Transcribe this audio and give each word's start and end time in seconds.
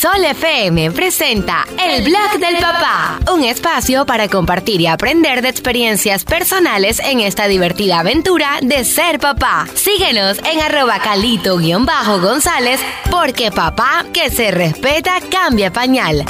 Crisol 0.00 0.24
FM 0.26 0.92
presenta 0.92 1.66
El 1.76 2.04
Blog 2.04 2.38
del 2.38 2.58
Papá, 2.58 3.18
un 3.32 3.42
espacio 3.42 4.06
para 4.06 4.28
compartir 4.28 4.80
y 4.80 4.86
aprender 4.86 5.42
de 5.42 5.48
experiencias 5.48 6.24
personales 6.24 7.00
en 7.00 7.18
esta 7.18 7.48
divertida 7.48 7.98
aventura 7.98 8.60
de 8.62 8.84
ser 8.84 9.18
papá. 9.18 9.66
Síguenos 9.74 10.38
en 10.44 10.60
arroba 10.60 11.00
calito-gonzález 11.00 12.78
porque 13.10 13.50
papá 13.50 14.06
que 14.12 14.30
se 14.30 14.52
respeta 14.52 15.14
cambia 15.32 15.72
pañal. 15.72 16.24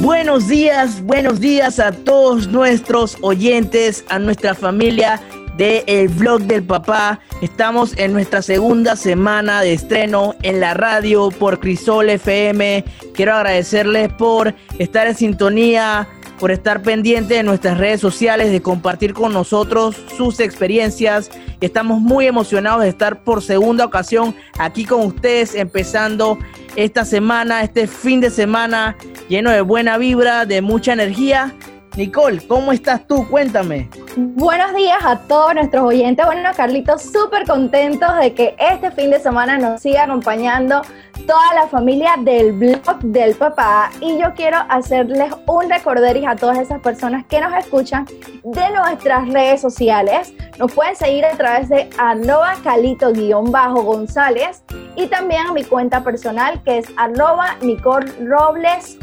Buenos 0.00 0.46
días, 0.46 1.02
buenos 1.02 1.40
días 1.40 1.80
a 1.80 1.90
todos 1.90 2.46
nuestros 2.46 3.16
oyentes, 3.20 4.04
a 4.08 4.20
nuestra 4.20 4.54
familia 4.54 5.20
de 5.56 5.84
El 5.86 6.08
Vlog 6.08 6.42
del 6.42 6.62
Papá. 6.62 7.20
Estamos 7.40 7.96
en 7.96 8.12
nuestra 8.12 8.42
segunda 8.42 8.96
semana 8.96 9.62
de 9.62 9.72
estreno 9.72 10.34
en 10.42 10.60
la 10.60 10.74
radio 10.74 11.30
por 11.30 11.60
Crisol 11.60 12.10
FM. 12.10 12.84
Quiero 13.14 13.34
agradecerles 13.34 14.12
por 14.12 14.54
estar 14.78 15.06
en 15.06 15.14
sintonía, 15.14 16.08
por 16.38 16.50
estar 16.50 16.82
pendiente 16.82 17.34
de 17.34 17.42
nuestras 17.42 17.78
redes 17.78 18.00
sociales, 18.00 18.50
de 18.50 18.60
compartir 18.60 19.14
con 19.14 19.32
nosotros 19.32 19.96
sus 20.16 20.40
experiencias. 20.40 21.30
Estamos 21.60 22.00
muy 22.00 22.26
emocionados 22.26 22.82
de 22.82 22.90
estar 22.90 23.24
por 23.24 23.42
segunda 23.42 23.84
ocasión 23.84 24.34
aquí 24.58 24.84
con 24.84 25.00
ustedes, 25.06 25.54
empezando 25.54 26.38
esta 26.76 27.04
semana, 27.06 27.62
este 27.62 27.86
fin 27.86 28.20
de 28.20 28.30
semana 28.30 28.96
lleno 29.28 29.50
de 29.50 29.62
buena 29.62 29.96
vibra, 29.96 30.44
de 30.44 30.60
mucha 30.60 30.92
energía. 30.92 31.54
Nicole, 31.96 32.46
¿cómo 32.46 32.72
estás 32.72 33.06
tú? 33.06 33.26
Cuéntame. 33.28 33.88
Buenos 34.18 34.72
días 34.74 35.04
a 35.04 35.18
todos 35.18 35.54
nuestros 35.54 35.84
oyentes. 35.84 36.24
Bueno, 36.24 36.48
Carlitos, 36.56 37.02
súper 37.02 37.46
contentos 37.46 38.16
de 38.18 38.32
que 38.32 38.56
este 38.58 38.90
fin 38.90 39.10
de 39.10 39.20
semana 39.20 39.58
nos 39.58 39.82
siga 39.82 40.04
acompañando 40.04 40.80
toda 41.26 41.54
la 41.54 41.66
familia 41.66 42.14
del 42.20 42.52
blog 42.52 42.98
del 43.02 43.34
papá. 43.34 43.90
Y 44.00 44.16
yo 44.18 44.32
quiero 44.34 44.56
hacerles 44.70 45.34
un 45.46 45.68
recorderis 45.68 46.26
a 46.26 46.34
todas 46.34 46.56
esas 46.58 46.80
personas 46.80 47.26
que 47.26 47.42
nos 47.42 47.52
escuchan 47.58 48.06
de 48.42 48.70
nuestras 48.70 49.28
redes 49.28 49.60
sociales. 49.60 50.32
Nos 50.58 50.72
pueden 50.72 50.96
seguir 50.96 51.26
a 51.26 51.36
través 51.36 51.68
de 51.68 51.90
arroba 51.98 52.54
calito-gonzález 52.64 54.62
y 54.96 55.08
también 55.08 55.46
a 55.48 55.52
mi 55.52 55.62
cuenta 55.62 56.02
personal 56.02 56.62
que 56.62 56.78
es 56.78 56.86
arroba 56.96 57.56
Nicole 57.60 58.10
Robles 58.26 58.96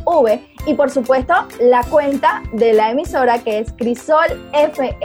y 0.65 0.73
por 0.73 0.89
supuesto 0.89 1.33
la 1.59 1.83
cuenta 1.83 2.41
de 2.53 2.73
la 2.73 2.91
emisora 2.91 3.39
que 3.39 3.59
es 3.59 3.71
Crisol 3.73 4.25
FM 4.53 4.97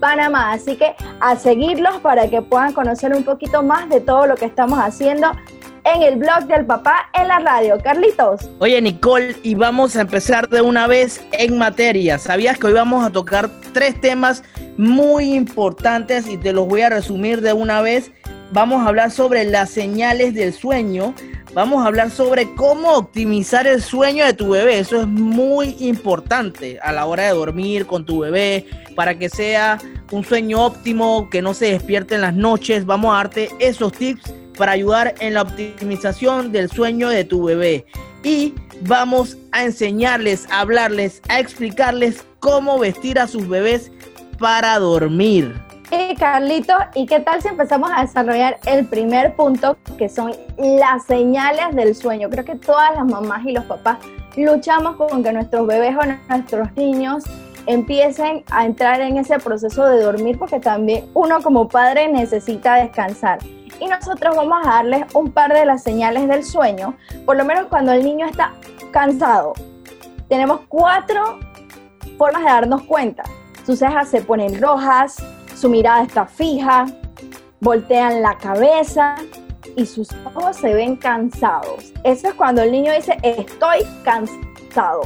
Panamá. 0.00 0.52
Así 0.52 0.76
que 0.76 0.94
a 1.20 1.36
seguirlos 1.36 1.98
para 1.98 2.28
que 2.28 2.42
puedan 2.42 2.72
conocer 2.72 3.14
un 3.14 3.24
poquito 3.24 3.62
más 3.62 3.88
de 3.88 4.00
todo 4.00 4.26
lo 4.26 4.36
que 4.36 4.44
estamos 4.44 4.78
haciendo 4.78 5.32
en 5.84 6.02
el 6.02 6.16
blog 6.16 6.46
del 6.46 6.66
papá 6.66 7.10
en 7.14 7.28
la 7.28 7.38
radio. 7.38 7.78
Carlitos. 7.82 8.48
Oye 8.58 8.80
Nicole, 8.80 9.36
y 9.42 9.54
vamos 9.54 9.96
a 9.96 10.02
empezar 10.02 10.48
de 10.48 10.60
una 10.60 10.86
vez 10.86 11.24
en 11.32 11.58
materia. 11.58 12.18
¿Sabías 12.18 12.58
que 12.58 12.66
hoy 12.68 12.72
vamos 12.74 13.04
a 13.04 13.10
tocar 13.10 13.48
tres 13.72 14.00
temas 14.00 14.42
muy 14.76 15.34
importantes 15.34 16.28
y 16.28 16.36
te 16.36 16.52
los 16.52 16.68
voy 16.68 16.82
a 16.82 16.90
resumir 16.90 17.40
de 17.40 17.52
una 17.52 17.80
vez? 17.80 18.12
Vamos 18.50 18.80
a 18.80 18.88
hablar 18.88 19.10
sobre 19.10 19.44
las 19.44 19.68
señales 19.68 20.32
del 20.32 20.54
sueño. 20.54 21.14
Vamos 21.52 21.84
a 21.84 21.88
hablar 21.88 22.10
sobre 22.10 22.54
cómo 22.54 22.94
optimizar 22.94 23.66
el 23.66 23.82
sueño 23.82 24.24
de 24.24 24.32
tu 24.32 24.50
bebé. 24.50 24.78
Eso 24.78 25.02
es 25.02 25.06
muy 25.06 25.76
importante 25.80 26.78
a 26.82 26.92
la 26.92 27.04
hora 27.04 27.24
de 27.24 27.30
dormir 27.30 27.86
con 27.86 28.06
tu 28.06 28.20
bebé 28.20 28.66
para 28.96 29.18
que 29.18 29.28
sea 29.28 29.78
un 30.12 30.24
sueño 30.24 30.64
óptimo, 30.64 31.28
que 31.30 31.42
no 31.42 31.52
se 31.52 31.72
despierte 31.72 32.14
en 32.14 32.22
las 32.22 32.34
noches. 32.34 32.86
Vamos 32.86 33.12
a 33.12 33.18
darte 33.18 33.50
esos 33.58 33.92
tips 33.92 34.32
para 34.56 34.72
ayudar 34.72 35.14
en 35.20 35.34
la 35.34 35.42
optimización 35.42 36.50
del 36.50 36.70
sueño 36.70 37.10
de 37.10 37.24
tu 37.24 37.44
bebé. 37.44 37.84
Y 38.24 38.54
vamos 38.82 39.36
a 39.52 39.64
enseñarles, 39.64 40.46
a 40.50 40.60
hablarles, 40.60 41.20
a 41.28 41.38
explicarles 41.38 42.24
cómo 42.40 42.78
vestir 42.78 43.18
a 43.18 43.26
sus 43.26 43.46
bebés 43.46 43.92
para 44.38 44.78
dormir. 44.78 45.67
Y 45.90 46.14
Carlito, 46.16 46.74
¿y 46.94 47.06
qué 47.06 47.20
tal 47.20 47.40
si 47.40 47.48
empezamos 47.48 47.90
a 47.94 48.02
desarrollar 48.02 48.58
el 48.66 48.86
primer 48.86 49.34
punto, 49.34 49.78
que 49.96 50.10
son 50.10 50.32
las 50.58 51.04
señales 51.04 51.74
del 51.74 51.94
sueño? 51.94 52.28
Creo 52.28 52.44
que 52.44 52.56
todas 52.56 52.94
las 52.94 53.06
mamás 53.06 53.46
y 53.46 53.52
los 53.52 53.64
papás 53.64 53.98
luchamos 54.36 54.96
con 54.96 55.22
que 55.22 55.32
nuestros 55.32 55.66
bebés 55.66 55.96
o 55.96 56.04
nuestros 56.28 56.72
niños 56.76 57.24
empiecen 57.66 58.44
a 58.50 58.66
entrar 58.66 59.00
en 59.00 59.16
ese 59.16 59.38
proceso 59.38 59.86
de 59.86 60.02
dormir 60.02 60.38
porque 60.38 60.60
también 60.60 61.06
uno 61.14 61.40
como 61.42 61.68
padre 61.68 62.08
necesita 62.08 62.74
descansar. 62.74 63.38
Y 63.80 63.86
nosotros 63.86 64.36
vamos 64.36 64.58
a 64.66 64.70
darles 64.70 65.06
un 65.14 65.32
par 65.32 65.54
de 65.54 65.64
las 65.64 65.82
señales 65.82 66.28
del 66.28 66.44
sueño, 66.44 66.96
por 67.24 67.36
lo 67.36 67.46
menos 67.46 67.66
cuando 67.68 67.92
el 67.92 68.04
niño 68.04 68.26
está 68.26 68.52
cansado. 68.90 69.54
Tenemos 70.28 70.60
cuatro 70.68 71.38
formas 72.18 72.42
de 72.42 72.48
darnos 72.48 72.82
cuenta. 72.82 73.22
Sus 73.64 73.78
cejas 73.78 74.08
se 74.08 74.20
ponen 74.20 74.60
rojas, 74.60 75.22
su 75.58 75.68
mirada 75.68 76.04
está 76.04 76.24
fija, 76.24 76.86
voltean 77.60 78.22
la 78.22 78.38
cabeza 78.38 79.16
y 79.74 79.86
sus 79.86 80.08
ojos 80.24 80.56
se 80.56 80.72
ven 80.72 80.94
cansados. 80.94 81.92
Eso 82.04 82.28
es 82.28 82.34
cuando 82.34 82.62
el 82.62 82.70
niño 82.70 82.92
dice 82.92 83.18
estoy 83.24 83.80
cansado. 84.04 85.02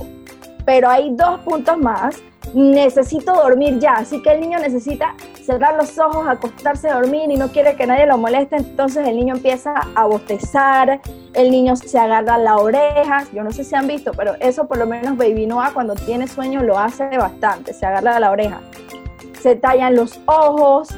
Pero 0.66 0.90
hay 0.90 1.14
dos 1.14 1.40
puntos 1.40 1.78
más. 1.78 2.22
Necesito 2.52 3.32
dormir 3.32 3.78
ya, 3.78 3.94
así 3.94 4.20
que 4.20 4.32
el 4.32 4.40
niño 4.40 4.58
necesita 4.58 5.14
cerrar 5.42 5.74
los 5.76 5.98
ojos, 5.98 6.26
acostarse 6.28 6.90
a 6.90 6.96
dormir 6.96 7.30
y 7.30 7.36
no 7.36 7.48
quiere 7.48 7.74
que 7.76 7.86
nadie 7.86 8.04
lo 8.04 8.18
moleste, 8.18 8.56
entonces 8.56 9.08
el 9.08 9.16
niño 9.16 9.36
empieza 9.36 9.72
a 9.94 10.04
bostezar, 10.04 11.00
el 11.32 11.50
niño 11.50 11.76
se 11.76 11.98
agarra 11.98 12.36
la 12.36 12.56
oreja, 12.56 13.24
yo 13.32 13.42
no 13.42 13.52
sé 13.52 13.64
si 13.64 13.74
han 13.74 13.86
visto, 13.86 14.12
pero 14.12 14.34
eso 14.40 14.66
por 14.66 14.76
lo 14.76 14.86
menos 14.86 15.16
Baby 15.16 15.46
Noah 15.46 15.72
cuando 15.72 15.94
tiene 15.94 16.28
sueño 16.28 16.62
lo 16.62 16.78
hace 16.78 17.16
bastante, 17.16 17.72
se 17.72 17.86
agarra 17.86 18.20
la 18.20 18.30
oreja 18.30 18.60
se 19.42 19.56
tallan 19.56 19.96
los 19.96 20.20
ojos, 20.26 20.88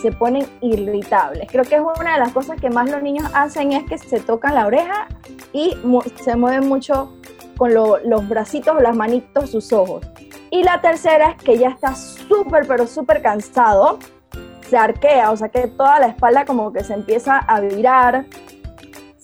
se 0.00 0.10
ponen 0.10 0.44
irritables. 0.60 1.48
Creo 1.48 1.64
que 1.64 1.76
es 1.76 1.80
una 1.80 2.14
de 2.14 2.18
las 2.18 2.32
cosas 2.32 2.60
que 2.60 2.68
más 2.68 2.90
los 2.90 3.00
niños 3.00 3.30
hacen 3.32 3.72
es 3.72 3.84
que 3.84 3.96
se 3.96 4.18
tocan 4.18 4.56
la 4.56 4.66
oreja 4.66 5.06
y 5.52 5.76
se 6.20 6.34
mueven 6.34 6.68
mucho 6.68 7.12
con 7.56 7.72
los 7.72 8.28
bracitos 8.28 8.74
o 8.76 8.80
las 8.80 8.96
manitos 8.96 9.50
sus 9.50 9.72
ojos. 9.72 10.04
Y 10.50 10.64
la 10.64 10.80
tercera 10.80 11.30
es 11.30 11.44
que 11.44 11.56
ya 11.56 11.68
está 11.68 11.94
súper, 11.94 12.66
pero 12.66 12.88
súper 12.88 13.22
cansado, 13.22 14.00
se 14.68 14.76
arquea, 14.76 15.30
o 15.30 15.36
sea 15.36 15.48
que 15.48 15.68
toda 15.68 16.00
la 16.00 16.08
espalda 16.08 16.44
como 16.44 16.72
que 16.72 16.82
se 16.82 16.94
empieza 16.94 17.38
a 17.38 17.60
virar, 17.60 18.26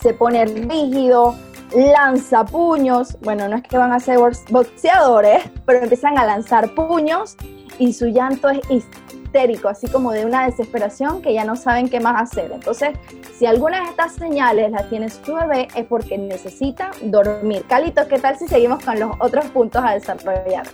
se 0.00 0.14
pone 0.14 0.44
rígido, 0.44 1.34
lanza 1.74 2.44
puños, 2.44 3.18
bueno, 3.22 3.48
no 3.48 3.56
es 3.56 3.62
que 3.64 3.76
van 3.76 3.92
a 3.92 3.98
ser 3.98 4.18
boxeadores, 4.50 5.42
pero 5.66 5.82
empiezan 5.82 6.16
a 6.16 6.24
lanzar 6.24 6.72
puños 6.74 7.36
y 7.78 7.92
su 7.92 8.06
llanto 8.06 8.48
es 8.48 8.60
histérico, 8.70 9.68
así 9.68 9.86
como 9.88 10.12
de 10.12 10.24
una 10.24 10.46
desesperación 10.46 11.22
que 11.22 11.34
ya 11.34 11.44
no 11.44 11.56
saben 11.56 11.88
qué 11.88 12.00
más 12.00 12.22
hacer. 12.22 12.50
Entonces, 12.52 12.90
si 13.38 13.46
alguna 13.46 13.82
de 13.82 13.90
estas 13.90 14.14
señales 14.14 14.70
las 14.70 14.88
tiene 14.88 15.08
su 15.10 15.34
bebé 15.34 15.68
es 15.74 15.86
porque 15.86 16.18
necesita 16.18 16.90
dormir. 17.02 17.64
Calito, 17.68 18.06
¿qué 18.08 18.18
tal 18.18 18.38
si 18.38 18.48
seguimos 18.48 18.84
con 18.84 18.98
los 18.98 19.14
otros 19.20 19.46
puntos 19.46 19.82
a 19.84 19.94
desarrollar? 19.94 20.66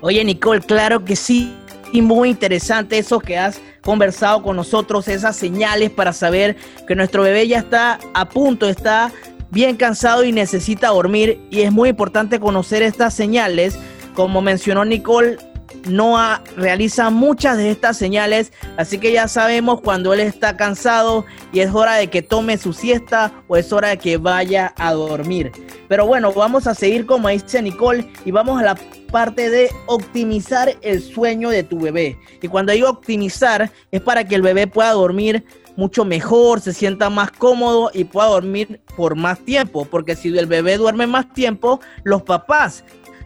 Oye, 0.00 0.22
Nicole, 0.24 0.60
claro 0.60 1.04
que 1.04 1.16
sí. 1.16 1.56
Y 1.92 2.02
muy 2.02 2.28
interesante 2.28 2.98
eso 2.98 3.20
que 3.20 3.38
has 3.38 3.60
conversado 3.82 4.42
con 4.42 4.56
nosotros, 4.56 5.06
esas 5.08 5.36
señales 5.36 5.90
para 5.90 6.12
saber 6.12 6.56
que 6.88 6.96
nuestro 6.96 7.22
bebé 7.22 7.46
ya 7.46 7.58
está 7.58 8.00
a 8.14 8.28
punto, 8.28 8.68
está 8.68 9.12
bien 9.50 9.76
cansado 9.76 10.24
y 10.24 10.32
necesita 10.32 10.88
dormir. 10.88 11.40
Y 11.50 11.62
es 11.62 11.72
muy 11.72 11.90
importante 11.90 12.40
conocer 12.40 12.82
estas 12.82 13.14
señales. 13.14 13.78
Como 14.14 14.42
mencionó 14.42 14.84
Nicole, 14.84 15.38
Noah 15.86 16.42
realiza 16.56 17.10
muchas 17.10 17.56
de 17.56 17.70
estas 17.70 17.96
señales, 17.96 18.52
así 18.76 18.98
que 18.98 19.12
ya 19.12 19.28
sabemos 19.28 19.80
cuando 19.80 20.12
él 20.12 20.20
está 20.20 20.56
cansado 20.56 21.24
y 21.52 21.60
es 21.60 21.72
hora 21.74 21.94
de 21.94 22.08
que 22.08 22.22
tome 22.22 22.58
su 22.58 22.72
siesta 22.72 23.32
o 23.48 23.56
es 23.56 23.72
hora 23.72 23.88
de 23.88 23.98
que 23.98 24.16
vaya 24.16 24.74
a 24.76 24.92
dormir. 24.92 25.52
Pero 25.88 26.06
bueno, 26.06 26.32
vamos 26.32 26.66
a 26.66 26.74
seguir 26.74 27.06
como 27.06 27.28
dice 27.28 27.60
Nicole 27.62 28.10
y 28.24 28.30
vamos 28.30 28.60
a 28.60 28.64
la 28.64 28.74
parte 29.10 29.50
de 29.50 29.70
optimizar 29.86 30.74
el 30.82 31.02
sueño 31.02 31.50
de 31.50 31.62
tu 31.62 31.78
bebé. 31.78 32.18
Y 32.42 32.48
cuando 32.48 32.72
digo 32.72 32.88
optimizar 32.88 33.70
es 33.92 34.00
para 34.00 34.24
que 34.24 34.34
el 34.34 34.42
bebé 34.42 34.66
pueda 34.66 34.92
dormir 34.92 35.44
mucho 35.76 36.04
mejor, 36.04 36.60
se 36.60 36.72
sienta 36.72 37.10
más 37.10 37.30
cómodo 37.32 37.90
y 37.92 38.04
pueda 38.04 38.28
dormir 38.28 38.80
por 38.96 39.16
más 39.16 39.38
tiempo, 39.40 39.84
porque 39.84 40.16
si 40.16 40.36
el 40.36 40.46
bebé 40.46 40.76
duerme 40.76 41.06
más 41.06 41.32
tiempo, 41.32 41.80
los 42.04 42.22
papás 42.22 42.84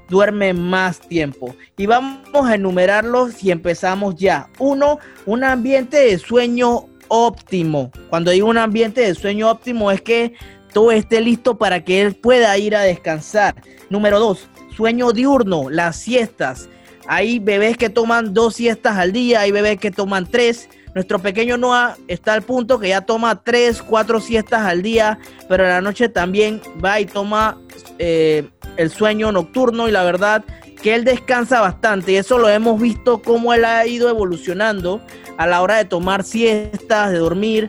duerme 0.08 0.52
más 0.52 1.00
tiempo. 1.00 1.54
Y 1.76 1.86
vamos 1.86 2.48
a 2.48 2.54
enumerarlos 2.54 3.42
y 3.42 3.50
empezamos 3.50 4.16
ya. 4.16 4.48
Uno, 4.58 4.98
un 5.26 5.44
ambiente 5.44 5.98
de 5.98 6.18
sueño 6.18 6.86
óptimo. 7.08 7.90
Cuando 8.10 8.30
digo 8.30 8.48
un 8.48 8.58
ambiente 8.58 9.00
de 9.00 9.14
sueño 9.14 9.50
óptimo 9.50 9.90
es 9.90 10.00
que 10.00 10.34
todo 10.72 10.92
esté 10.92 11.20
listo 11.20 11.58
para 11.58 11.84
que 11.84 12.02
él 12.02 12.14
pueda 12.14 12.56
ir 12.58 12.76
a 12.76 12.82
descansar. 12.82 13.54
Número 13.90 14.18
dos, 14.18 14.48
sueño 14.76 15.12
diurno, 15.12 15.70
las 15.70 15.96
siestas. 15.96 16.68
Hay 17.06 17.38
bebés 17.38 17.76
que 17.78 17.88
toman 17.88 18.34
dos 18.34 18.54
siestas 18.56 18.98
al 18.98 19.12
día, 19.12 19.40
hay 19.40 19.50
bebés 19.50 19.78
que 19.78 19.90
toman 19.90 20.26
tres. 20.26 20.68
Nuestro 20.94 21.18
pequeño 21.20 21.56
Noah 21.56 21.96
está 22.06 22.34
al 22.34 22.42
punto 22.42 22.78
que 22.78 22.88
ya 22.88 23.02
toma 23.02 23.42
3, 23.42 23.82
4 23.82 24.20
siestas 24.20 24.62
al 24.62 24.82
día, 24.82 25.18
pero 25.48 25.62
en 25.62 25.70
la 25.70 25.80
noche 25.80 26.08
también 26.08 26.60
va 26.84 26.98
y 26.98 27.06
toma 27.06 27.60
eh, 27.98 28.48
el 28.78 28.90
sueño 28.90 29.30
nocturno 29.30 29.88
y 29.88 29.90
la 29.90 30.04
verdad 30.04 30.44
que 30.82 30.94
él 30.94 31.04
descansa 31.04 31.60
bastante 31.60 32.12
y 32.12 32.16
eso 32.16 32.38
lo 32.38 32.48
hemos 32.48 32.80
visto 32.80 33.20
cómo 33.20 33.52
él 33.52 33.64
ha 33.64 33.86
ido 33.86 34.08
evolucionando 34.08 35.02
a 35.36 35.46
la 35.46 35.60
hora 35.60 35.76
de 35.76 35.84
tomar 35.84 36.24
siestas, 36.24 37.10
de 37.10 37.18
dormir. 37.18 37.68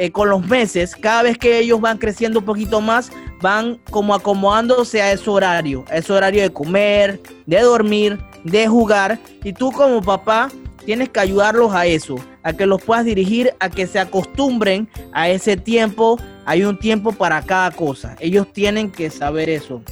Eh, 0.00 0.12
con 0.12 0.30
los 0.30 0.46
meses, 0.46 0.94
cada 0.94 1.24
vez 1.24 1.36
que 1.38 1.58
ellos 1.58 1.80
van 1.80 1.98
creciendo 1.98 2.38
un 2.38 2.44
poquito 2.44 2.80
más, 2.80 3.10
van 3.40 3.80
como 3.90 4.14
acomodándose 4.14 5.02
a 5.02 5.10
ese 5.10 5.28
horario, 5.28 5.84
a 5.90 5.96
ese 5.96 6.12
horario 6.12 6.40
de 6.40 6.52
comer, 6.52 7.20
de 7.46 7.60
dormir, 7.62 8.16
de 8.44 8.68
jugar. 8.68 9.18
Y 9.42 9.52
tú 9.52 9.72
como 9.72 10.00
papá 10.00 10.50
tienes 10.84 11.08
que 11.08 11.18
ayudarlos 11.18 11.74
a 11.74 11.86
eso, 11.86 12.14
a 12.44 12.52
que 12.52 12.64
los 12.64 12.80
puedas 12.80 13.04
dirigir, 13.04 13.52
a 13.58 13.70
que 13.70 13.88
se 13.88 13.98
acostumbren 13.98 14.88
a 15.12 15.30
ese 15.30 15.56
tiempo. 15.56 16.16
Hay 16.46 16.62
un 16.62 16.78
tiempo 16.78 17.10
para 17.10 17.42
cada 17.42 17.72
cosa. 17.72 18.14
Ellos 18.20 18.52
tienen 18.52 18.92
que 18.92 19.10
saber 19.10 19.50
eso. 19.50 19.82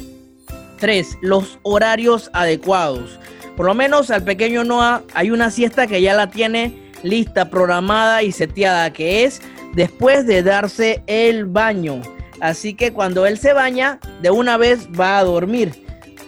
Tres, 0.79 1.17
Los 1.21 1.59
horarios 1.63 2.31
adecuados. 2.33 3.19
Por 3.57 3.67
lo 3.67 3.75
menos 3.75 4.11
al 4.11 4.23
pequeño 4.23 4.65
Noah 4.65 5.03
hay 5.15 5.31
una 5.31 5.51
siesta 5.51 5.87
que 5.87 6.03
ya 6.03 6.15
la 6.15 6.31
tiene 6.31 6.93
lista, 7.03 7.49
programada 7.49 8.23
y 8.23 8.33
seteada, 8.33 8.93
que 8.93 9.25
es 9.25 9.41
después 9.75 10.27
de 10.27 10.43
darse 10.43 11.03
el 11.07 11.47
baño. 11.47 12.03
Así 12.41 12.75
que 12.75 12.93
cuando 12.93 13.25
él 13.25 13.39
se 13.39 13.55
baña, 13.55 13.99
de 14.21 14.31
una 14.31 14.59
vez 14.59 14.89
va 14.89 15.19
a 15.19 15.25
dormir. 15.25 15.87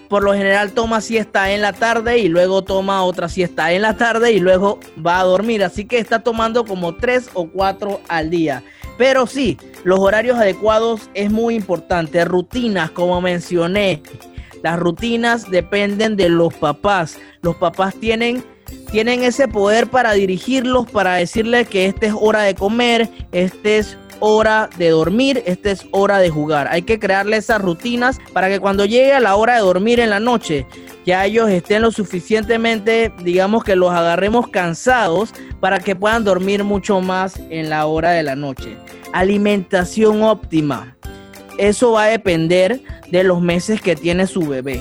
Por 0.09 0.23
lo 0.23 0.33
general 0.33 0.73
toma 0.73 1.03
siesta 1.03 1.53
en 1.53 1.61
la 1.61 1.75
tarde 1.75 2.19
y 2.19 2.29
luego 2.29 2.65
toma 2.65 3.05
otra 3.05 3.29
siesta 3.29 3.73
en 3.73 3.83
la 3.83 3.99
tarde 3.99 4.33
y 4.33 4.41
luego 4.41 4.81
va 5.05 5.21
a 5.21 5.25
dormir. 5.25 5.63
Así 5.63 5.85
que 5.85 5.99
está 5.99 6.21
tomando 6.21 6.65
como 6.65 6.97
tres 6.97 7.29
o 7.35 7.49
cuatro 7.51 8.01
al 8.09 8.31
día. 8.31 8.63
Pero 8.97 9.27
sí, 9.27 9.59
los 9.85 10.01
horarios 10.01 10.39
adecuados 10.39 11.11
es 11.13 11.31
muy 11.31 11.55
importante. 11.55 12.25
Rutinas, 12.25 12.91
como 12.91 13.21
mencioné. 13.21 14.03
Las 14.63 14.79
rutinas 14.79 15.51
dependen 15.51 16.17
de 16.17 16.29
los 16.29 16.55
papás. 16.55 17.19
Los 17.43 17.57
papás 17.57 17.95
tienen 17.95 18.45
tienen 18.91 19.23
ese 19.23 19.49
poder 19.49 19.89
para 19.89 20.13
dirigirlos, 20.13 20.91
para 20.91 21.15
decirles 21.15 21.69
que 21.69 21.87
esta 21.87 22.07
es 22.07 22.15
hora 22.19 22.43
de 22.43 22.55
comer, 22.55 23.09
esta 23.33 23.69
es 23.71 23.97
hora 24.21 24.69
de 24.79 24.91
dormir, 24.91 25.43
esta 25.47 25.71
es 25.71 25.87
hora 25.93 26.19
de 26.19 26.31
jugar. 26.31 26.69
Hay 26.71 26.83
que 26.83 26.99
crearle 26.99 27.37
esas 27.37 27.61
rutinas 27.61 28.19
para 28.33 28.49
que 28.49 28.61
cuando 28.61 28.85
llegue 28.85 29.13
a 29.13 29.21
la 29.21 29.37
hora 29.37 29.55
de 29.55 29.61
dormir 29.61 30.01
en 30.01 30.11
la 30.11 30.21
noche, 30.21 30.67
ya 31.07 31.25
ellos 31.25 31.49
estén 31.49 31.83
lo 31.83 31.91
suficientemente, 31.91 33.13
digamos 33.23 33.65
que 33.65 33.77
los 33.77 33.93
agarremos 33.93 34.49
cansados 34.49 35.33
para 35.61 35.79
que 35.79 35.97
puedan 35.97 36.25
dormir 36.25 36.65
mucho 36.65 37.01
más 37.01 37.41
en 37.51 37.71
la 37.71 37.87
hora 37.87 38.11
de 38.11 38.23
la 38.23 38.37
noche. 38.37 38.77
Alimentación 39.13 40.23
óptima. 40.23 40.98
Eso 41.59 41.93
va 41.93 42.05
a 42.05 42.09
depender 42.09 42.81
de 43.11 43.25
los 43.25 43.41
meses 43.43 43.81
que 43.81 43.97
tiene 43.97 44.27
su 44.27 44.47
bebé. 44.47 44.81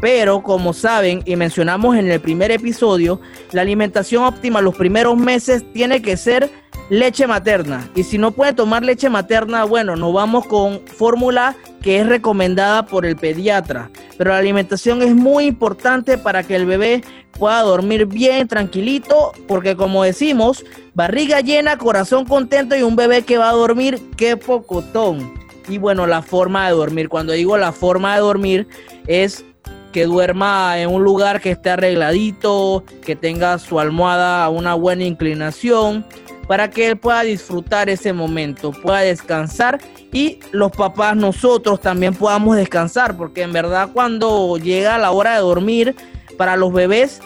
Pero 0.00 0.42
como 0.42 0.72
saben 0.72 1.22
y 1.26 1.36
mencionamos 1.36 1.96
en 1.96 2.10
el 2.10 2.20
primer 2.20 2.50
episodio, 2.50 3.20
la 3.52 3.62
alimentación 3.62 4.24
óptima 4.24 4.62
los 4.62 4.74
primeros 4.74 5.16
meses 5.16 5.64
tiene 5.72 6.00
que 6.00 6.16
ser 6.16 6.50
leche 6.88 7.26
materna. 7.26 7.88
Y 7.94 8.02
si 8.02 8.18
no 8.18 8.32
puede 8.32 8.52
tomar 8.52 8.82
leche 8.82 9.08
materna, 9.10 9.64
bueno, 9.64 9.96
nos 9.96 10.12
vamos 10.12 10.46
con 10.46 10.80
fórmula 10.86 11.54
que 11.82 12.00
es 12.00 12.06
recomendada 12.06 12.86
por 12.86 13.06
el 13.06 13.16
pediatra. 13.16 13.90
Pero 14.18 14.30
la 14.30 14.38
alimentación 14.38 15.02
es 15.02 15.14
muy 15.14 15.44
importante 15.44 16.18
para 16.18 16.42
que 16.42 16.56
el 16.56 16.66
bebé 16.66 17.02
pueda 17.38 17.62
dormir 17.62 18.06
bien, 18.06 18.48
tranquilito, 18.48 19.32
porque 19.46 19.76
como 19.76 20.02
decimos, 20.02 20.64
barriga 20.94 21.40
llena, 21.40 21.78
corazón 21.78 22.26
contento 22.26 22.76
y 22.76 22.82
un 22.82 22.96
bebé 22.96 23.22
que 23.22 23.38
va 23.38 23.50
a 23.50 23.54
dormir, 23.54 24.00
qué 24.16 24.36
pocotón. 24.36 25.32
Y 25.68 25.78
bueno, 25.78 26.06
la 26.06 26.22
forma 26.22 26.66
de 26.66 26.74
dormir, 26.74 27.08
cuando 27.08 27.32
digo 27.32 27.56
la 27.56 27.72
forma 27.72 28.14
de 28.14 28.20
dormir 28.20 28.68
es 29.06 29.44
que 29.92 30.06
duerma 30.06 30.78
en 30.78 30.90
un 30.90 31.02
lugar 31.02 31.40
que 31.40 31.50
esté 31.50 31.70
arregladito, 31.70 32.84
que 33.04 33.16
tenga 33.16 33.58
su 33.58 33.80
almohada 33.80 34.44
a 34.44 34.48
una 34.48 34.74
buena 34.74 35.04
inclinación, 35.04 36.04
para 36.46 36.70
que 36.70 36.88
él 36.88 36.96
pueda 36.96 37.22
disfrutar 37.22 37.88
ese 37.88 38.12
momento, 38.12 38.72
pueda 38.72 39.00
descansar 39.00 39.78
y 40.12 40.40
los 40.50 40.72
papás 40.72 41.14
nosotros 41.16 41.80
también 41.80 42.14
podamos 42.14 42.56
descansar, 42.56 43.16
porque 43.16 43.42
en 43.42 43.52
verdad 43.52 43.90
cuando 43.92 44.56
llega 44.58 44.98
la 44.98 45.12
hora 45.12 45.34
de 45.34 45.40
dormir 45.40 45.94
para 46.36 46.56
los 46.56 46.72
bebés, 46.72 47.20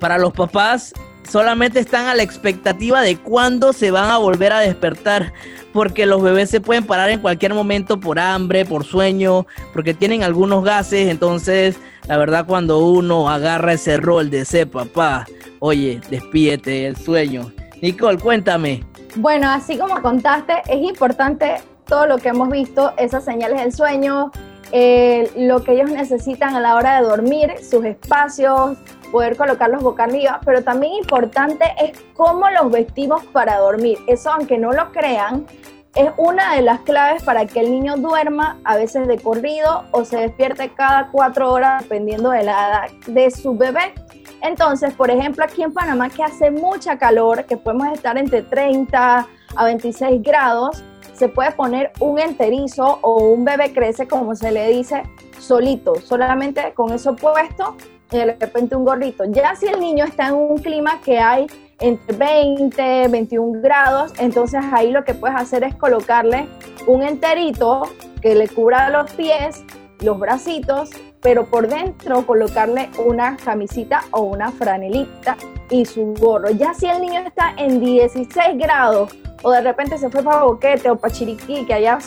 para 0.00 0.16
los 0.18 0.32
papás 0.32 0.94
solamente 1.28 1.80
están 1.80 2.06
a 2.06 2.14
la 2.14 2.22
expectativa 2.22 3.02
de 3.02 3.16
cuándo 3.16 3.72
se 3.72 3.90
van 3.90 4.10
a 4.10 4.18
volver 4.18 4.52
a 4.52 4.60
despertar, 4.60 5.32
porque 5.72 6.06
los 6.06 6.22
bebés 6.22 6.50
se 6.50 6.60
pueden 6.60 6.84
parar 6.84 7.10
en 7.10 7.20
cualquier 7.20 7.54
momento 7.54 7.98
por 7.98 8.18
hambre, 8.18 8.64
por 8.64 8.84
sueño, 8.84 9.46
porque 9.72 9.94
tienen 9.94 10.22
algunos 10.22 10.64
gases, 10.64 11.08
entonces 11.08 11.76
la 12.06 12.16
verdad 12.16 12.46
cuando 12.46 12.78
uno 12.78 13.28
agarra 13.30 13.72
ese 13.72 13.96
rol 13.96 14.30
de 14.30 14.44
ser 14.44 14.70
papá, 14.70 15.26
oye, 15.58 16.00
despídete 16.10 16.86
el 16.86 16.96
sueño. 16.96 17.52
Nicole, 17.80 18.18
cuéntame. 18.18 18.84
Bueno, 19.16 19.50
así 19.50 19.78
como 19.78 20.00
contaste, 20.02 20.54
es 20.68 20.82
importante 20.82 21.56
todo 21.86 22.06
lo 22.06 22.18
que 22.18 22.28
hemos 22.28 22.50
visto, 22.50 22.92
esas 22.96 23.24
señales 23.24 23.60
del 23.60 23.72
sueño, 23.72 24.30
eh, 24.72 25.30
lo 25.36 25.62
que 25.62 25.72
ellos 25.72 25.90
necesitan 25.90 26.56
a 26.56 26.60
la 26.60 26.74
hora 26.74 27.00
de 27.00 27.06
dormir, 27.06 27.52
sus 27.68 27.84
espacios, 27.84 28.76
poder 29.14 29.36
colocarlos 29.36 29.80
boca 29.80 30.02
arriba, 30.02 30.40
pero 30.44 30.64
también 30.64 30.94
importante 30.94 31.72
es 31.80 31.92
cómo 32.14 32.50
los 32.50 32.68
vestimos 32.68 33.24
para 33.26 33.58
dormir. 33.58 33.96
Eso, 34.08 34.32
aunque 34.32 34.58
no 34.58 34.72
lo 34.72 34.90
crean, 34.90 35.46
es 35.94 36.10
una 36.16 36.56
de 36.56 36.62
las 36.62 36.80
claves 36.80 37.22
para 37.22 37.46
que 37.46 37.60
el 37.60 37.70
niño 37.70 37.96
duerma 37.96 38.58
a 38.64 38.74
veces 38.76 39.06
de 39.06 39.16
corrido 39.18 39.84
o 39.92 40.04
se 40.04 40.16
despierte 40.16 40.70
cada 40.70 41.12
cuatro 41.12 41.52
horas 41.52 41.84
dependiendo 41.84 42.30
de 42.30 42.42
la 42.42 42.68
edad 42.68 42.90
de 43.06 43.30
su 43.30 43.56
bebé. 43.56 43.94
Entonces, 44.42 44.92
por 44.94 45.12
ejemplo, 45.12 45.44
aquí 45.44 45.62
en 45.62 45.72
Panamá 45.72 46.10
que 46.10 46.24
hace 46.24 46.50
mucha 46.50 46.98
calor, 46.98 47.44
que 47.44 47.56
podemos 47.56 47.86
estar 47.92 48.18
entre 48.18 48.42
30 48.42 49.28
a 49.54 49.64
26 49.64 50.22
grados, 50.22 50.82
se 51.12 51.28
puede 51.28 51.52
poner 51.52 51.92
un 52.00 52.18
enterizo 52.18 52.98
o 53.00 53.28
un 53.28 53.44
bebé 53.44 53.72
crece, 53.72 54.08
como 54.08 54.34
se 54.34 54.50
le 54.50 54.70
dice, 54.70 55.04
solito, 55.38 56.00
solamente 56.00 56.74
con 56.74 56.92
eso 56.92 57.14
puesto 57.14 57.76
y 58.10 58.16
de 58.16 58.36
repente 58.38 58.76
un 58.76 58.84
gorrito. 58.84 59.24
Ya 59.24 59.54
si 59.54 59.66
el 59.66 59.80
niño 59.80 60.04
está 60.04 60.28
en 60.28 60.34
un 60.34 60.58
clima 60.58 61.00
que 61.02 61.18
hay 61.18 61.46
entre 61.80 62.16
20, 62.16 63.08
21 63.08 63.60
grados, 63.60 64.12
entonces 64.18 64.60
ahí 64.72 64.90
lo 64.90 65.04
que 65.04 65.14
puedes 65.14 65.36
hacer 65.36 65.64
es 65.64 65.74
colocarle 65.74 66.46
un 66.86 67.02
enterito 67.02 67.88
que 68.20 68.34
le 68.34 68.48
cubra 68.48 68.90
los 68.90 69.10
pies, 69.12 69.64
los 70.00 70.18
bracitos, 70.18 70.90
pero 71.20 71.46
por 71.46 71.68
dentro 71.68 72.26
colocarle 72.26 72.90
una 73.04 73.36
camisita 73.36 74.04
o 74.10 74.22
una 74.22 74.52
franelita 74.52 75.36
y 75.70 75.84
su 75.84 76.14
gorro. 76.14 76.50
Ya 76.50 76.74
si 76.74 76.86
el 76.86 77.00
niño 77.00 77.20
está 77.20 77.54
en 77.56 77.80
16 77.80 78.58
grados 78.58 79.10
o 79.44 79.50
de 79.50 79.60
repente 79.60 79.98
se 79.98 80.10
fue 80.10 80.22
para 80.22 80.42
Boquete 80.42 80.90
o 80.90 80.96
para 80.96 81.12
Chiriquí, 81.12 81.64
que 81.66 81.74
allá 81.74 81.98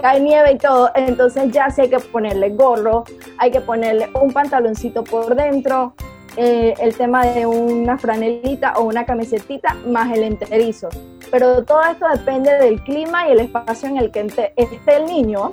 cae 0.00 0.18
nieve 0.18 0.52
y 0.52 0.58
todo, 0.58 0.90
entonces 0.94 1.52
ya 1.52 1.70
sí 1.70 1.82
hay 1.82 1.90
que 1.90 2.00
ponerle 2.00 2.50
gorro, 2.50 3.04
hay 3.38 3.50
que 3.50 3.60
ponerle 3.60 4.08
un 4.20 4.32
pantaloncito 4.32 5.04
por 5.04 5.36
dentro, 5.36 5.94
eh, 6.36 6.74
el 6.80 6.96
tema 6.96 7.24
de 7.26 7.46
una 7.46 7.98
franelita 7.98 8.74
o 8.76 8.84
una 8.84 9.04
camisetita 9.04 9.74
más 9.86 10.12
el 10.12 10.22
enterizo. 10.22 10.88
Pero 11.30 11.64
todo 11.64 11.82
esto 11.82 12.06
depende 12.08 12.52
del 12.54 12.82
clima 12.82 13.28
y 13.28 13.32
el 13.32 13.40
espacio 13.40 13.88
en 13.88 13.98
el 13.98 14.10
que 14.10 14.20
esté 14.56 14.96
el 14.96 15.06
niño, 15.06 15.50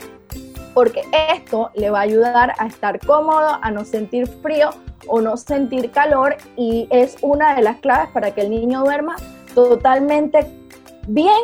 porque 0.73 1.01
esto 1.33 1.71
le 1.75 1.89
va 1.89 2.00
a 2.00 2.03
ayudar 2.03 2.53
a 2.57 2.67
estar 2.67 3.00
cómodo, 3.05 3.59
a 3.62 3.69
no 3.69 3.83
sentir 3.83 4.27
frío 4.27 4.69
o 5.07 5.19
no 5.19 5.35
sentir 5.35 5.91
calor 5.91 6.38
y 6.55 6.88
es 6.89 7.17
una 7.21 7.55
de 7.55 7.62
las 7.62 7.77
claves 7.77 8.09
para 8.13 8.31
que 8.31 8.41
el 8.41 8.50
niño 8.50 8.81
duerma 8.81 9.17
totalmente 9.53 10.47
bien 11.07 11.41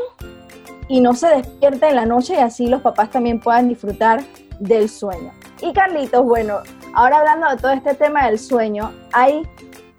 y 0.88 1.02
no 1.02 1.14
se 1.14 1.28
despierte 1.28 1.88
en 1.88 1.96
la 1.96 2.06
noche 2.06 2.34
y 2.34 2.38
así 2.38 2.68
los 2.68 2.82
papás 2.82 3.12
también 3.12 3.40
puedan 3.40 3.70
disfrutar 3.70 4.24
del 4.60 4.90
sueño. 4.90 5.32
Y 5.62 5.74
Carlitos, 5.74 6.24
bueno, 6.24 6.60
ahora 6.94 7.20
hablando 7.20 7.50
de 7.50 7.58
todo 7.58 7.72
este 7.72 7.94
tema 7.94 8.28
del 8.28 8.40
sueño, 8.40 8.92
hay 9.14 9.48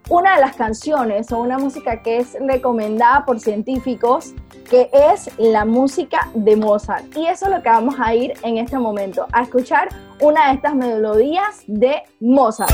una 0.09 0.35
de 0.35 0.41
las 0.41 0.57
canciones 0.57 1.31
o 1.33 1.41
una 1.41 1.59
música 1.59 2.03
que 2.03 2.19
es 2.19 2.37
recomendada 2.41 3.25
por 3.25 3.39
científicos 3.39 4.35
que 4.71 4.89
es 4.93 5.31
la 5.37 5.65
música 5.65 6.29
de 6.35 6.57
Mozart. 6.57 7.05
Y 7.17 7.27
eso 7.27 7.47
es 7.47 7.51
lo 7.51 7.63
que 7.63 7.69
vamos 7.69 7.97
a 7.99 8.15
ir 8.15 8.33
en 8.43 8.59
este 8.59 8.79
momento, 8.79 9.27
a 9.33 9.43
escuchar 9.43 9.89
una 10.21 10.49
de 10.49 10.55
estas 10.55 10.75
melodías 10.75 11.63
de 11.67 12.03
Mozart. 12.21 12.73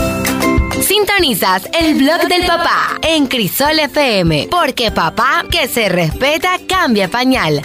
Sintonizas 0.81 1.69
el 1.73 1.95
blog 1.95 2.29
del 2.29 2.47
papá 2.47 2.99
en 3.03 3.27
Crisol 3.27 3.79
FM, 3.79 4.49
porque 4.51 4.91
papá 4.91 5.45
que 5.51 5.67
se 5.67 5.89
respeta 5.89 6.59
cambia 6.69 7.09
pañal. 7.09 7.63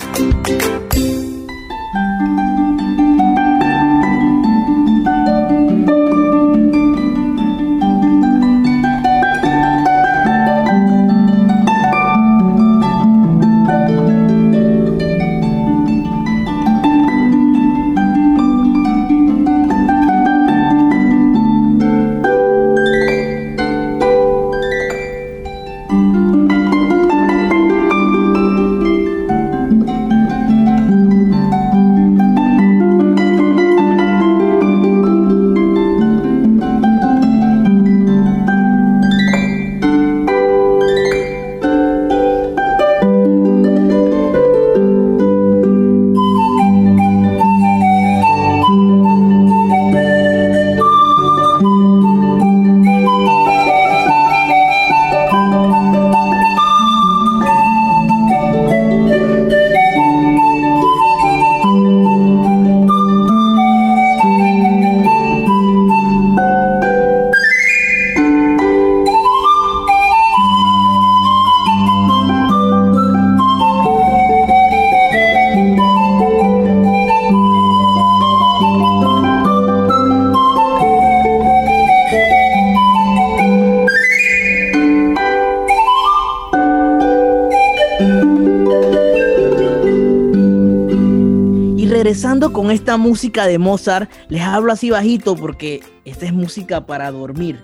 Regresando 92.31 92.53
con 92.53 92.71
esta 92.71 92.95
música 92.95 93.45
de 93.45 93.57
Mozart, 93.57 94.09
les 94.29 94.41
hablo 94.41 94.71
así 94.71 94.89
bajito 94.89 95.35
porque 95.35 95.81
esta 96.05 96.25
es 96.25 96.31
música 96.31 96.85
para 96.85 97.11
dormir. 97.11 97.61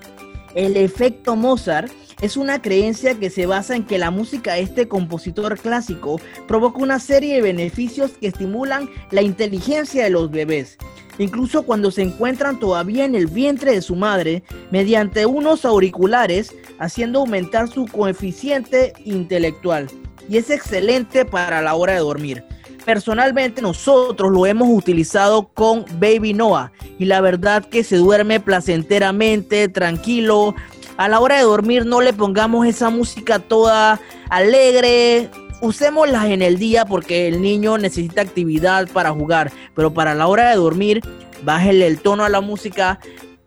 El 0.56 0.76
efecto 0.76 1.38
Mozart 1.38 1.90
es 2.20 2.36
una 2.36 2.62
creencia 2.62 3.18
que 3.18 3.30
se 3.30 3.46
basa 3.46 3.78
en 3.78 3.86
que 3.86 3.98
la 3.98 4.12
música 4.12 4.56
de 4.56 4.64
este 4.64 4.90
compositor 4.90 5.58
clásico 5.58 6.20
provoca 6.50 6.80
una 6.80 7.00
serie 7.00 7.36
de 7.36 7.44
beneficios 7.44 8.12
que 8.20 8.28
estimulan 8.28 8.90
la 9.10 9.22
inteligencia 9.22 10.04
de 10.04 10.10
los 10.10 10.30
bebés, 10.32 10.78
incluso 11.18 11.64
cuando 11.64 11.90
se 11.90 12.02
encuentran 12.02 12.60
todavía 12.60 13.06
en 13.06 13.16
el 13.16 13.28
vientre 13.28 13.72
de 13.72 13.82
su 13.82 13.96
madre, 13.96 14.44
mediante 14.70 15.26
unos 15.26 15.64
auriculares, 15.64 16.54
haciendo 16.78 17.20
aumentar 17.20 17.70
su 17.70 17.86
coeficiente 17.86 18.92
intelectual. 19.06 19.88
Y 20.28 20.36
es 20.36 20.50
excelente 20.50 21.24
para 21.24 21.62
la 21.62 21.74
hora 21.74 21.94
de 21.94 22.00
dormir. 22.00 22.44
Personalmente 22.88 23.62
nosotros 23.62 24.32
lo 24.32 24.46
hemos 24.46 24.70
utilizado 24.70 25.50
con 25.50 25.84
Baby 26.00 26.34
Noah 26.34 26.72
y 26.98 27.04
la 27.04 27.20
verdad 27.20 27.66
que 27.66 27.84
se 27.84 27.98
duerme 27.98 28.40
placenteramente, 28.40 29.68
tranquilo, 29.68 30.56
a 30.96 31.10
la 31.10 31.20
hora 31.20 31.36
de 31.36 31.44
dormir 31.44 31.86
no 31.86 32.00
le 32.00 32.14
pongamos 32.14 32.66
esa 32.66 32.90
música 32.90 33.40
toda 33.40 34.00
alegre. 34.30 35.30
Usémoslas 35.62 36.28
en 36.28 36.42
el 36.42 36.60
día 36.60 36.86
porque 36.86 37.28
el 37.28 37.42
niño 37.42 37.78
necesita 37.78 38.22
actividad 38.22 38.88
para 38.88 39.12
jugar, 39.12 39.52
pero 39.76 39.94
para 39.94 40.16
la 40.16 40.28
hora 40.28 40.50
de 40.50 40.56
dormir, 40.56 41.02
bájele 41.44 41.88
el 41.88 42.00
tono 42.00 42.24
a 42.24 42.30
la 42.30 42.40
música, 42.40 43.02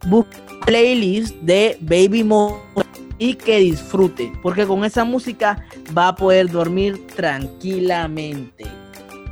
busque 0.06 0.36
playlist 0.66 1.34
de 1.36 1.78
Baby 1.80 2.24
Mo 2.24 2.62
y 3.16 3.36
que 3.36 3.56
disfrute, 3.56 4.34
porque 4.42 4.66
con 4.66 4.84
esa 4.84 5.04
música 5.04 5.64
va 5.96 6.08
a 6.08 6.14
poder 6.14 6.50
dormir 6.50 7.06
tranquilamente. 7.16 8.79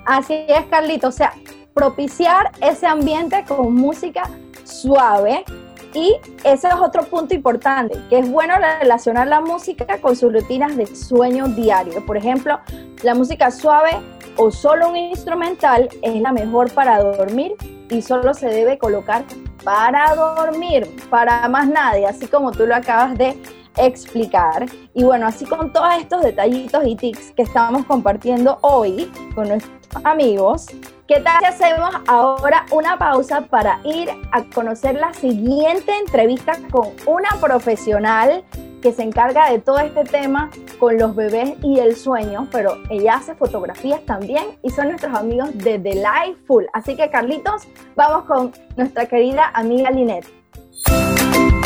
Así 0.09 0.47
es, 0.49 0.65
Carlito, 0.71 1.09
o 1.09 1.13
sea, 1.13 1.35
propiciar 1.75 2.51
ese 2.63 2.87
ambiente 2.87 3.45
con 3.47 3.75
música 3.75 4.23
suave 4.65 5.45
y 5.93 6.17
ese 6.45 6.69
es 6.69 6.75
otro 6.75 7.03
punto 7.05 7.35
importante, 7.35 8.01
que 8.09 8.21
es 8.21 8.31
bueno 8.31 8.55
relacionar 8.57 9.27
la 9.27 9.43
música 9.43 10.01
con 10.01 10.17
sus 10.17 10.33
rutinas 10.33 10.79
de 10.79 10.87
sueño 10.87 11.49
diario. 11.49 12.07
Por 12.07 12.17
ejemplo, 12.17 12.59
la 13.03 13.15
música 13.15 13.51
suave 13.51 13.99
o 14.37 14.51
solo 14.51 14.89
un 14.89 14.97
instrumental 14.97 15.91
es 16.01 16.19
la 16.23 16.33
mejor 16.33 16.73
para 16.73 17.03
dormir 17.03 17.53
y 17.91 18.01
solo 18.01 18.33
se 18.33 18.49
debe 18.49 18.79
colocar 18.79 19.25
para 19.63 20.15
dormir, 20.15 20.89
para 21.11 21.47
más 21.51 21.69
nadie, 21.69 22.07
así 22.07 22.29
como 22.29 22.51
tú 22.53 22.67
lo 22.67 22.75
acabas 22.75 23.19
de 23.19 23.37
explicar. 23.81 24.67
Y 24.95 25.05
bueno, 25.05 25.27
así 25.27 25.45
con 25.45 25.73
todos 25.73 25.95
estos 25.99 26.23
detallitos 26.23 26.87
y 26.87 26.97
tics 26.97 27.33
que 27.33 27.43
estamos 27.43 27.85
compartiendo 27.87 28.59
hoy 28.63 29.11
con 29.35 29.49
nuestros 29.49 30.05
amigos, 30.05 30.67
¿qué 31.07 31.21
tal 31.21 31.45
hacemos 31.45 31.91
ahora 32.07 32.67
una 32.71 32.99
pausa 32.99 33.43
para 33.43 33.81
ir 33.85 34.11
a 34.33 34.43
conocer 34.45 34.97
la 34.97 35.13
siguiente 35.15 35.93
entrevista 35.97 36.59
con 36.71 36.89
una 37.07 37.31
profesional 37.41 38.45
que 38.81 38.93
se 38.93 39.03
encarga 39.03 39.51
de 39.51 39.59
todo 39.59 39.79
este 39.81 40.05
tema 40.05 40.51
con 40.79 40.99
los 40.99 41.15
bebés 41.15 41.55
y 41.63 41.81
el 41.81 41.97
sueño, 41.97 42.47
pero 42.53 42.77
ella 42.91 43.15
hace 43.15 43.35
fotografías 43.35 44.05
también 44.07 44.45
y 44.63 44.71
son 44.71 44.89
nuestros 44.89 45.15
amigos 45.15 45.51
de 45.55 45.79
The 45.79 46.03
Full. 46.47 46.65
Así 46.73 46.97
que 46.97 47.11
Carlitos, 47.11 47.67
vamos 47.97 48.25
con 48.25 48.53
nuestra 48.77 49.07
querida 49.07 49.51
amiga 49.55 49.91
Linet. 49.91 50.38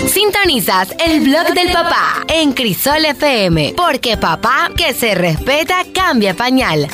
Sintonizas 0.06 0.94
el 1.04 1.20
blog 1.20 1.54
del 1.54 1.72
papá 1.72 2.24
en 2.28 2.52
Crisol 2.52 3.04
FM, 3.04 3.74
porque 3.76 4.16
papá 4.16 4.70
que 4.76 4.92
se 4.92 5.14
respeta 5.14 5.84
cambia 5.94 6.34
pañal. 6.34 6.88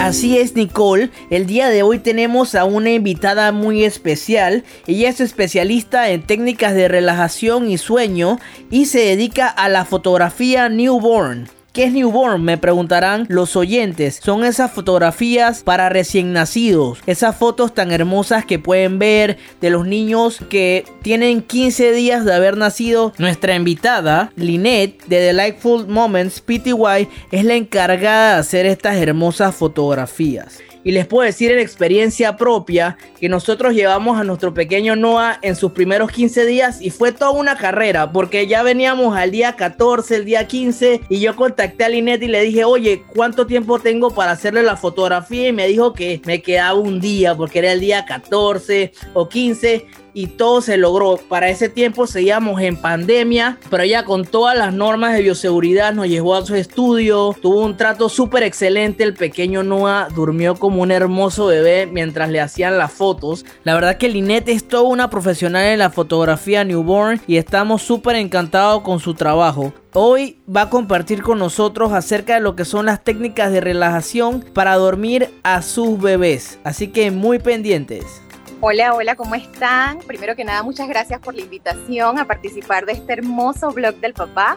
Así 0.00 0.36
es, 0.38 0.54
Nicole. 0.56 1.10
El 1.30 1.46
día 1.46 1.68
de 1.68 1.82
hoy 1.82 1.98
tenemos 1.98 2.54
a 2.54 2.64
una 2.64 2.90
invitada 2.90 3.52
muy 3.52 3.84
especial. 3.84 4.64
Ella 4.86 5.08
es 5.08 5.20
especialista 5.20 6.10
en 6.10 6.22
técnicas 6.22 6.74
de 6.74 6.88
relajación 6.88 7.70
y 7.70 7.78
sueño 7.78 8.38
y 8.70 8.86
se 8.86 8.98
dedica 9.00 9.48
a 9.48 9.68
la 9.68 9.84
fotografía 9.84 10.68
newborn. 10.68 11.48
¿Qué 11.72 11.84
es 11.84 11.92
newborn? 11.94 12.44
Me 12.44 12.58
preguntarán 12.58 13.24
los 13.30 13.56
oyentes. 13.56 14.20
Son 14.22 14.44
esas 14.44 14.72
fotografías 14.72 15.62
para 15.62 15.88
recién 15.88 16.34
nacidos. 16.34 16.98
Esas 17.06 17.34
fotos 17.34 17.72
tan 17.72 17.92
hermosas 17.92 18.44
que 18.44 18.58
pueden 18.58 18.98
ver 18.98 19.38
de 19.62 19.70
los 19.70 19.86
niños 19.86 20.40
que 20.50 20.84
tienen 21.00 21.40
15 21.40 21.92
días 21.92 22.26
de 22.26 22.34
haber 22.34 22.58
nacido. 22.58 23.14
Nuestra 23.16 23.54
invitada, 23.54 24.32
Lynette, 24.36 25.02
de 25.06 25.20
Delightful 25.20 25.88
Moments 25.88 26.42
PTY, 26.42 27.08
es 27.30 27.44
la 27.46 27.54
encargada 27.54 28.34
de 28.34 28.40
hacer 28.40 28.66
estas 28.66 28.96
hermosas 28.96 29.54
fotografías. 29.54 30.58
Y 30.84 30.92
les 30.92 31.06
puedo 31.06 31.24
decir 31.24 31.52
en 31.52 31.58
experiencia 31.58 32.36
propia 32.36 32.96
que 33.20 33.28
nosotros 33.28 33.74
llevamos 33.74 34.18
a 34.18 34.24
nuestro 34.24 34.52
pequeño 34.52 34.96
Noah 34.96 35.38
en 35.42 35.54
sus 35.54 35.72
primeros 35.72 36.10
15 36.10 36.44
días 36.46 36.82
y 36.82 36.90
fue 36.90 37.12
toda 37.12 37.30
una 37.30 37.56
carrera 37.56 38.12
porque 38.12 38.46
ya 38.46 38.62
veníamos 38.62 39.16
al 39.16 39.30
día 39.30 39.54
14, 39.54 40.16
el 40.16 40.24
día 40.24 40.46
15 40.46 41.02
y 41.08 41.20
yo 41.20 41.36
contacté 41.36 41.84
a 41.84 41.88
Linet 41.88 42.22
y 42.22 42.28
le 42.28 42.42
dije, 42.42 42.64
oye, 42.64 43.04
¿cuánto 43.14 43.46
tiempo 43.46 43.78
tengo 43.78 44.10
para 44.10 44.32
hacerle 44.32 44.62
la 44.62 44.76
fotografía? 44.76 45.48
Y 45.48 45.52
me 45.52 45.68
dijo 45.68 45.92
que 45.92 46.20
me 46.24 46.42
quedaba 46.42 46.74
un 46.74 47.00
día 47.00 47.34
porque 47.34 47.60
era 47.60 47.72
el 47.72 47.80
día 47.80 48.04
14 48.04 48.92
o 49.14 49.28
15 49.28 49.86
y 50.14 50.28
todo 50.28 50.60
se 50.60 50.76
logró. 50.76 51.18
Para 51.28 51.48
ese 51.48 51.68
tiempo 51.68 52.06
seguíamos 52.06 52.60
en 52.60 52.76
pandemia, 52.76 53.58
pero 53.70 53.84
ya 53.84 54.04
con 54.04 54.24
todas 54.24 54.56
las 54.56 54.72
normas 54.72 55.14
de 55.14 55.22
bioseguridad 55.22 55.92
nos 55.92 56.08
llevó 56.08 56.34
a 56.34 56.46
su 56.46 56.54
estudio, 56.54 57.34
tuvo 57.40 57.64
un 57.64 57.76
trato 57.76 58.08
súper 58.08 58.42
excelente, 58.42 59.04
el 59.04 59.14
pequeño 59.14 59.62
Noah 59.62 60.08
durmió 60.14 60.54
como 60.54 60.82
un 60.82 60.90
hermoso 60.90 61.46
bebé 61.46 61.86
mientras 61.86 62.30
le 62.30 62.40
hacían 62.40 62.78
las 62.78 62.92
fotos. 62.92 63.44
La 63.64 63.74
verdad 63.74 63.96
que 63.96 64.08
Linette 64.08 64.48
es 64.48 64.66
toda 64.66 64.82
una 64.82 65.10
profesional 65.10 65.64
en 65.64 65.78
la 65.78 65.90
fotografía 65.90 66.64
newborn 66.64 67.20
y 67.26 67.36
estamos 67.36 67.82
súper 67.82 68.16
encantados 68.16 68.82
con 68.82 69.00
su 69.00 69.14
trabajo. 69.14 69.72
Hoy 69.94 70.38
va 70.48 70.62
a 70.62 70.70
compartir 70.70 71.22
con 71.22 71.38
nosotros 71.38 71.92
acerca 71.92 72.34
de 72.34 72.40
lo 72.40 72.56
que 72.56 72.64
son 72.64 72.86
las 72.86 73.04
técnicas 73.04 73.52
de 73.52 73.60
relajación 73.60 74.42
para 74.54 74.76
dormir 74.76 75.28
a 75.42 75.60
sus 75.60 76.00
bebés. 76.00 76.58
Así 76.64 76.88
que 76.88 77.10
muy 77.10 77.38
pendientes. 77.38 78.22
Hola, 78.64 78.94
hola, 78.94 79.16
¿cómo 79.16 79.34
están? 79.34 79.98
Primero 80.06 80.36
que 80.36 80.44
nada, 80.44 80.62
muchas 80.62 80.86
gracias 80.86 81.18
por 81.18 81.34
la 81.34 81.40
invitación 81.40 82.20
a 82.20 82.28
participar 82.28 82.86
de 82.86 82.92
este 82.92 83.14
hermoso 83.14 83.72
blog 83.72 83.96
del 83.96 84.14
papá. 84.14 84.56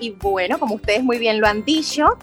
Y 0.00 0.12
bueno, 0.12 0.58
como 0.58 0.76
ustedes 0.76 1.04
muy 1.04 1.18
bien 1.18 1.42
lo 1.42 1.46
han 1.46 1.62
dicho, 1.62 2.16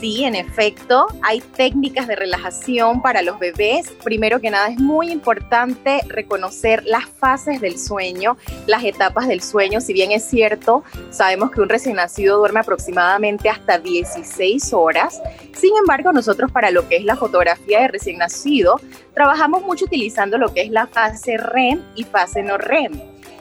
Sí, 0.00 0.24
en 0.24 0.34
efecto, 0.34 1.06
hay 1.22 1.40
técnicas 1.40 2.06
de 2.06 2.16
relajación 2.16 3.02
para 3.02 3.22
los 3.22 3.38
bebés. 3.38 3.88
Primero 4.02 4.40
que 4.40 4.50
nada, 4.50 4.68
es 4.68 4.78
muy 4.78 5.10
importante 5.10 6.00
reconocer 6.08 6.84
las 6.84 7.06
fases 7.06 7.60
del 7.60 7.78
sueño, 7.78 8.36
las 8.66 8.84
etapas 8.84 9.28
del 9.28 9.42
sueño. 9.42 9.80
Si 9.80 9.92
bien 9.92 10.12
es 10.12 10.24
cierto, 10.24 10.82
sabemos 11.10 11.50
que 11.50 11.60
un 11.60 11.68
recién 11.68 11.96
nacido 11.96 12.38
duerme 12.38 12.60
aproximadamente 12.60 13.48
hasta 13.48 13.78
16 13.78 14.72
horas. 14.72 15.20
Sin 15.54 15.76
embargo, 15.76 16.12
nosotros 16.12 16.50
para 16.50 16.70
lo 16.70 16.88
que 16.88 16.96
es 16.96 17.04
la 17.04 17.16
fotografía 17.16 17.80
de 17.80 17.88
recién 17.88 18.18
nacido, 18.18 18.80
trabajamos 19.14 19.62
mucho 19.62 19.84
utilizando 19.84 20.38
lo 20.38 20.52
que 20.52 20.62
es 20.62 20.70
la 20.70 20.86
fase 20.86 21.36
REM 21.36 21.80
y 21.94 22.04
fase 22.04 22.42
no 22.42 22.58
REM. 22.58 22.92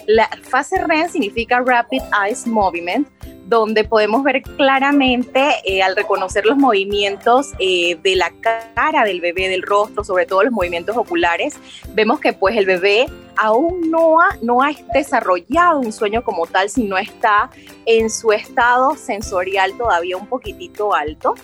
La 0.08 0.30
fase 0.44 0.78
REM 0.80 1.10
significa 1.10 1.62
Rapid 1.66 2.02
Eyes 2.24 2.48
Movement, 2.48 3.08
donde 3.52 3.84
podemos 3.84 4.24
ver 4.24 4.42
claramente 4.44 5.56
eh, 5.66 5.84
al 5.84 5.94
reconocer 5.98 6.46
los 6.46 6.58
movimientos 6.58 7.52
eh, 7.60 7.98
de 8.02 8.16
la 8.16 8.32
cara 8.42 9.04
del 9.04 9.20
bebé, 9.20 9.50
del 9.50 9.62
rostro, 9.62 10.06
sobre 10.06 10.26
todo 10.26 10.44
los 10.44 10.54
movimientos 10.54 10.96
oculares, 10.96 11.58
vemos 11.94 12.22
que 12.22 12.32
pues 12.32 12.56
el 12.56 12.66
bebé 12.66 13.08
aún 13.36 13.92
no 13.92 14.22
ha, 14.22 14.38
no 14.42 14.62
ha 14.64 14.72
desarrollado 14.94 15.82
un 15.82 15.92
sueño 15.92 16.24
como 16.24 16.48
tal, 16.48 16.70
sino 16.70 16.98
está 16.98 17.50
en 17.86 18.10
su 18.10 18.32
estado 18.32 18.96
sensorial 18.96 19.78
todavía 19.78 20.16
un 20.16 20.28
poquitito 20.28 20.94
alto. 20.94 21.36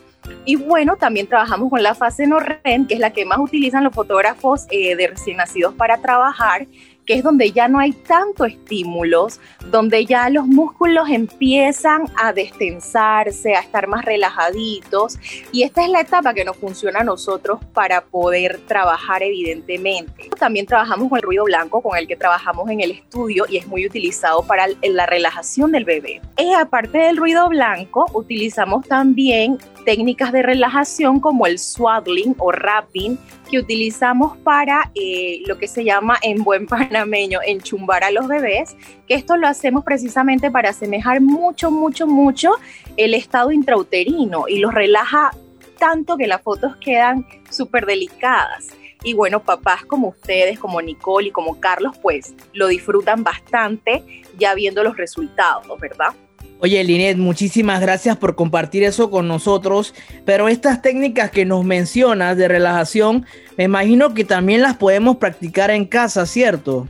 Y 0.46 0.56
bueno, 0.56 0.96
también 0.96 1.28
trabajamos 1.28 1.70
con 1.70 1.84
la 1.84 1.94
fase 1.94 2.26
no 2.26 2.40
REM, 2.40 2.88
que 2.88 2.94
es 2.94 3.00
la 3.02 3.12
que 3.12 3.26
más 3.26 3.40
utilizan 3.40 3.84
los 3.84 3.94
fotógrafos 3.94 4.66
eh, 4.70 4.96
de 4.96 5.08
recién 5.08 5.38
nacidos 5.38 5.74
para 5.74 5.98
trabajar, 5.98 6.68
que 7.08 7.16
es 7.16 7.24
donde 7.24 7.52
ya 7.52 7.70
no 7.70 7.80
hay 7.80 7.94
tanto 7.94 8.46
estímulos, 8.46 9.40
donde 9.72 10.06
ya 10.06 10.30
los 10.30 10.46
músculos 10.46 11.10
empiezan 11.10 12.04
a 12.22 12.34
destensarse, 12.34 13.56
a 13.56 13.62
estar 13.62 13.88
más 13.88 14.04
relajaditos. 14.04 15.18
Y 15.54 15.64
esta 15.64 15.84
es 15.84 15.90
la 15.90 16.02
etapa 16.02 16.34
que 16.34 16.44
nos 16.44 16.58
funciona 16.58 17.00
a 17.00 17.04
nosotros 17.06 17.60
para 17.74 18.02
poder 18.02 18.60
trabajar 18.68 19.24
evidentemente. 19.24 20.30
También 20.38 20.66
trabajamos 20.66 21.10
con 21.10 21.18
el 21.18 21.24
ruido 21.24 21.46
blanco, 21.46 21.82
con 21.82 21.98
el 21.98 22.08
que 22.08 22.18
trabajamos 22.18 22.70
en 22.70 22.82
el 22.82 22.92
estudio 22.92 23.46
y 23.48 23.58
es 23.58 23.68
muy 23.68 23.86
utilizado 23.86 24.46
para 24.46 24.66
la 24.84 25.06
relajación 25.06 25.72
del 25.72 25.86
bebé. 25.86 26.22
Y 26.38 26.54
aparte 26.54 26.98
del 26.98 27.16
ruido 27.16 27.48
blanco, 27.48 28.06
utilizamos 28.14 28.86
también 28.86 29.58
técnicas 29.88 30.34
de 30.34 30.42
relajación 30.42 31.22
como 31.22 31.48
el 31.48 31.58
swaddling 31.58 32.36
o 32.40 32.48
wrapping 32.48 33.18
que 33.50 33.58
utilizamos 33.58 34.36
para 34.40 34.92
eh, 34.94 35.44
lo 35.48 35.58
que 35.58 35.70
se 35.70 35.86
llama 35.86 36.18
en 36.24 36.44
buen 36.44 36.68
panameño 36.68 37.40
enchumbar 37.42 38.04
a 38.04 38.12
los 38.12 38.28
bebés, 38.28 38.76
que 39.08 39.14
esto 39.14 39.38
lo 39.38 39.48
hacemos 39.48 39.86
precisamente 39.86 40.52
para 40.52 40.72
asemejar 40.72 41.22
mucho, 41.22 41.72
mucho, 41.72 42.06
mucho 42.06 42.52
el 42.98 43.14
estado 43.14 43.54
intrauterino 43.54 44.50
y 44.50 44.60
los 44.60 44.74
relaja 44.74 45.32
tanto 45.80 46.18
que 46.18 46.28
las 46.28 46.42
fotos 46.42 46.76
quedan 46.76 47.26
súper 47.50 47.86
delicadas. 47.86 48.68
Y 49.06 49.14
bueno, 49.14 49.42
papás 49.42 49.86
como 49.86 50.10
ustedes, 50.10 50.60
como 50.60 50.82
Nicole 50.82 51.30
y 51.30 51.32
como 51.32 51.62
Carlos, 51.62 51.98
pues 52.02 52.34
lo 52.52 52.68
disfrutan 52.68 53.24
bastante 53.24 54.04
ya 54.38 54.54
viendo 54.54 54.84
los 54.84 54.98
resultados, 54.98 55.80
¿verdad? 55.80 56.14
Oye, 56.60 56.84
Linet, 56.84 57.18
muchísimas 57.18 57.82
gracias 57.82 58.18
por 58.18 58.36
compartir 58.36 58.84
eso 58.84 59.12
con 59.12 59.28
nosotros, 59.28 59.94
pero 60.26 60.50
estas 60.50 60.82
técnicas 60.82 61.30
que 61.30 61.46
nos 61.46 61.64
mencionas 61.64 62.36
de 62.36 62.48
relajación, 62.48 63.26
me 63.58 63.66
imagino 63.66 64.16
que 64.16 64.24
también 64.24 64.62
las 64.62 64.76
podemos 64.76 65.18
practicar 65.18 65.70
en 65.70 65.86
casa, 65.86 66.26
¿cierto? 66.26 66.88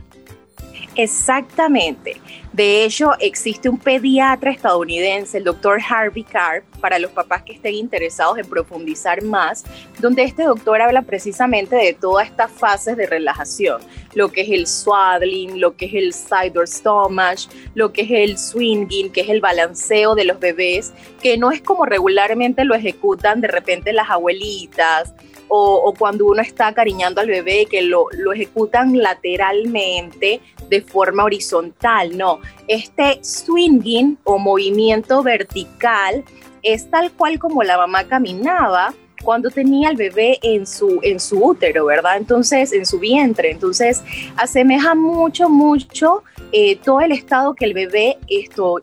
Exactamente. 0.96 2.16
De 2.58 2.84
hecho, 2.84 3.12
existe 3.20 3.68
un 3.68 3.78
pediatra 3.78 4.50
estadounidense, 4.50 5.38
el 5.38 5.44
doctor 5.44 5.78
Harvey 5.80 6.24
Carr, 6.24 6.64
para 6.80 6.98
los 6.98 7.12
papás 7.12 7.44
que 7.44 7.52
estén 7.52 7.74
interesados 7.74 8.36
en 8.36 8.48
profundizar 8.48 9.22
más, 9.22 9.64
donde 10.00 10.24
este 10.24 10.42
doctor 10.42 10.82
habla 10.82 11.02
precisamente 11.02 11.76
de 11.76 11.92
todas 11.92 12.26
estas 12.26 12.50
fases 12.50 12.96
de 12.96 13.06
relajación, 13.06 13.80
lo 14.14 14.32
que 14.32 14.40
es 14.40 14.48
el 14.50 14.66
swaddling, 14.66 15.60
lo 15.60 15.76
que 15.76 15.86
es 15.86 15.94
el 15.94 16.12
side 16.12 16.66
stomach, 16.66 17.38
lo 17.76 17.92
que 17.92 18.02
es 18.02 18.10
el 18.10 18.36
swinging, 18.36 19.12
que 19.12 19.20
es 19.20 19.28
el 19.28 19.40
balanceo 19.40 20.16
de 20.16 20.24
los 20.24 20.40
bebés, 20.40 20.92
que 21.22 21.38
no 21.38 21.52
es 21.52 21.62
como 21.62 21.86
regularmente 21.86 22.64
lo 22.64 22.74
ejecutan 22.74 23.40
de 23.40 23.46
repente 23.46 23.92
las 23.92 24.10
abuelitas, 24.10 25.14
o, 25.48 25.94
cuando 25.98 26.26
uno 26.26 26.42
está 26.42 26.68
acariñando 26.68 27.20
al 27.20 27.28
bebé, 27.28 27.66
que 27.66 27.82
lo, 27.82 28.06
lo, 28.12 28.32
ejecutan 28.32 28.96
lateralmente 28.98 30.40
de 30.68 30.82
forma 30.82 31.24
horizontal, 31.24 32.16
no. 32.16 32.40
Este 32.66 33.18
swinging 33.22 34.18
o 34.24 34.38
movimiento 34.38 35.22
vertical 35.22 36.24
es 36.62 36.90
tal 36.90 37.12
cual 37.12 37.38
como 37.38 37.62
la 37.62 37.76
mamá 37.76 38.04
caminaba 38.04 38.94
cuando 39.22 39.50
tenía 39.50 39.88
al 39.88 39.96
bebé 39.96 40.38
en 40.42 40.66
su, 40.66 41.00
en 41.02 41.20
su 41.20 41.44
útero, 41.44 41.86
¿verdad? 41.86 42.16
Entonces, 42.16 42.72
en 42.72 42.86
su 42.86 42.98
vientre. 42.98 43.50
Entonces, 43.50 44.02
asemeja 44.36 44.94
mucho, 44.94 45.48
mucho 45.48 46.22
eh, 46.52 46.76
todo 46.76 47.00
el 47.00 47.12
estado 47.12 47.54
que 47.54 47.64
el 47.64 47.74
bebé 47.74 48.18
esto, 48.28 48.78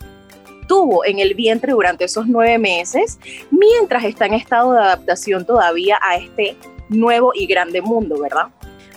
tuvo 0.68 1.06
en 1.06 1.20
el 1.20 1.34
vientre 1.34 1.74
durante 1.74 2.06
esos 2.06 2.28
nueve 2.28 2.58
meses, 2.58 3.20
mientras 3.52 4.04
está 4.04 4.26
en 4.26 4.34
estado 4.34 4.74
de 4.74 4.80
adaptación 4.80 5.46
todavía 5.46 6.00
a 6.02 6.16
este 6.16 6.56
nuevo 6.90 7.32
y 7.34 7.46
grande 7.46 7.82
mundo, 7.82 8.20
¿verdad? 8.20 8.48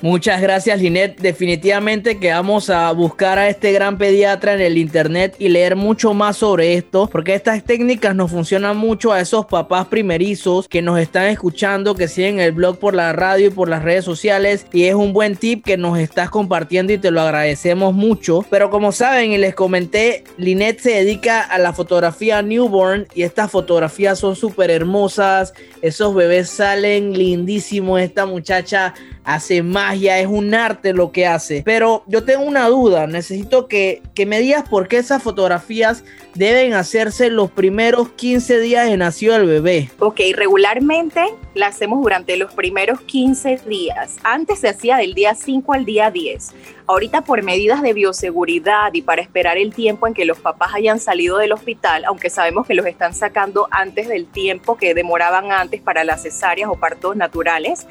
Muchas 0.01 0.41
gracias, 0.41 0.81
Linet. 0.81 1.19
Definitivamente 1.19 2.21
que 2.21 2.31
vamos 2.31 2.71
a 2.71 2.93
buscar 2.93 3.37
a 3.37 3.49
este 3.49 3.73
gran 3.73 3.99
pediatra 3.99 4.55
en 4.55 4.61
el 4.61 4.79
internet 4.79 5.35
y 5.41 5.49
leer 5.49 5.75
mucho 5.75 6.15
más 6.15 6.37
sobre 6.37 6.75
esto, 6.75 7.09
porque 7.11 7.35
estas 7.35 7.65
técnicas 7.65 8.15
nos 8.15 8.31
funcionan 8.31 8.77
mucho 8.77 9.13
a 9.13 9.21
esos 9.21 9.47
papás 9.47 9.89
primerizos 9.89 10.69
que 10.69 10.83
nos 10.83 11.01
están 11.01 11.27
escuchando, 11.27 11.97
que 11.97 12.07
siguen 12.07 12.39
el 12.39 12.53
blog 12.53 12.79
por 12.79 12.95
la 12.95 13.13
radio 13.13 13.49
y 13.49 13.51
por 13.51 13.69
las 13.69 13.83
redes 13.83 14.05
sociales. 14.05 14.67
Y 14.73 14.85
es 14.85 14.95
un 14.95 15.13
buen 15.13 15.35
tip 15.35 15.65
que 15.65 15.77
nos 15.77 15.99
estás 15.99 16.31
compartiendo 16.31 16.93
y 16.93 16.99
te 16.99 17.11
lo 17.11 17.21
agradecemos 17.21 17.93
mucho. 17.93 18.47
Pero 18.51 18.71
como 18.71 18.93
saben 18.93 19.33
y 19.33 19.39
les 19.39 19.57
comenté, 19.57 20.23
Linet 20.37 20.79
se 20.79 20.91
dedica 20.91 21.41
a 21.41 21.59
la 21.59 21.73
fotografía 21.73 22.41
newborn 22.41 23.09
y 23.17 23.25
estas 23.25 23.51
fotografías 23.51 24.21
son 24.21 24.37
súper 24.37 24.71
hermosas. 24.71 25.55
Esos 25.83 26.15
bebés 26.15 26.51
salen 26.51 27.15
lindísimos. 27.15 28.01
Esta 28.01 28.27
muchacha 28.27 28.95
hace 29.29 29.63
magia, 29.63 30.19
es 30.19 30.27
un 30.27 30.55
arte 30.55 30.95
lo 30.95 31.13
que 31.13 31.27
hace. 31.27 31.63
Pero 31.65 32.03
yo 32.07 32.25
tengo 32.25 32.45
una 32.45 32.67
duda, 32.69 33.07
necesito 33.07 33.69
que, 33.69 34.01
que 34.15 34.25
me 34.25 34.41
digas 34.41 34.67
por 34.67 34.89
qué 34.89 34.97
esas 34.97 35.23
fotografías 35.23 36.03
deben 36.35 36.73
hacerse 36.73 37.29
los 37.29 37.51
primeros 37.51 38.09
15 38.11 38.61
días 38.61 38.89
de 38.89 38.97
nacido 38.97 39.35
del 39.35 39.47
bebé. 39.47 39.91
Ok, 39.99 40.21
regularmente 40.35 41.23
la 41.55 41.67
hacemos 41.67 42.01
durante 42.01 42.37
los 42.39 42.55
primeros 42.55 43.01
15 43.03 43.61
días. 43.67 44.17
Antes 44.23 44.61
se 44.61 44.69
hacía 44.69 44.97
del 44.97 45.13
día 45.13 45.35
5 45.35 45.75
al 45.75 45.85
día 45.85 46.11
10. 46.11 46.55
Ahorita 46.87 47.21
por 47.21 47.43
medidas 47.43 47.83
de 47.83 47.93
bioseguridad 47.93 48.95
y 48.95 49.03
para 49.03 49.21
esperar 49.21 49.59
el 49.59 49.75
tiempo 49.75 50.07
en 50.07 50.15
que 50.15 50.25
los 50.25 50.39
papás 50.39 50.71
hayan 50.75 51.01
salido 51.01 51.37
del 51.37 51.53
hospital, 51.53 52.07
aunque 52.07 52.31
sabemos 52.31 52.67
que 52.67 52.75
los 52.75 52.87
están 52.87 53.13
sacando 53.13 53.69
antes 53.71 54.09
del 54.09 54.27
tiempo 54.27 54.79
que 54.79 54.95
demoraban 54.95 55.53
antes 55.53 55.83
para 55.83 56.05
las 56.05 56.23
cesáreas 56.23 56.71
o 56.71 56.77
partos 56.77 57.15
naturales, 57.15 57.87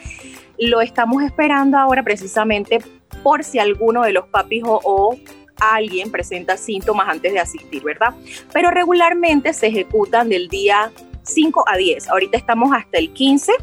lo 0.57 0.81
estamos 0.81 1.23
esperando 1.23 1.77
ahora 1.77 2.03
precisamente 2.03 2.79
por 3.23 3.43
si 3.43 3.59
alguno 3.59 4.03
de 4.03 4.13
los 4.13 4.27
papis 4.27 4.63
o, 4.65 5.15
alguien 5.59 6.11
presenta 6.11 6.55
síntomas 6.55 7.09
antes 7.09 7.33
de 7.33 7.39
asistir, 7.39 7.81
¿verdad? 7.81 8.13
Pero 8.53 8.69
regularmente 8.69 9.53
se 9.53 9.67
ejecutan 9.67 10.29
del 10.29 10.49
día 10.49 10.91
5 11.23 11.63
a 11.67 11.75
10. 11.75 12.09
Ahorita 12.09 12.37
estamos 12.37 12.71
hasta 12.75 12.99
el 12.99 13.11
15 13.11 13.53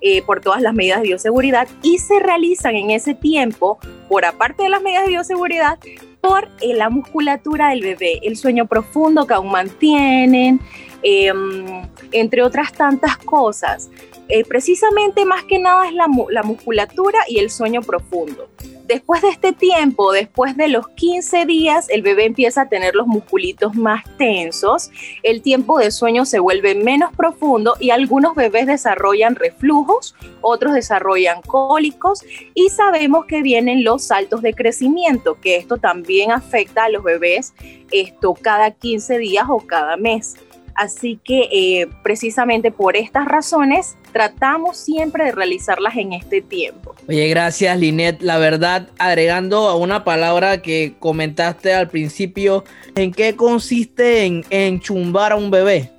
eh, 0.00 0.22
por 0.22 0.40
todas 0.40 0.62
las 0.62 0.74
medidas 0.74 1.00
de 1.00 1.08
bioseguridad 1.08 1.66
y 1.82 1.98
se 1.98 2.20
realizan 2.20 2.76
en 2.76 2.90
ese 2.90 3.14
tiempo, 3.14 3.80
por 4.08 4.24
aparte 4.24 4.62
de 4.62 4.68
las 4.68 4.80
medidas 4.80 5.02
de 5.02 5.10
bioseguridad, 5.10 5.78
por 6.20 6.48
eh, 6.60 6.74
la 6.74 6.88
musculatura 6.88 7.70
del 7.70 7.82
bebé, 7.82 8.20
el 8.22 8.36
sueño 8.36 8.66
profundo 8.66 9.26
que 9.26 9.34
aún 9.34 9.50
mantienen, 9.50 10.60
em, 11.02 11.82
entre 12.12 12.42
otras 12.42 12.72
tantas 12.72 13.16
cosas. 13.16 13.90
Eh, 14.30 14.44
precisamente 14.44 15.24
más 15.24 15.44
que 15.44 15.58
nada 15.58 15.88
es 15.88 15.94
la, 15.94 16.06
la 16.30 16.42
musculatura 16.42 17.18
y 17.28 17.38
el 17.38 17.50
sueño 17.50 17.82
profundo. 17.82 18.48
Después 18.86 19.22
de 19.22 19.28
este 19.28 19.52
tiempo, 19.52 20.10
después 20.10 20.56
de 20.56 20.66
los 20.66 20.88
15 20.88 21.46
días, 21.46 21.88
el 21.90 22.02
bebé 22.02 22.24
empieza 22.24 22.62
a 22.62 22.68
tener 22.68 22.96
los 22.96 23.06
musculitos 23.06 23.76
más 23.76 24.02
tensos, 24.16 24.90
el 25.22 25.42
tiempo 25.42 25.78
de 25.78 25.92
sueño 25.92 26.24
se 26.24 26.40
vuelve 26.40 26.74
menos 26.74 27.14
profundo 27.14 27.76
y 27.78 27.90
algunos 27.90 28.34
bebés 28.34 28.66
desarrollan 28.66 29.36
reflujos, 29.36 30.16
otros 30.40 30.74
desarrollan 30.74 31.40
cólicos 31.42 32.24
y 32.54 32.70
sabemos 32.70 33.26
que 33.26 33.42
vienen 33.42 33.84
los 33.84 34.02
saltos 34.02 34.42
de 34.42 34.54
crecimiento, 34.54 35.40
que 35.40 35.56
esto 35.56 35.76
también 35.76 36.32
afecta 36.32 36.86
a 36.86 36.88
los 36.88 37.04
bebés 37.04 37.54
esto 37.92 38.34
cada 38.34 38.70
15 38.72 39.18
días 39.18 39.46
o 39.48 39.58
cada 39.58 39.96
mes. 39.96 40.36
Así 40.80 41.20
que 41.22 41.42
eh, 41.52 41.88
precisamente 42.02 42.70
por 42.70 42.96
estas 42.96 43.26
razones 43.26 43.96
tratamos 44.14 44.78
siempre 44.78 45.26
de 45.26 45.32
realizarlas 45.32 45.94
en 45.98 46.14
este 46.14 46.40
tiempo. 46.40 46.94
Oye, 47.06 47.28
gracias 47.28 47.78
Linet. 47.78 48.22
La 48.22 48.38
verdad, 48.38 48.88
agregando 48.98 49.68
a 49.68 49.76
una 49.76 50.04
palabra 50.04 50.62
que 50.62 50.94
comentaste 50.98 51.74
al 51.74 51.90
principio, 51.90 52.64
¿en 52.94 53.12
qué 53.12 53.36
consiste 53.36 54.24
en 54.24 54.42
enchumbar 54.48 55.32
a 55.32 55.36
un 55.36 55.50
bebé? 55.50 55.90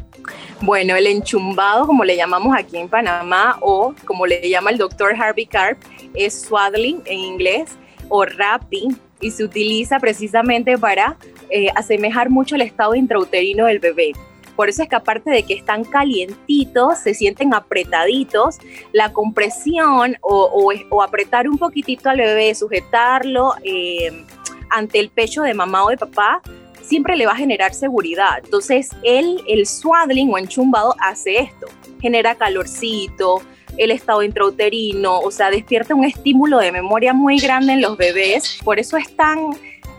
Bueno, 0.62 0.96
el 0.96 1.06
enchumbado, 1.06 1.86
como 1.86 2.04
le 2.04 2.16
llamamos 2.16 2.58
aquí 2.58 2.78
en 2.78 2.90
Panamá, 2.90 3.58
o 3.62 3.94
como 4.06 4.26
le 4.26 4.50
llama 4.50 4.72
el 4.72 4.80
doctor 4.80 5.14
Harvey 5.16 5.46
Karp, 5.46 5.78
es 6.16 6.42
swaddling 6.42 7.04
en 7.06 7.20
inglés 7.20 7.78
o 8.10 8.22
wrapping 8.22 8.98
y 9.20 9.30
se 9.30 9.44
utiliza 9.44 10.00
precisamente 10.00 10.76
para 10.80 11.18
eh, 11.52 11.68
asemejar 11.76 12.32
mucho 12.32 12.56
el 12.56 12.62
estado 12.64 12.96
intrauterino 12.96 13.68
del 13.68 13.78
bebé. 13.78 14.14
Por 14.62 14.70
eso 14.70 14.84
es 14.84 14.90
que 14.90 14.96
aparte 14.96 15.32
de 15.32 15.42
que 15.42 15.56
están 15.56 15.84
calientitos, 15.84 17.00
se 17.00 17.16
sienten 17.16 17.52
apretaditos, 17.52 18.60
la 18.92 19.12
compresión 19.12 20.18
o, 20.22 20.72
apretar 21.02 21.50
un 21.50 21.58
poquitito 21.58 22.12
al 22.12 22.18
bebé, 22.18 22.54
sujetarlo 22.54 23.56
eh, 23.64 24.24
ante 24.70 25.00
el 25.00 25.10
pecho 25.10 25.42
de 25.42 25.56
mamá 25.56 25.84
o 25.84 25.90
de 25.90 25.98
papá, 25.98 26.44
siempre 26.84 27.16
le 27.16 27.26
va 27.26 27.32
a 27.32 27.38
generar 27.38 27.74
seguridad. 27.74 28.38
Entonces, 28.44 28.92
él, 29.02 29.42
el 29.48 29.66
swaddling 29.66 30.32
o 30.32 30.38
enchumbado 30.38 30.94
hace 31.00 31.40
esto, 31.40 31.66
genera 32.00 32.36
calorcito, 32.36 33.42
el 33.78 33.90
estado 33.90 34.22
intrauterino, 34.22 35.22
o 35.22 35.32
sea, 35.32 35.50
despierta 35.50 35.96
un 35.96 36.04
estímulo 36.04 36.60
de 36.60 36.72
memoria 36.72 37.14
muy 37.16 37.40
grande 37.40 37.74
en 37.74 37.82
los 37.82 37.98
bebés. 37.98 38.60
Por 38.64 38.78
eso 38.78 38.96
es 38.96 39.16
tan 39.16 39.40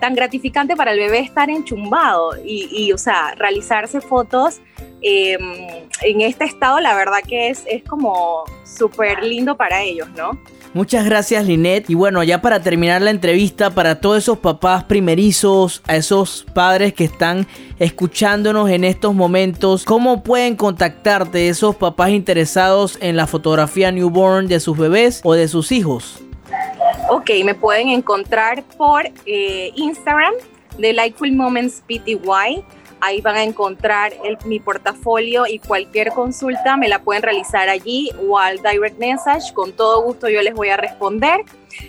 tan 0.03 0.17
gratificante 0.17 0.75
para 0.75 0.91
el 0.91 0.99
bebé 0.99 1.21
estar 1.21 1.49
enchumbado 1.49 2.33
y, 2.45 2.91
o 2.91 2.99
sea, 2.99 3.37
realizarse 3.37 4.01
fotos 4.01 4.61
em, 5.01 5.41
en 6.01 6.21
este 6.23 6.45
estado, 6.45 6.81
la 6.81 6.97
verdad 6.97 7.19
que 7.25 7.51
es, 7.51 7.63
es 7.69 7.85
como 7.85 8.43
súper 8.65 9.23
lindo 9.23 9.57
para 9.57 9.81
ellos, 9.81 10.09
¿no? 10.17 10.33
Muchas 10.75 11.05
gracias 11.05 11.47
Linet. 11.47 11.89
Y 11.89 11.95
bueno, 11.95 12.25
ya 12.25 12.43
para 12.43 12.61
terminar 12.61 13.01
la 13.01 13.13
entrevista, 13.13 13.71
para 13.71 14.01
todos 14.01 14.19
esos 14.19 14.39
papás 14.39 14.83
primerizos, 14.83 15.83
a 15.87 15.95
esos 15.95 16.47
padres 16.53 16.95
que 16.95 17.05
están 17.05 17.47
escuchándonos 17.79 18.71
en 18.71 18.83
estos 18.83 19.15
momentos, 19.15 19.85
¿cómo 19.85 20.25
pueden 20.25 20.57
contactarte 20.57 21.49
esos 21.49 21.77
papás 21.77 22.11
interesados 22.11 22.99
en 23.01 23.15
la 23.15 23.29
fotografía 23.29 23.93
newborn 23.93 24.49
de 24.49 24.59
sus 24.59 24.77
bebés 24.77 25.21
o 25.23 25.35
de 25.35 25.47
sus 25.47 25.71
hijos? 25.71 26.25
Ok, 27.09 27.31
me 27.45 27.55
pueden 27.55 27.89
encontrar 27.89 28.63
por 28.77 29.05
eh, 29.27 29.73
Instagram 29.75 30.35
de 30.79 30.93
Lightful 30.93 31.33
Moments 31.33 31.83
PTY. 31.87 32.65
Ahí 33.01 33.21
van 33.21 33.35
a 33.35 33.43
encontrar 33.43 34.13
mi 34.45 34.61
portafolio 34.61 35.45
y 35.49 35.59
cualquier 35.59 36.11
consulta 36.13 36.77
me 36.77 36.89
la 36.89 37.01
pueden 37.01 37.25
realizar 37.25 37.69
allí 37.69 38.11
o 38.25 38.39
al 38.39 38.59
direct 38.59 38.99
message. 39.01 39.53
Con 39.53 39.73
todo 39.73 40.03
gusto 40.03 40.29
yo 40.29 40.41
les 40.43 40.55
voy 40.55 40.69
a 40.69 40.77
responder. 40.77 41.41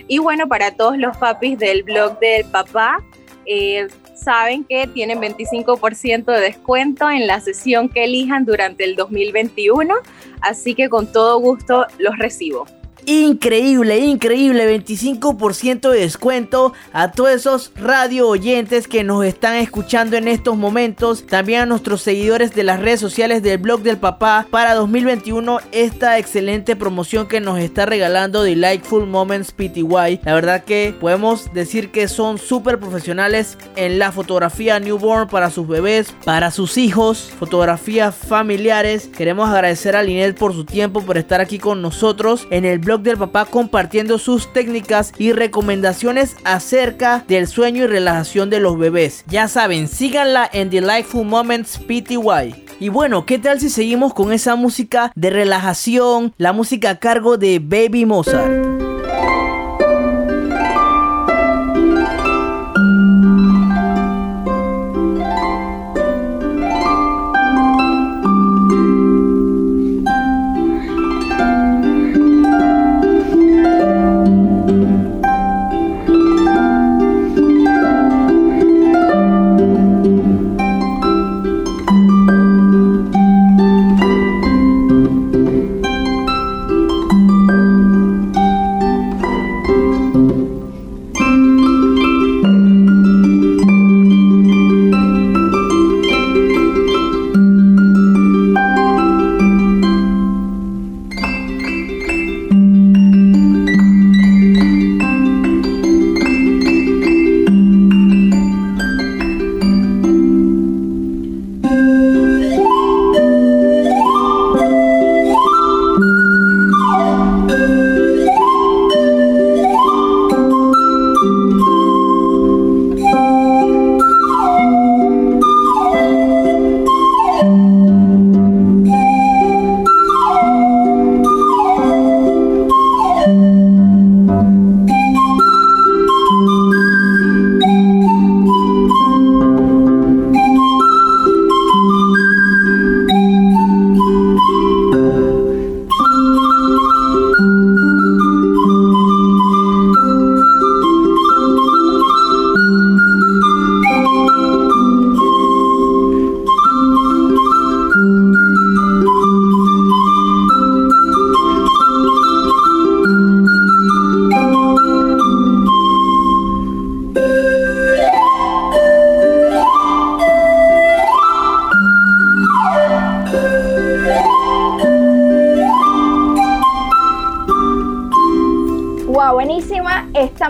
Y 0.07 0.17
bueno, 0.17 0.47
para 0.47 0.71
todos 0.71 0.97
los 0.97 1.15
papis 1.17 1.59
del 1.59 1.83
blog 1.83 2.17
del 2.17 2.45
papá, 2.45 2.97
eh, 3.45 3.87
saben 4.15 4.63
que 4.63 4.87
tienen 4.87 5.21
25% 5.21 6.25
de 6.25 6.41
descuento 6.41 7.07
en 7.11 7.27
la 7.27 7.39
sesión 7.39 7.89
que 7.89 8.05
elijan 8.05 8.45
durante 8.45 8.83
el 8.83 8.95
2021. 8.95 9.93
Así 10.41 10.73
que 10.73 10.89
con 10.89 11.11
todo 11.11 11.37
gusto 11.39 11.85
los 11.99 12.17
recibo. 12.17 12.65
Increíble, 13.05 13.99
increíble, 13.99 14.79
25% 14.79 15.89
de 15.89 15.99
descuento 15.99 16.73
a 16.91 17.11
todos 17.11 17.31
esos 17.31 17.71
radio 17.75 18.27
oyentes 18.27 18.87
que 18.87 19.03
nos 19.03 19.25
están 19.25 19.55
escuchando 19.55 20.17
en 20.17 20.27
estos 20.27 20.57
momentos, 20.57 21.25
también 21.25 21.61
a 21.61 21.65
nuestros 21.65 22.01
seguidores 22.01 22.53
de 22.53 22.63
las 22.63 22.79
redes 22.79 22.99
sociales 22.99 23.43
del 23.43 23.57
blog 23.57 23.81
del 23.81 23.97
papá 23.97 24.47
para 24.49 24.75
2021 24.75 25.59
esta 25.71 26.17
excelente 26.17 26.75
promoción 26.75 27.27
que 27.27 27.41
nos 27.41 27.59
está 27.59 27.85
regalando 27.85 28.43
Delightful 28.43 29.07
Moments 29.07 29.51
PTY. 29.51 30.21
La 30.23 30.33
verdad 30.33 30.63
que 30.63 30.95
podemos 30.99 31.53
decir 31.53 31.91
que 31.91 32.07
son 32.07 32.37
súper 32.37 32.79
profesionales 32.79 33.57
en 33.75 33.99
la 33.99 34.11
fotografía 34.11 34.79
newborn 34.79 35.27
para 35.27 35.49
sus 35.49 35.67
bebés, 35.67 36.13
para 36.25 36.51
sus 36.51 36.77
hijos, 36.77 37.31
fotografías 37.39 38.15
familiares. 38.15 39.07
Queremos 39.07 39.49
agradecer 39.49 39.95
a 39.95 40.03
Linet 40.03 40.37
por 40.37 40.53
su 40.53 40.65
tiempo, 40.65 41.01
por 41.01 41.17
estar 41.17 41.41
aquí 41.41 41.59
con 41.59 41.81
nosotros 41.81 42.47
en 42.49 42.65
el 42.65 42.79
blog 42.79 42.92
del 43.01 43.17
papá 43.17 43.45
compartiendo 43.45 44.17
sus 44.17 44.51
técnicas 44.53 45.13
y 45.17 45.31
recomendaciones 45.31 46.35
acerca 46.43 47.23
del 47.27 47.47
sueño 47.47 47.83
y 47.83 47.87
relajación 47.87 48.49
de 48.49 48.59
los 48.59 48.77
bebés. 48.77 49.23
Ya 49.27 49.47
saben, 49.47 49.87
síganla 49.87 50.49
en 50.51 50.69
Delightful 50.69 51.25
Moments 51.25 51.79
PTY. 51.79 52.63
Y 52.79 52.89
bueno, 52.89 53.25
¿qué 53.25 53.39
tal 53.39 53.59
si 53.59 53.69
seguimos 53.69 54.13
con 54.13 54.33
esa 54.33 54.55
música 54.55 55.11
de 55.15 55.29
relajación, 55.29 56.33
la 56.37 56.53
música 56.53 56.91
a 56.91 56.99
cargo 56.99 57.37
de 57.37 57.59
Baby 57.59 58.05
Mozart? 58.05 58.92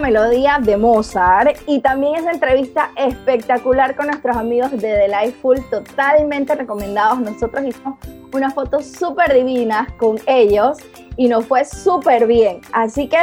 Melodía 0.04 0.60
de 0.62 0.76
Mozart 0.76 1.58
y 1.66 1.80
también 1.80 2.16
esa 2.16 2.32
entrevista 2.32 2.92
espectacular 2.98 3.96
con 3.96 4.08
nuestros 4.08 4.36
amigos 4.36 4.72
de 4.72 4.90
Delightful, 4.90 5.64
totalmente 5.70 6.54
recomendados. 6.56 7.20
Nosotros 7.22 7.64
hicimos 7.64 7.98
unas 8.34 8.54
fotos 8.54 8.86
súper 8.86 9.34
divinas 9.34 9.90
con 9.94 10.20
ellos 10.28 10.80
y 11.16 11.30
nos 11.30 11.46
fue 11.46 11.64
súper 11.64 12.28
bien. 12.28 12.60
Así 12.74 13.08
que 13.08 13.18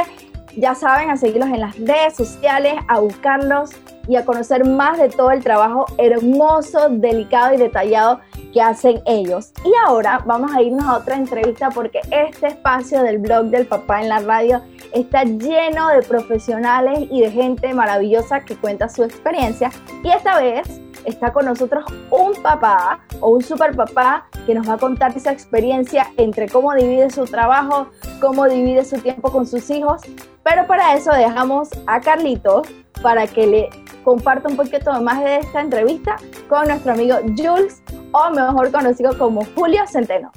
ya 0.56 0.74
saben, 0.74 1.10
a 1.10 1.18
seguirlos 1.18 1.50
en 1.50 1.60
las 1.60 1.78
redes 1.78 2.16
sociales, 2.16 2.72
a 2.88 2.98
buscarlos 2.98 3.72
y 4.08 4.16
a 4.16 4.24
conocer 4.24 4.64
más 4.64 4.96
de 4.98 5.10
todo 5.10 5.32
el 5.32 5.44
trabajo 5.44 5.84
hermoso, 5.98 6.88
delicado 6.88 7.52
y 7.52 7.58
detallado 7.58 8.20
que 8.54 8.62
hacen 8.62 9.02
ellos. 9.04 9.52
Y 9.66 9.72
ahora 9.86 10.22
vamos 10.24 10.50
a 10.54 10.62
irnos 10.62 10.84
a 10.86 10.96
otra 10.96 11.16
entrevista 11.16 11.68
porque 11.68 12.00
este 12.10 12.46
espacio 12.46 13.02
del 13.02 13.18
blog 13.18 13.48
del 13.48 13.66
papá 13.66 14.00
en 14.00 14.08
la 14.08 14.20
radio 14.20 14.62
está 14.92 15.24
lleno 15.24 15.88
de 15.88 16.02
profesionales 16.02 17.08
y 17.10 17.20
de 17.20 17.30
gente 17.30 17.72
maravillosa 17.74 18.40
que 18.40 18.56
cuenta 18.56 18.88
su 18.88 19.04
experiencia. 19.04 19.70
Y 20.02 20.10
esta 20.10 20.40
vez 20.40 20.80
está 21.04 21.32
con 21.32 21.46
nosotros 21.46 21.84
un 22.10 22.34
papá 22.42 23.00
o 23.20 23.30
un 23.30 23.42
super 23.42 23.74
papá 23.74 24.26
que 24.46 24.54
nos 24.54 24.68
va 24.68 24.74
a 24.74 24.78
contar 24.78 25.16
esa 25.16 25.32
experiencia 25.32 26.08
entre 26.16 26.48
cómo 26.48 26.74
divide 26.74 27.10
su 27.10 27.24
trabajo, 27.24 27.88
cómo 28.20 28.48
divide 28.48 28.84
su 28.84 28.98
tiempo 28.98 29.30
con 29.30 29.46
sus 29.46 29.70
hijos. 29.70 30.02
Pero 30.42 30.66
para 30.66 30.94
eso 30.94 31.12
dejamos 31.12 31.68
a 31.86 32.00
Carlitos 32.00 32.68
para 33.02 33.26
que 33.26 33.46
le 33.46 33.70
comparta 34.04 34.48
un 34.48 34.56
poquito 34.56 34.92
más 35.00 35.22
de 35.22 35.38
esta 35.38 35.60
entrevista 35.60 36.16
con 36.48 36.66
nuestro 36.68 36.92
amigo 36.92 37.16
Jules, 37.36 37.82
o 38.12 38.30
mejor 38.30 38.70
conocido 38.70 39.16
como 39.16 39.44
Julio 39.54 39.86
Centeno. 39.86 40.32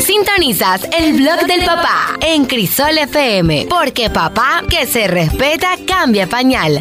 Sintonizas 0.00 0.88
el 0.96 1.14
blog 1.14 1.46
del 1.46 1.64
papá 1.64 2.16
en 2.20 2.44
Crisol 2.44 2.98
FM, 2.98 3.66
porque 3.68 4.10
papá 4.10 4.62
que 4.68 4.86
se 4.86 5.08
respeta 5.08 5.70
cambia 5.86 6.26
pañal. 6.26 6.80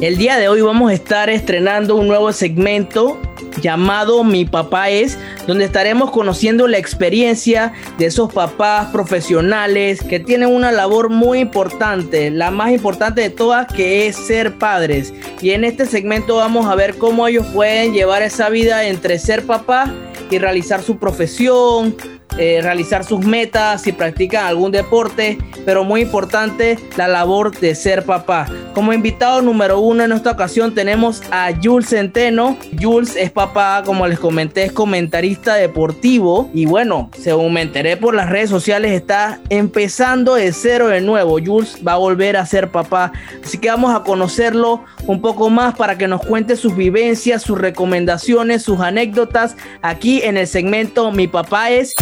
El 0.00 0.16
día 0.16 0.38
de 0.38 0.48
hoy 0.48 0.62
vamos 0.62 0.90
a 0.90 0.94
estar 0.94 1.28
estrenando 1.28 1.96
un 1.96 2.08
nuevo 2.08 2.32
segmento 2.32 3.20
llamado 3.60 4.24
Mi 4.24 4.44
papá 4.44 4.90
es, 4.90 5.18
donde 5.46 5.64
estaremos 5.64 6.10
conociendo 6.10 6.68
la 6.68 6.78
experiencia 6.78 7.72
de 7.98 8.06
esos 8.06 8.32
papás 8.32 8.88
profesionales 8.92 10.02
que 10.02 10.20
tienen 10.20 10.48
una 10.48 10.72
labor 10.72 11.10
muy 11.10 11.40
importante, 11.40 12.30
la 12.30 12.50
más 12.50 12.70
importante 12.70 13.20
de 13.20 13.30
todas 13.30 13.66
que 13.66 14.06
es 14.06 14.16
ser 14.16 14.54
padres. 14.54 15.12
Y 15.42 15.50
en 15.50 15.64
este 15.64 15.86
segmento 15.86 16.36
vamos 16.36 16.66
a 16.66 16.74
ver 16.74 16.96
cómo 16.96 17.26
ellos 17.26 17.46
pueden 17.52 17.92
llevar 17.92 18.22
esa 18.22 18.48
vida 18.48 18.84
entre 18.84 19.18
ser 19.18 19.44
papá 19.44 19.92
y 20.30 20.38
realizar 20.38 20.82
su 20.82 20.98
profesión, 20.98 21.96
eh, 22.36 22.60
realizar 22.62 23.04
sus 23.04 23.24
metas, 23.24 23.82
si 23.82 23.92
practican 23.92 24.46
algún 24.46 24.70
deporte, 24.70 25.38
pero 25.64 25.84
muy 25.84 26.02
importante 26.02 26.78
la 26.96 27.08
labor 27.08 27.56
de 27.58 27.74
ser 27.74 28.04
papá. 28.04 28.46
Como 28.74 28.92
invitado 28.92 29.42
número 29.42 29.80
uno 29.80 30.04
en 30.04 30.12
esta 30.12 30.32
ocasión 30.32 30.74
tenemos 30.74 31.22
a 31.30 31.50
Jules 31.62 31.88
Centeno. 31.88 32.56
Jules 32.80 33.16
es 33.16 33.30
papá, 33.30 33.82
como 33.84 34.06
les 34.06 34.18
comenté, 34.18 34.64
es 34.64 34.72
comentarista 34.72 35.54
deportivo 35.54 36.50
y 36.54 36.66
bueno, 36.66 37.10
según 37.18 37.54
me 37.54 37.62
enteré 37.62 37.96
por 37.96 38.14
las 38.14 38.28
redes 38.28 38.50
sociales, 38.50 38.92
está 38.92 39.40
empezando 39.48 40.34
de 40.34 40.52
cero 40.52 40.88
de 40.88 41.00
nuevo. 41.00 41.38
Jules 41.44 41.78
va 41.86 41.92
a 41.92 41.98
volver 41.98 42.36
a 42.36 42.46
ser 42.46 42.70
papá, 42.70 43.12
así 43.42 43.58
que 43.58 43.68
vamos 43.68 43.94
a 43.94 44.04
conocerlo 44.04 44.84
un 45.06 45.20
poco 45.20 45.50
más 45.50 45.74
para 45.76 45.98
que 45.98 46.08
nos 46.08 46.24
cuente 46.24 46.56
sus 46.56 46.76
vivencias, 46.76 47.42
sus 47.42 47.58
recomendaciones, 47.58 48.62
sus 48.62 48.80
anécdotas 48.80 49.56
aquí 49.82 50.22
en 50.22 50.36
el 50.36 50.46
segmento 50.46 51.10
Mi 51.12 51.26
papá 51.26 51.70
es... 51.70 51.94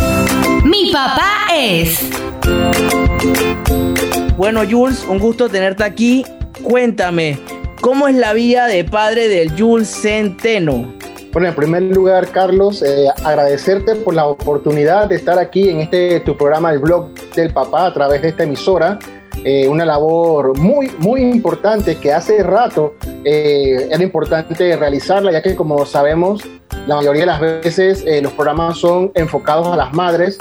Mi 0.65 0.91
papá 0.93 1.49
es. 1.55 2.11
Bueno, 4.37 4.63
Jules, 4.69 5.05
un 5.09 5.19
gusto 5.19 5.49
tenerte 5.49 5.85
aquí. 5.85 6.25
Cuéntame, 6.63 7.39
¿cómo 7.81 8.09
es 8.09 8.15
la 8.17 8.33
vida 8.33 8.67
de 8.67 8.85
padre 8.85 9.29
del 9.29 9.59
Jules 9.59 9.89
Centeno? 9.89 10.95
Bueno, 11.33 11.49
en 11.49 11.55
primer 11.55 11.83
lugar, 11.83 12.29
Carlos, 12.29 12.83
eh, 12.83 13.09
agradecerte 13.23 13.95
por 13.97 14.15
la 14.15 14.27
oportunidad 14.27 15.09
de 15.09 15.17
estar 15.17 15.39
aquí 15.39 15.69
en 15.69 15.81
este 15.81 16.21
tu 16.21 16.35
programa, 16.35 16.73
el 16.73 16.79
blog 16.79 17.13
del 17.35 17.53
Papá 17.53 17.87
a 17.87 17.93
través 17.93 18.23
de 18.23 18.29
esta 18.29 18.45
emisora. 18.45 18.99
Eh, 19.45 19.69
una 19.69 19.85
labor 19.85 20.59
muy, 20.59 20.91
muy 20.99 21.21
importante 21.23 21.97
que 21.97 22.13
hace 22.13 22.43
rato 22.43 22.95
eh, 23.25 23.89
era 23.91 24.03
importante 24.03 24.77
realizarla, 24.77 25.31
ya 25.33 25.43
que 25.43 25.55
como 25.55 25.85
sabemos, 25.87 26.43
la 26.87 26.97
mayoría 26.97 27.23
de 27.23 27.27
las 27.27 27.41
veces 27.41 28.05
eh, 28.07 28.21
los 28.23 28.33
programas 28.33 28.79
son 28.79 29.13
enfocados 29.15 29.69
a 29.69 29.77
las 29.77 29.93
madres, 29.93 30.39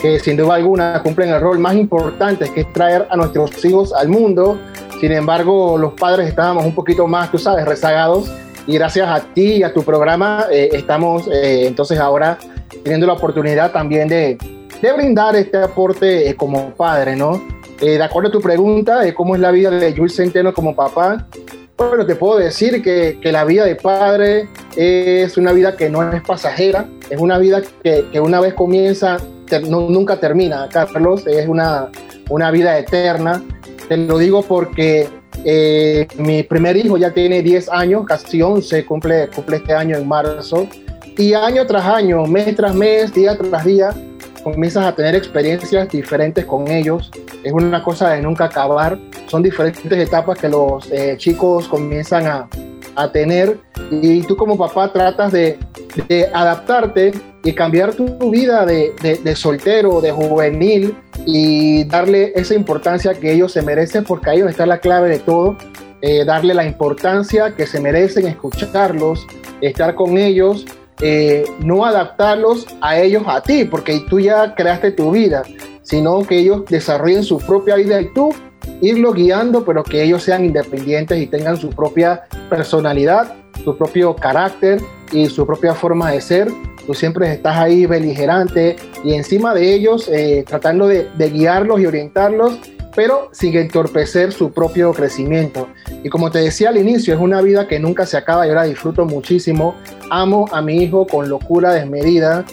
que 0.00 0.18
sin 0.18 0.36
duda 0.36 0.54
alguna 0.54 1.00
cumplen 1.02 1.28
el 1.30 1.40
rol 1.40 1.58
más 1.58 1.74
importante, 1.74 2.50
que 2.52 2.62
es 2.62 2.72
traer 2.72 3.06
a 3.10 3.16
nuestros 3.16 3.64
hijos 3.64 3.92
al 3.92 4.08
mundo. 4.08 4.58
Sin 5.00 5.12
embargo, 5.12 5.78
los 5.78 5.92
padres 5.94 6.28
estábamos 6.28 6.64
un 6.64 6.74
poquito 6.74 7.06
más, 7.06 7.30
tú 7.30 7.38
sabes, 7.38 7.64
rezagados 7.64 8.30
y 8.66 8.74
gracias 8.74 9.08
a 9.08 9.20
ti 9.34 9.56
y 9.56 9.62
a 9.62 9.72
tu 9.72 9.82
programa 9.82 10.46
estamos 10.50 11.28
entonces 11.32 11.98
ahora 11.98 12.38
teniendo 12.82 13.06
la 13.06 13.14
oportunidad 13.14 13.70
también 13.70 14.08
de, 14.08 14.36
de 14.82 14.92
brindar 14.92 15.36
este 15.36 15.58
aporte 15.58 16.34
como 16.36 16.70
padre, 16.74 17.16
¿no? 17.16 17.57
Eh, 17.80 17.98
de 17.98 18.02
acuerdo 18.02 18.28
a 18.28 18.32
tu 18.32 18.40
pregunta 18.40 19.02
cómo 19.14 19.34
es 19.34 19.40
la 19.40 19.50
vida 19.50 19.70
de 19.70 19.94
Jules 19.94 20.16
Centeno 20.16 20.52
como 20.52 20.74
papá, 20.74 21.26
bueno, 21.76 22.04
te 22.04 22.16
puedo 22.16 22.38
decir 22.38 22.82
que, 22.82 23.20
que, 23.22 23.30
la 23.30 23.44
vida 23.44 23.64
de 23.64 23.76
padre 23.76 24.48
es 24.74 25.36
una 25.36 25.52
vida 25.52 25.76
que 25.76 25.88
no 25.88 26.12
es 26.12 26.22
pasajera, 26.22 26.88
es 27.08 27.20
una 27.20 27.38
vida 27.38 27.62
que, 27.84 28.04
que 28.10 28.20
una 28.20 28.40
vez 28.40 28.54
comienza, 28.54 29.18
nunca 29.68 30.18
termina, 30.18 30.68
Carlos, 30.68 31.24
es 31.26 31.46
una, 31.46 31.88
una 32.28 32.50
vida 32.50 32.76
eterna. 32.78 33.42
Te 33.88 33.96
lo 33.96 34.18
digo 34.18 34.42
porque 34.42 35.08
eh, 35.44 36.06
mi 36.16 36.42
primer 36.42 36.76
hijo 36.76 36.96
ya 36.98 37.12
tiene 37.12 37.42
10 37.42 37.68
años, 37.70 38.04
casi 38.06 38.42
11, 38.42 38.84
cumple, 38.84 39.28
cumple 39.28 39.58
este 39.58 39.72
año 39.72 39.96
en 39.96 40.06
marzo, 40.06 40.68
y 41.16 41.34
año 41.34 41.66
tras 41.66 41.84
año, 41.84 42.24
mes 42.26 42.54
tras 42.54 42.74
mes, 42.74 43.12
día 43.12 43.36
tras 43.36 43.64
día, 43.64 43.90
comienzas 44.52 44.84
a 44.84 44.94
tener 44.94 45.14
experiencias 45.14 45.88
diferentes 45.88 46.44
con 46.44 46.68
ellos. 46.68 47.10
Es 47.42 47.52
una 47.52 47.82
cosa 47.82 48.10
de 48.10 48.22
nunca 48.22 48.44
acabar. 48.44 48.98
Son 49.26 49.42
diferentes 49.42 49.90
etapas 49.92 50.38
que 50.38 50.48
los 50.48 50.90
eh, 50.90 51.16
chicos 51.18 51.68
comienzan 51.68 52.26
a, 52.26 52.48
a, 52.96 53.12
tener 53.12 53.58
y 53.90 54.22
tú 54.22 54.36
como 54.36 54.56
papá 54.56 54.92
tratas 54.92 55.32
de, 55.32 55.58
adaptarte 56.32 57.12
y 57.42 57.52
cambiar 57.52 57.94
tu 57.94 58.30
vida 58.30 58.64
de, 58.64 58.92
de, 59.02 59.36
soltero, 59.36 60.00
de 60.00 60.12
juvenil 60.12 60.96
y 61.26 61.84
darle 61.84 62.32
esa 62.36 62.54
importancia 62.54 63.14
que 63.14 63.32
ellos 63.32 63.52
se 63.52 63.62
merecen 63.62 64.04
porque 64.04 64.30
ahí 64.30 64.40
está 64.40 64.66
la 64.66 64.78
clave 64.78 65.08
de 65.08 65.18
todo. 65.18 65.56
Eh, 66.00 66.24
darle 66.24 66.54
la 66.54 66.64
importancia 66.64 67.56
que 67.56 67.66
se 67.66 67.80
merecen, 67.80 68.28
escucharlos, 68.28 69.26
estar 69.60 69.96
con 69.96 70.16
ellos 70.16 70.64
eh, 71.00 71.44
no 71.60 71.84
adaptarlos 71.84 72.66
a 72.80 72.98
ellos 72.98 73.22
a 73.26 73.40
ti, 73.42 73.64
porque 73.64 74.00
tú 74.08 74.20
ya 74.20 74.54
creaste 74.54 74.92
tu 74.92 75.10
vida, 75.12 75.42
sino 75.82 76.20
que 76.22 76.38
ellos 76.38 76.64
desarrollen 76.66 77.24
su 77.24 77.38
propia 77.38 77.76
vida 77.76 78.00
y 78.00 78.12
tú 78.12 78.30
irlos 78.80 79.14
guiando, 79.14 79.64
pero 79.64 79.82
que 79.82 80.02
ellos 80.02 80.22
sean 80.22 80.44
independientes 80.44 81.20
y 81.20 81.26
tengan 81.26 81.56
su 81.56 81.70
propia 81.70 82.22
personalidad, 82.48 83.34
su 83.64 83.76
propio 83.76 84.14
carácter 84.14 84.80
y 85.12 85.26
su 85.26 85.46
propia 85.46 85.74
forma 85.74 86.10
de 86.10 86.20
ser. 86.20 86.48
Tú 86.86 86.94
siempre 86.94 87.32
estás 87.32 87.56
ahí 87.58 87.86
beligerante 87.86 88.76
y 89.04 89.14
encima 89.14 89.54
de 89.54 89.74
ellos 89.74 90.08
eh, 90.08 90.44
tratando 90.46 90.86
de, 90.86 91.08
de 91.16 91.30
guiarlos 91.30 91.80
y 91.80 91.86
orientarlos 91.86 92.58
pero 92.98 93.28
sin 93.30 93.56
entorpecer 93.56 94.32
su 94.32 94.50
propio 94.50 94.92
crecimiento. 94.92 95.68
Y 96.02 96.08
como 96.08 96.32
te 96.32 96.40
decía 96.40 96.70
al 96.70 96.78
inicio, 96.78 97.14
es 97.14 97.20
una 97.20 97.40
vida 97.40 97.68
que 97.68 97.78
nunca 97.78 98.06
se 98.06 98.16
acaba 98.16 98.44
y 98.44 98.48
ahora 98.48 98.64
disfruto 98.64 99.04
muchísimo. 99.04 99.76
Amo 100.10 100.46
a 100.52 100.62
mi 100.62 100.82
hijo 100.82 101.06
con 101.06 101.28
locura 101.28 101.72
desmedida. 101.72 102.44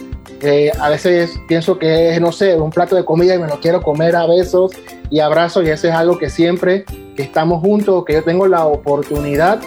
A 0.80 0.90
veces 0.90 1.38
pienso 1.48 1.78
que 1.78 2.14
es, 2.14 2.20
no 2.20 2.30
sé, 2.30 2.54
un 2.56 2.70
plato 2.70 2.94
de 2.94 3.04
comida 3.04 3.34
y 3.34 3.38
me 3.38 3.48
lo 3.48 3.58
quiero 3.60 3.82
comer 3.82 4.14
a 4.16 4.26
besos 4.26 4.72
y 5.10 5.20
abrazos 5.20 5.64
y 5.64 5.70
eso 5.70 5.88
es 5.88 5.94
algo 5.94 6.18
que 6.18 6.30
siempre 6.30 6.84
que 7.16 7.22
estamos 7.22 7.60
juntos, 7.60 8.04
que 8.04 8.14
yo 8.14 8.22
tengo 8.22 8.46
la 8.46 8.66
oportunidad 8.66 9.60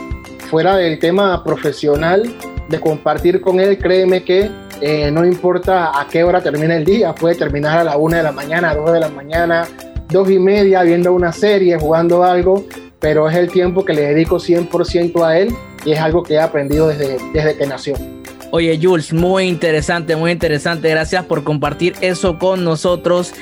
fuera 0.50 0.76
del 0.76 1.00
tema 1.00 1.44
profesional 1.44 2.24
de 2.70 2.80
compartir 2.80 3.42
con 3.42 3.60
él, 3.60 3.78
créeme 3.78 4.24
que 4.24 4.50
eh, 4.82 5.12
no 5.12 5.26
importa 5.26 6.00
a 6.00 6.08
qué 6.08 6.24
hora 6.24 6.42
termine 6.42 6.78
el 6.78 6.86
día, 6.86 7.14
puede 7.14 7.36
terminar 7.36 7.80
a 7.80 7.84
la 7.84 7.98
una 7.98 8.18
de 8.18 8.24
la 8.24 8.32
mañana, 8.32 8.70
a 8.70 8.76
dos 8.76 8.92
de 8.92 9.00
la 9.00 9.10
mañana, 9.10 9.68
dos 10.08 10.30
y 10.30 10.40
media 10.40 10.84
viendo 10.84 11.12
una 11.14 11.32
serie, 11.32 11.78
jugando 11.78 12.24
algo, 12.24 12.64
pero 13.00 13.30
es 13.30 13.36
el 13.36 13.50
tiempo 13.50 13.86
que 13.86 13.94
le 13.94 14.02
dedico 14.02 14.38
100% 14.38 15.26
a 15.26 15.40
él 15.40 15.56
y 15.86 15.92
es 15.92 16.00
algo 16.00 16.24
que 16.24 16.36
he 16.36 16.40
aprendido 16.40 16.88
desde, 16.88 17.18
desde 17.34 17.58
que 17.58 17.66
nació. 17.66 17.96
Oye, 18.52 18.80
Jules, 18.82 19.14
muy 19.14 19.46
interesante, 19.46 20.16
muy 20.16 20.32
interesante. 20.32 20.90
Gracias 20.90 21.24
por 21.26 21.44
compartir 21.44 21.94
eso 22.02 22.40
con 22.40 22.64
nosotros. 22.64 23.34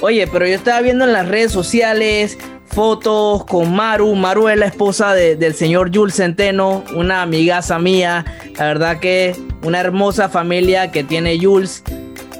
Oye, 0.00 0.26
pero 0.26 0.46
yo 0.46 0.54
estaba 0.54 0.80
viendo 0.80 1.04
en 1.04 1.12
las 1.12 1.28
redes 1.28 1.52
sociales 1.52 2.38
fotos 2.66 3.44
con 3.44 3.74
Maru. 3.74 4.14
Maru 4.14 4.48
es 4.48 4.58
la 4.58 4.66
esposa 4.66 5.14
del 5.14 5.54
señor 5.54 5.94
Jules 5.94 6.16
Centeno, 6.16 6.82
una 6.96 7.22
amigaza 7.22 7.78
mía. 7.78 8.24
La 8.58 8.66
verdad 8.66 8.98
que 8.98 9.36
una 9.62 9.80
hermosa 9.80 10.28
familia 10.28 10.90
que 10.90 11.04
tiene 11.04 11.38
Jules. 11.40 11.82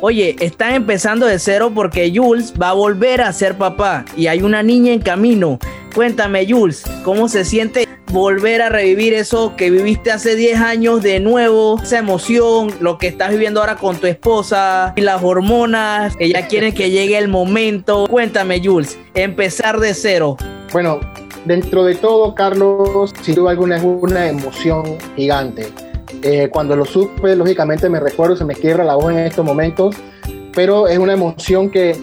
Oye, 0.06 0.36
están 0.40 0.74
empezando 0.74 1.24
de 1.24 1.38
cero 1.38 1.72
porque 1.74 2.12
Jules 2.14 2.52
va 2.60 2.68
a 2.68 2.72
volver 2.74 3.22
a 3.22 3.32
ser 3.32 3.56
papá 3.56 4.04
y 4.14 4.26
hay 4.26 4.42
una 4.42 4.62
niña 4.62 4.92
en 4.92 5.00
camino. 5.00 5.58
Cuéntame, 5.94 6.46
Jules, 6.46 6.84
¿cómo 7.04 7.26
se 7.26 7.46
siente 7.46 7.88
volver 8.12 8.60
a 8.60 8.68
revivir 8.68 9.14
eso 9.14 9.56
que 9.56 9.70
viviste 9.70 10.12
hace 10.12 10.36
10 10.36 10.60
años 10.60 11.02
de 11.02 11.20
nuevo? 11.20 11.80
Esa 11.82 12.00
emoción, 12.00 12.70
lo 12.80 12.98
que 12.98 13.06
estás 13.06 13.30
viviendo 13.30 13.60
ahora 13.60 13.76
con 13.76 13.96
tu 13.96 14.06
esposa 14.06 14.92
y 14.94 15.00
las 15.00 15.22
hormonas, 15.22 16.14
que 16.16 16.28
ya 16.28 16.48
quieren 16.48 16.74
que 16.74 16.90
llegue 16.90 17.16
el 17.16 17.28
momento. 17.28 18.06
Cuéntame, 18.06 18.60
Jules, 18.62 18.98
empezar 19.14 19.80
de 19.80 19.94
cero. 19.94 20.36
Bueno, 20.70 21.00
dentro 21.46 21.82
de 21.82 21.94
todo, 21.94 22.34
Carlos, 22.34 23.14
sin 23.22 23.36
duda 23.36 23.52
alguna 23.52 23.78
es 23.78 23.82
una 23.82 24.28
emoción 24.28 24.98
gigante 25.16 25.72
eh, 26.26 26.48
cuando 26.48 26.74
lo 26.74 26.86
supe, 26.86 27.36
lógicamente 27.36 27.90
me 27.90 28.00
recuerdo, 28.00 28.34
se 28.34 28.46
me 28.46 28.54
quiebra 28.54 28.82
la 28.82 28.94
voz 28.94 29.12
en 29.12 29.18
estos 29.18 29.44
momentos, 29.44 29.94
pero 30.54 30.88
es 30.88 30.98
una 30.98 31.12
emoción 31.12 31.68
que, 31.68 31.94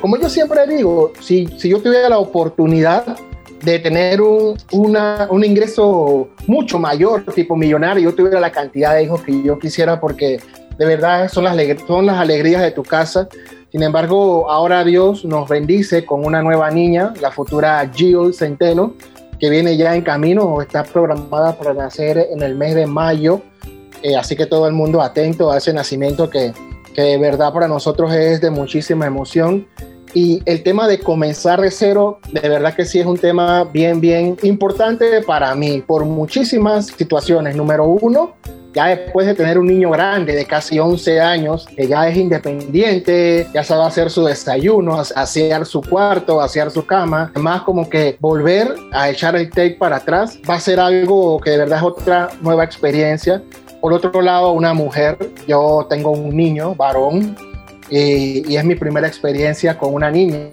como 0.00 0.16
yo 0.16 0.30
siempre 0.30 0.66
digo, 0.66 1.12
si, 1.20 1.46
si 1.58 1.68
yo 1.68 1.82
tuviera 1.82 2.08
la 2.08 2.18
oportunidad 2.18 3.18
de 3.62 3.78
tener 3.78 4.22
un, 4.22 4.56
una, 4.72 5.28
un 5.30 5.44
ingreso 5.44 6.28
mucho 6.46 6.78
mayor, 6.78 7.26
tipo 7.34 7.54
millonario, 7.54 8.10
yo 8.10 8.14
tuviera 8.16 8.40
la 8.40 8.50
cantidad 8.50 8.94
de 8.94 9.02
hijos 9.02 9.20
que 9.20 9.42
yo 9.42 9.58
quisiera 9.58 10.00
porque 10.00 10.40
de 10.78 10.86
verdad 10.86 11.28
son 11.28 11.44
las, 11.44 11.56
son 11.86 12.06
las 12.06 12.16
alegrías 12.16 12.62
de 12.62 12.70
tu 12.70 12.82
casa. 12.82 13.28
Sin 13.70 13.82
embargo, 13.82 14.50
ahora 14.50 14.84
Dios 14.84 15.22
nos 15.26 15.50
bendice 15.50 16.06
con 16.06 16.24
una 16.24 16.40
nueva 16.40 16.70
niña, 16.70 17.12
la 17.20 17.30
futura 17.30 17.86
Jill 17.94 18.32
Centeno, 18.32 18.94
que 19.38 19.50
viene 19.50 19.76
ya 19.76 19.94
en 19.94 20.00
camino 20.00 20.44
o 20.44 20.62
está 20.62 20.82
programada 20.82 21.58
para 21.58 21.74
nacer 21.74 22.26
en 22.30 22.42
el 22.42 22.54
mes 22.54 22.74
de 22.74 22.86
mayo. 22.86 23.42
Eh, 24.02 24.16
así 24.16 24.36
que 24.36 24.46
todo 24.46 24.66
el 24.66 24.72
mundo 24.72 25.00
atento 25.00 25.50
a 25.50 25.58
ese 25.58 25.72
nacimiento 25.72 26.30
que, 26.30 26.52
que 26.94 27.02
de 27.02 27.18
verdad 27.18 27.52
para 27.52 27.68
nosotros 27.68 28.12
es 28.12 28.40
de 28.40 28.50
muchísima 28.50 29.06
emoción. 29.06 29.66
Y 30.14 30.42
el 30.46 30.62
tema 30.62 30.88
de 30.88 30.98
comenzar 30.98 31.60
de 31.60 31.70
cero, 31.70 32.20
de 32.32 32.48
verdad 32.48 32.74
que 32.74 32.86
sí 32.86 32.98
es 32.98 33.06
un 33.06 33.18
tema 33.18 33.64
bien, 33.64 34.00
bien 34.00 34.36
importante 34.42 35.20
para 35.22 35.54
mí, 35.54 35.82
por 35.86 36.06
muchísimas 36.06 36.86
situaciones. 36.86 37.54
Número 37.54 37.84
uno, 37.84 38.34
ya 38.76 38.88
después 38.88 39.26
de 39.26 39.34
tener 39.34 39.58
un 39.58 39.66
niño 39.66 39.90
grande 39.90 40.34
de 40.34 40.44
casi 40.44 40.78
11 40.78 41.18
años, 41.18 41.66
que 41.74 41.88
ya 41.88 42.06
es 42.08 42.16
independiente, 42.16 43.46
ya 43.54 43.64
sabe 43.64 43.84
hacer 43.84 44.10
su 44.10 44.22
desayuno, 44.24 45.00
asear 45.00 45.64
su 45.64 45.80
cuarto, 45.80 46.42
asear 46.42 46.70
su 46.70 46.84
cama, 46.84 47.32
más 47.36 47.62
como 47.62 47.88
que 47.88 48.18
volver 48.20 48.74
a 48.92 49.08
echar 49.08 49.34
el 49.34 49.48
take 49.48 49.76
para 49.78 49.96
atrás 49.96 50.38
va 50.48 50.56
a 50.56 50.60
ser 50.60 50.78
algo 50.78 51.40
que 51.40 51.50
de 51.50 51.56
verdad 51.56 51.78
es 51.78 51.84
otra 51.84 52.28
nueva 52.42 52.64
experiencia. 52.64 53.42
Por 53.86 53.92
otro 53.92 54.20
lado, 54.20 54.50
una 54.50 54.74
mujer, 54.74 55.16
yo 55.46 55.86
tengo 55.88 56.10
un 56.10 56.36
niño, 56.36 56.74
varón, 56.74 57.36
y, 57.88 58.56
es 58.56 58.64
mi 58.64 58.74
primera 58.74 59.06
experiencia 59.06 59.78
con 59.78 59.94
una 59.94 60.10
niña. 60.10 60.50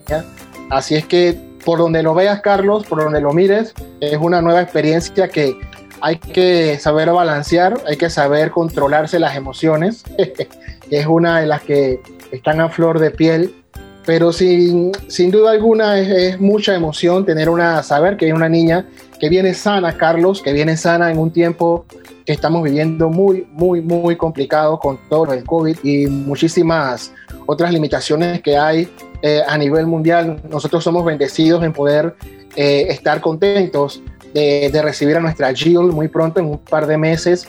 Así 0.70 0.94
es 0.94 1.08
que 1.08 1.36
por 1.66 1.80
donde 1.80 2.04
lo 2.04 2.14
veas, 2.14 2.42
Carlos, 2.42 2.86
por 2.86 3.04
donde 3.04 3.20
lo 3.22 3.34
mires, 3.34 3.74
es 4.02 4.20
una 4.22 4.40
nueva 4.40 4.62
experiencia 4.62 5.30
que 5.30 5.60
hay 6.00 6.18
que 6.18 6.78
saber 6.78 7.10
balancear, 7.12 7.82
hay 7.88 7.98
que 7.98 8.12
saber 8.12 8.52
controlarse 8.52 9.18
las 9.18 9.36
emociones, 9.36 10.04
es 10.92 11.08
una 11.08 11.40
de 11.40 11.48
las 11.48 11.64
que 11.64 12.02
están 12.32 12.62
a 12.62 12.70
flor 12.70 13.00
de 13.00 13.10
piel, 13.10 13.56
pero 14.06 14.32
sin, 14.32 14.92
sin 15.08 15.32
duda 15.32 15.54
alguna 15.54 15.98
es, 15.98 16.40
mucha 16.40 16.76
emoción 16.76 17.26
tener 17.26 17.50
una, 17.50 17.82
saber 17.82 18.16
que 18.16 18.26
hay 18.26 18.32
una 18.32 18.48
niña 18.48 18.86
que 19.20 19.30
viene 19.30 19.54
sana, 19.54 19.98
Carlos, 19.98 20.42
que 20.42 20.54
viene 20.54 20.78
sana 20.78 21.12
en 21.12 21.18
un 21.18 21.32
tiempo 21.32 21.86
que 22.26 22.34
estamos 22.34 22.64
viviendo 22.64 23.10
muy, 23.10 23.48
muy, 23.52 23.82
muy 23.82 24.16
complicado 24.16 24.80
con 24.80 25.00
todo 25.10 25.34
el 25.34 25.44
COVID 25.44 25.78
y 25.84 26.08
muchísimas 26.08 27.14
otras 27.46 27.72
limitaciones 27.72 28.42
que 28.42 28.58
hay 28.58 28.88
eh, 29.22 29.42
a 29.48 29.58
nivel 29.58 29.88
mundial. 29.88 30.42
Nosotros 30.50 30.84
somos 30.84 31.04
bendecidos 31.06 31.64
en 31.64 31.74
poder 31.74 32.16
eh, 32.56 32.88
estar 32.90 33.20
contentos 33.22 34.02
de, 34.34 34.82
recibir 34.82 35.18
a 35.18 35.20
nuestra 35.20 35.54
Jill 35.54 35.92
muy 35.92 36.08
pronto, 36.08 36.40
en 36.40 36.48
un 36.48 36.58
par 36.58 36.88
de 36.88 36.98
meses. 36.98 37.48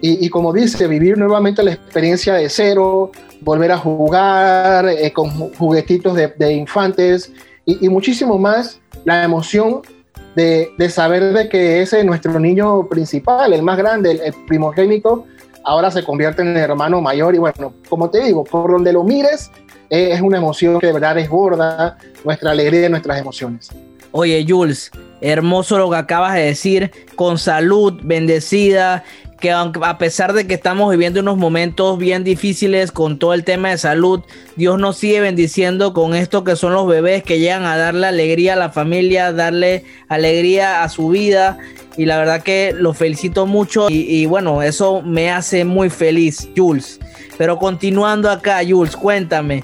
y, 0.00 0.28
como 0.28 0.52
dice, 0.52 0.86
vivir 0.86 1.16
nuevamente 1.16 1.62
la 1.62 1.72
experiencia 1.72 2.34
de 2.34 2.50
cero, 2.50 3.10
volver 3.44 3.70
a 3.72 3.78
jugar 3.78 4.88
eh, 4.88 5.12
con 5.12 5.30
juguetitos 5.54 6.16
de, 6.16 6.52
infantes 6.52 7.30
y, 7.64 7.88
muchísimo 7.88 8.38
más 8.38 8.80
la 9.04 9.22
emoción 9.22 9.82
de, 10.34 10.90
saber 10.90 11.32
de 11.32 11.48
que 11.48 11.82
ese 11.82 12.00
es 12.00 12.04
nuestro 12.04 12.38
niño 12.38 12.86
principal, 12.88 13.52
el 13.52 13.62
más 13.62 13.78
grande, 13.78 14.12
el, 14.12 14.34
primogénico, 14.46 15.26
ahora 15.64 15.90
se 15.90 16.04
convierte 16.04 16.42
en 16.42 16.48
el 16.48 16.56
hermano 16.56 17.00
mayor 17.00 17.34
y 17.34 17.38
bueno, 17.38 17.74
como 17.88 18.10
te 18.10 18.20
digo, 18.22 18.44
por 18.44 18.70
donde 18.70 18.92
lo 18.92 19.04
mires, 19.04 19.50
eh, 19.90 20.10
es 20.12 20.20
una 20.20 20.38
emoción 20.38 20.80
que 20.80 20.88
de 20.88 20.92
verdad 20.92 21.14
desborda 21.14 21.98
nuestra 22.24 22.50
alegría 22.50 22.86
y 22.86 22.90
nuestras 22.90 23.18
emociones. 23.18 23.70
Oye, 24.16 24.44
Jules, 24.48 24.92
hermoso 25.20 25.76
lo 25.76 25.90
que 25.90 25.96
acabas 25.96 26.34
de 26.34 26.42
decir, 26.42 26.92
con 27.16 27.36
salud, 27.36 28.00
bendecida, 28.04 29.02
que 29.40 29.50
a 29.50 29.98
pesar 29.98 30.32
de 30.32 30.46
que 30.46 30.54
estamos 30.54 30.90
viviendo 30.90 31.20
unos 31.20 31.36
momentos 31.36 31.98
bien 31.98 32.24
difíciles 32.24 32.92
con 32.92 33.18
todo 33.18 33.34
el 33.34 33.44
tema 33.44 33.70
de 33.70 33.78
salud, 33.78 34.22
Dios 34.56 34.78
nos 34.78 34.96
sigue 34.96 35.20
bendiciendo 35.20 35.92
con 35.92 36.14
esto 36.14 36.44
que 36.44 36.56
son 36.56 36.72
los 36.72 36.86
bebés 36.86 37.22
que 37.22 37.38
llegan 37.38 37.64
a 37.64 37.76
darle 37.76 38.06
alegría 38.06 38.54
a 38.54 38.56
la 38.56 38.70
familia, 38.70 39.32
darle 39.32 39.84
alegría 40.08 40.82
a 40.82 40.88
su 40.88 41.08
vida. 41.08 41.58
Y 41.96 42.06
la 42.06 42.18
verdad 42.18 42.42
que 42.42 42.74
lo 42.76 42.92
felicito 42.94 43.46
mucho 43.46 43.88
y, 43.88 44.06
y 44.08 44.26
bueno, 44.26 44.62
eso 44.62 45.02
me 45.02 45.30
hace 45.30 45.64
muy 45.64 45.90
feliz, 45.90 46.48
Jules. 46.56 46.98
Pero 47.36 47.58
continuando 47.58 48.30
acá, 48.30 48.60
Jules, 48.66 48.96
cuéntame, 48.96 49.62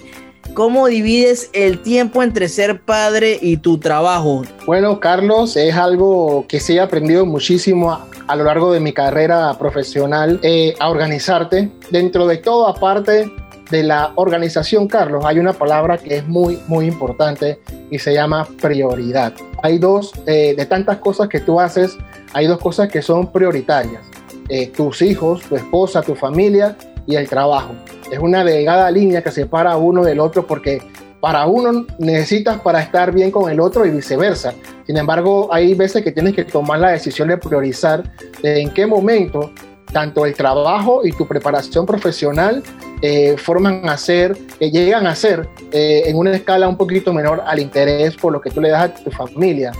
¿Cómo 0.55 0.89
divides 0.89 1.49
el 1.53 1.81
tiempo 1.81 2.23
entre 2.23 2.49
ser 2.49 2.81
padre 2.83 3.39
y 3.41 3.59
tu 3.59 3.79
trabajo? 3.79 4.43
Bueno, 4.67 4.99
Carlos, 4.99 5.57
es 5.57 5.75
algo 5.75 6.45
que 6.49 6.59
sí 6.59 6.77
he 6.77 6.81
aprendido 6.81 7.25
muchísimo 7.25 7.93
a, 8.27 8.37
lo 8.37 8.45
largo 8.45 8.73
de 8.73 8.81
mi 8.81 8.93
carrera 8.93 9.57
profesional, 9.59 10.41
eh, 10.43 10.75
a 10.81 10.91
organizarte. 10.91 11.71
Dentro 11.91 12.27
de 12.27 12.39
todo, 12.39 12.67
aparte 12.67 13.31
de 13.71 13.83
la 13.85 14.13
organización, 14.17 14.89
Carlos, 14.89 15.25
hay 15.25 15.39
una 15.39 15.53
palabra 15.53 15.99
que 15.99 16.17
es 16.17 16.27
muy, 16.27 16.59
muy 16.67 16.87
importante 16.87 17.61
y 17.91 17.99
se 18.01 18.13
llama 18.13 18.47
prioridad. 18.61 19.33
Hay 19.63 19.79
dos, 19.79 20.13
eh, 20.27 20.55
de 20.57 20.67
tantas 20.67 20.99
cosas 20.99 21.29
que 21.29 21.41
tú 21.41 21.61
haces, 21.61 21.97
hay 22.33 22.47
dos 22.47 22.59
cosas 22.59 22.89
que 22.89 23.03
son 23.03 23.31
prioritarias. 23.31 24.03
Eh, 24.49 24.67
tus 24.67 25.01
hijos, 25.01 25.43
tu 25.43 25.55
esposa, 25.55 26.03
tu 26.03 26.17
familia 26.17 26.77
y 27.11 27.17
el 27.17 27.29
trabajo. 27.29 27.75
Es 28.11 28.19
una 28.19 28.45
delgada 28.45 28.91
línea 28.91 29.23
que 29.23 29.31
separa 29.31 29.73
a 29.73 29.77
uno 29.77 30.05
del 30.05 30.21
otro 30.21 30.47
porque 30.47 30.83
para 31.21 31.47
uno 31.47 31.87
necesitas 31.99 32.61
para 32.61 32.81
estar 32.81 33.13
bien 33.13 33.31
con 33.31 33.51
el 33.51 33.61
otro 33.61 33.85
y 33.85 33.91
viceversa. 33.91 34.55
Sin 34.87 34.97
embargo, 34.97 35.53
hay 35.53 35.75
veces 35.75 36.03
que 36.03 36.13
tienes 36.13 36.35
que 36.35 36.45
tomar 36.45 36.81
la 36.81 36.91
decisión 36.91 37.29
de 37.29 37.37
priorizar 37.37 38.03
en 38.43 38.71
qué 38.71 38.87
momento 38.87 39.53
tanto 39.93 40.25
el 40.25 40.35
trabajo 40.35 41.05
y 41.05 41.13
tu 41.13 41.27
preparación 41.27 41.85
profesional 41.85 42.63
eh, 43.03 43.37
forman 43.37 43.89
a 43.89 43.97
ser, 43.97 44.37
que 44.59 44.71
llegan 44.71 45.07
a 45.07 45.15
ser 45.15 45.49
eh, 45.73 46.05
en 46.07 46.17
una 46.17 46.33
escala 46.33 46.69
un 46.69 46.77
poquito 46.77 47.13
menor 47.13 47.43
al 47.45 47.59
interés 47.59 48.17
por 48.17 48.33
lo 48.33 48.41
que 48.41 48.51
tú 48.51 48.61
le 48.61 48.71
das 48.71 48.85
a 48.85 48.95
tu 48.95 49.11
familia. 49.11 49.73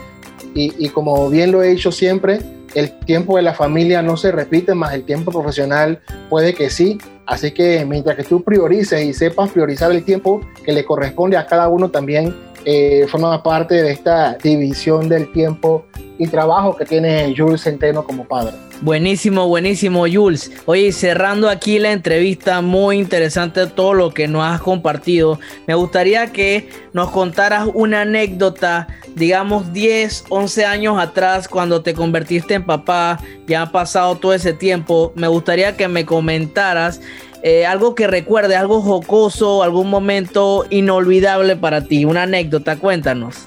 Y, 0.55 0.75
y 0.85 0.89
como 0.89 1.31
bien 1.31 1.53
lo 1.53 1.63
he 1.63 1.69
dicho 1.69 1.93
siempre, 1.93 2.41
el 2.75 2.91
tiempo 3.01 3.37
de 3.37 3.43
la 3.43 3.55
familia 3.55 4.03
no 4.03 4.17
se 4.17 4.33
repite, 4.33 4.75
más 4.75 4.95
el 4.95 5.05
tiempo 5.05 5.33
profesional 5.33 6.01
puede 6.29 6.55
que 6.55 6.71
sí. 6.71 6.99
Así 7.27 7.53
que 7.53 7.85
mientras 7.85 8.17
que 8.17 8.25
tú 8.25 8.43
priorices 8.43 9.05
y 9.05 9.13
sepas 9.15 9.51
priorizar 9.51 9.93
el 9.93 10.05
tiempo 10.05 10.41
que 10.65 10.73
le 10.73 10.85
corresponde 10.85 11.37
a 11.37 11.47
cada 11.47 11.69
uno, 11.69 11.89
también 11.91 12.35
eh, 12.65 13.07
forma 13.09 13.43
parte 13.43 13.83
de 13.83 13.91
esta 13.91 14.35
división 14.35 15.09
del 15.09 15.31
tiempo 15.33 15.87
y 16.19 16.27
trabajo 16.27 16.77
que 16.77 16.85
tiene 16.85 17.35
Jules 17.37 17.63
Centeno 17.63 18.05
como 18.05 18.25
padre. 18.27 18.55
Buenísimo, 18.83 19.47
buenísimo, 19.47 20.07
Jules. 20.11 20.51
Oye, 20.65 20.91
cerrando 20.93 21.51
aquí 21.51 21.79
la 21.79 21.93
entrevista, 21.93 22.63
muy 22.63 22.99
interesante 22.99 23.67
todo 23.67 23.93
lo 23.93 24.11
que 24.11 24.27
nos 24.27 24.43
has 24.43 24.63
compartido. 24.63 25.39
Me 25.67 25.75
gustaría 25.75 26.33
que 26.33 26.71
nos 26.95 27.11
contaras 27.11 27.69
una 27.75 28.03
anécdota, 28.03 28.89
digamos 29.15 29.73
10, 29.75 30.25
11 30.31 30.65
años 30.65 30.99
atrás, 30.99 31.47
cuando 31.47 31.83
te 31.83 31.93
convertiste 31.93 32.55
en 32.55 32.65
papá, 32.65 33.21
ya 33.47 33.63
ha 33.63 33.73
pasado 33.73 34.17
todo 34.17 34.33
ese 34.33 34.55
tiempo. 34.55 35.13
Me 35.15 35.29
gustaría 35.29 35.77
que 35.77 35.89
me 35.89 36.07
comentaras 36.07 37.03
eh, 37.43 37.67
algo 37.67 37.95
que 37.95 38.07
recuerde, 38.07 38.57
algo 38.57 38.81
jocoso, 38.81 39.63
algún 39.63 39.89
momento 39.89 40.67
inolvidable 40.71 41.57
para 41.57 41.83
ti, 41.83 42.05
una 42.05 42.25
anécdota, 42.25 42.77
cuéntanos. 42.77 43.47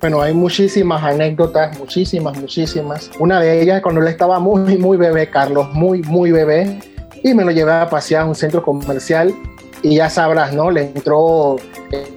Bueno, 0.00 0.20
hay 0.20 0.34
muchísimas 0.34 1.02
anécdotas, 1.02 1.78
muchísimas, 1.78 2.38
muchísimas. 2.38 3.10
Una 3.18 3.40
de 3.40 3.62
ellas 3.62 3.80
cuando 3.80 4.02
él 4.02 4.08
estaba 4.08 4.38
muy, 4.38 4.76
muy 4.76 4.98
bebé, 4.98 5.30
Carlos, 5.30 5.72
muy, 5.72 6.02
muy 6.02 6.30
bebé, 6.30 6.78
y 7.22 7.34
me 7.34 7.44
lo 7.44 7.50
llevé 7.50 7.72
a 7.72 7.88
pasear 7.88 8.22
a 8.22 8.24
un 8.26 8.34
centro 8.34 8.62
comercial 8.62 9.34
y 9.82 9.96
ya 9.96 10.10
sabrás, 10.10 10.52
¿no? 10.52 10.70
Le 10.70 10.82
entró 10.82 11.56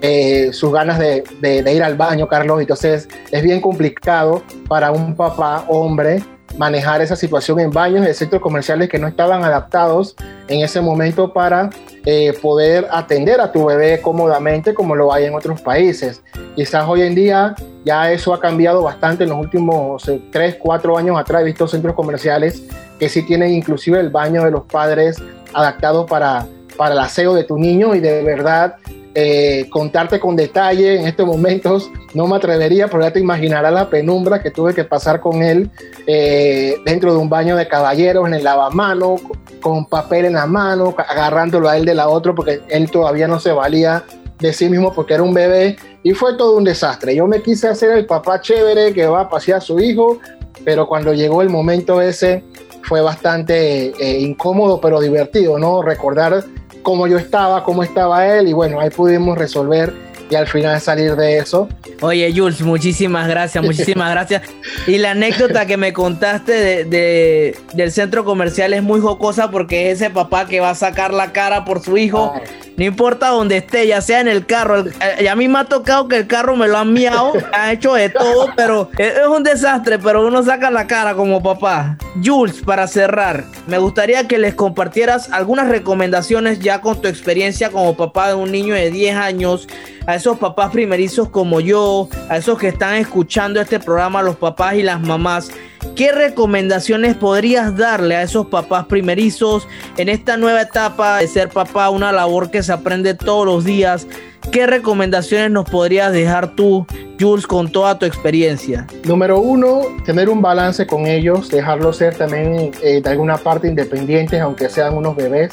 eh, 0.02 0.50
sus 0.52 0.74
ganas 0.74 1.00
de, 1.00 1.24
de, 1.42 1.74
ir 1.74 1.84
al 1.84 1.96
baño, 1.96 2.28
Carlos, 2.28 2.60
entonces 2.60 3.08
es 3.32 3.44
bien 3.44 3.62
complicado 3.62 4.44
para 4.68 4.92
un 4.92 5.16
papá 5.16 5.66
hombre 5.68 6.22
manejar 6.58 7.02
esa 7.02 7.16
situación 7.16 7.60
en 7.60 7.72
baños 7.72 8.06
de 8.06 8.14
centros 8.14 8.42
comerciales 8.42 8.90
que 8.90 9.00
no 9.00 9.08
estaban 9.08 9.44
adaptados 9.44 10.16
en 10.48 10.62
ese 10.62 10.82
momento 10.82 11.32
para 11.34 11.70
eh, 12.06 12.34
poder 12.42 12.88
atender 12.92 13.40
a 13.42 13.52
tu 13.52 13.66
bebé 13.66 14.02
cómodamente 14.02 14.74
como 14.74 14.96
lo 14.96 15.14
hay 15.14 15.26
en 15.26 15.36
otros 15.36 15.62
países. 15.62 16.24
Quizás 16.56 16.86
hoy 16.88 17.02
en 17.02 17.16
día 17.16 17.56
ya 17.86 18.12
eso 18.12 18.34
ha 18.34 18.40
cambiado 18.40 18.84
bastante 18.84 19.24
en 19.24 19.30
los 19.30 19.40
últimos 19.40 20.10
3, 20.32 20.56
4 20.60 20.98
años 20.98 21.20
atrás. 21.20 21.42
He 21.42 21.46
visto 21.46 21.68
centros 21.68 21.96
comerciales 21.96 22.64
que 23.00 23.10
sí 23.10 23.24
tienen 23.24 23.54
inclusive 23.54 24.00
el 24.00 24.10
baño 24.10 24.44
de 24.44 24.52
los 24.52 24.64
padres 24.64 25.22
adaptado 25.54 26.06
para, 26.06 26.46
para 26.78 26.94
el 26.94 27.00
aseo 27.00 27.34
de 27.34 27.44
tu 27.44 27.58
niño 27.58 27.96
y 27.96 28.00
de 28.00 28.24
verdad 28.24 28.76
eh, 29.16 29.68
contarte 29.70 30.20
con 30.20 30.36
detalle 30.36 31.00
en 31.00 31.08
estos 31.08 31.26
momentos 31.26 31.90
no 32.14 32.28
me 32.28 32.36
atrevería, 32.36 32.88
pero 32.88 33.04
ya 33.04 33.14
te 33.14 33.20
imaginarás 33.20 33.72
la 33.72 33.90
penumbra 33.90 34.42
que 34.42 34.52
tuve 34.52 34.74
que 34.74 34.84
pasar 34.84 35.20
con 35.20 35.44
él 35.44 35.70
eh, 36.08 36.76
dentro 36.86 37.12
de 37.12 37.20
un 37.20 37.30
baño 37.30 37.56
de 37.56 37.68
caballeros, 37.68 38.28
en 38.28 38.34
el 38.34 38.44
lavamano, 38.44 39.16
con 39.62 39.86
papel 39.86 40.26
en 40.26 40.34
la 40.34 40.46
mano, 40.46 40.96
agarrándolo 40.98 41.70
a 41.70 41.78
él 41.78 41.86
de 41.86 41.96
la 41.96 42.10
otra, 42.10 42.34
porque 42.34 42.62
él 42.70 42.90
todavía 42.90 43.28
no 43.28 43.40
se 43.40 43.52
valía 43.52 44.04
de 44.40 44.54
sí 44.54 44.70
mismo 44.70 44.94
porque 44.94 45.14
era 45.14 45.24
un 45.24 45.34
bebé 45.34 45.76
y 46.02 46.14
fue 46.14 46.36
todo 46.38 46.58
un 46.58 46.64
desastre. 46.64 47.16
Yo 47.16 47.28
me 47.28 47.42
quise 47.42 47.68
hacer 47.68 47.92
el 47.92 48.06
papá 48.06 48.42
chévere 48.42 48.94
que 48.94 49.06
va 49.06 49.22
a 49.22 49.30
pasear 49.30 49.58
a 49.58 49.62
su 49.62 49.80
hijo, 49.80 50.20
pero 50.64 50.88
cuando 50.88 51.14
llegó 51.14 51.42
el 51.42 51.50
momento 51.50 52.02
ese 52.02 52.44
fue 52.84 53.02
bastante 53.02 53.92
eh, 54.00 54.20
incómodo, 54.22 54.80
pero 54.80 55.02
divertido, 55.02 55.60
¿no? 55.60 55.82
Recordar 55.82 56.44
cómo 56.82 57.08
yo 57.08 57.18
estaba, 57.18 57.64
cómo 57.64 57.84
estaba 57.84 58.26
él 58.28 58.48
y 58.48 58.54
bueno, 58.54 58.80
ahí 58.80 58.90
pudimos 58.90 59.38
resolver 59.38 59.94
y 60.30 60.36
al 60.36 60.48
final 60.48 60.80
salir 60.80 61.16
de 61.16 61.40
eso. 61.40 61.68
Oye, 62.02 62.32
Jules, 62.36 62.62
muchísimas 62.62 63.28
gracias, 63.28 63.64
muchísimas 63.64 64.12
gracias. 64.12 64.44
Y 64.88 64.98
la 64.98 65.12
anécdota 65.12 65.66
que 65.66 65.78
me 65.78 65.92
contaste 65.94 66.86
de, 66.86 67.58
del 67.74 67.92
centro 67.92 68.24
comercial 68.24 68.74
es 68.74 68.84
muy 68.84 69.00
jocosa 69.00 69.50
porque 69.50 69.92
es 69.92 70.02
ese 70.02 70.10
papá 70.12 70.46
que 70.48 70.60
va 70.60 70.72
a 70.72 70.76
sacar 70.76 71.14
la 71.14 71.32
cara 71.32 71.66
por 71.66 71.82
su 71.82 71.98
hijo. 71.98 72.34
No 72.80 72.86
importa 72.86 73.28
dónde 73.28 73.58
esté, 73.58 73.88
ya 73.88 74.00
sea 74.00 74.22
en 74.22 74.30
el 74.30 74.46
carro. 74.46 74.86
y 75.20 75.28
a 75.28 75.36
mí 75.36 75.50
me 75.50 75.60
ha 75.60 75.66
tocado 75.66 76.08
que 76.08 76.16
el 76.16 76.28
carro 76.28 76.56
me 76.56 76.66
lo 76.70 76.78
han 76.78 76.94
miado, 76.94 77.34
ha 77.52 77.74
hecho 77.74 77.94
de 77.96 78.08
todo, 78.08 78.54
pero 78.56 78.90
es, 78.98 79.28
un 79.28 79.44
desastre, 79.44 80.00
pero 80.00 80.26
uno 80.26 80.42
saca 80.44 80.72
la 80.72 80.88
cara 80.88 81.14
como 81.14 81.44
papá. 81.44 81.98
Jules, 82.24 82.62
para 82.66 82.88
cerrar, 82.88 83.44
me 83.68 83.78
gustaría 83.80 84.30
que 84.30 84.38
les 84.38 84.56
compartieras 84.56 85.30
algunas 85.34 85.68
recomendaciones 85.68 86.60
ya 86.60 86.80
con 86.80 87.02
tu 87.02 87.10
experiencia 87.10 87.70
como 87.70 87.98
papá 87.98 88.30
de 88.30 88.36
un 88.36 88.50
niño 88.50 88.76
de 88.76 88.92
10 88.92 89.16
años, 89.18 89.68
a 90.08 90.16
esos 90.16 90.38
papás 90.38 90.72
primerizos 90.72 91.28
como 91.28 91.60
yo, 91.60 92.08
a 92.30 92.38
esos 92.38 92.58
que 92.58 92.70
están 92.70 92.96
escuchando 92.96 93.60
este 93.60 93.82
programa, 93.82 94.22
los 94.22 94.38
papás 94.38 94.76
y 94.76 94.84
las 94.84 95.02
mamás 95.02 95.52
¿Qué 95.96 96.12
recomendaciones 96.12 97.16
podrías 97.16 97.76
darle 97.76 98.16
a 98.16 98.24
esos 98.24 98.48
papás 98.48 98.86
primerizos 98.86 99.68
en 99.98 100.10
esta 100.10 100.38
nueva 100.38 100.62
etapa 100.62 101.18
de 101.18 101.28
ser 101.28 101.50
papá, 101.50 101.90
una 101.90 102.12
labor 102.12 102.52
que 102.52 102.64
se 102.64 102.72
aprende 102.72 103.14
todos 103.14 103.46
los 103.46 103.66
días? 103.66 104.08
¿Qué 104.52 104.66
recomendaciones 104.66 105.52
nos 105.52 105.70
podrías 105.70 106.12
dejar 106.12 106.56
tú, 106.56 106.88
Jules, 107.20 107.46
con 107.46 107.72
toda 107.72 108.00
tu 108.00 108.06
experiencia? 108.06 108.88
Número 109.04 109.40
uno, 109.40 109.82
tener 110.06 110.30
un 110.30 110.42
balance 110.42 110.88
con 110.88 111.06
ellos, 111.06 111.50
dejarlos 111.50 111.98
ser 111.98 112.16
también 112.16 112.72
eh, 112.82 113.02
de 113.02 113.10
alguna 113.10 113.38
parte 113.38 113.68
independientes, 113.68 114.42
aunque 114.42 114.70
sean 114.70 114.96
unos 114.98 115.16
bebés. 115.16 115.52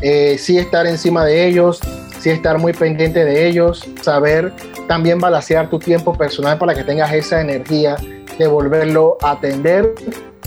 Eh, 0.00 0.36
sí 0.38 0.58
estar 0.58 0.86
encima 0.86 1.24
de 1.24 1.46
ellos, 1.46 1.80
sí 2.18 2.30
estar 2.30 2.58
muy 2.58 2.72
pendiente 2.72 3.24
de 3.24 3.46
ellos, 3.46 3.86
saber 4.02 4.52
también 4.88 5.18
balancear 5.18 5.70
tu 5.70 5.78
tiempo 5.78 6.16
personal 6.16 6.58
para 6.58 6.74
que 6.74 6.82
tengas 6.82 7.12
esa 7.12 7.40
energía 7.40 7.96
de 8.38 8.46
volverlo 8.46 9.16
a 9.22 9.32
atender, 9.32 9.94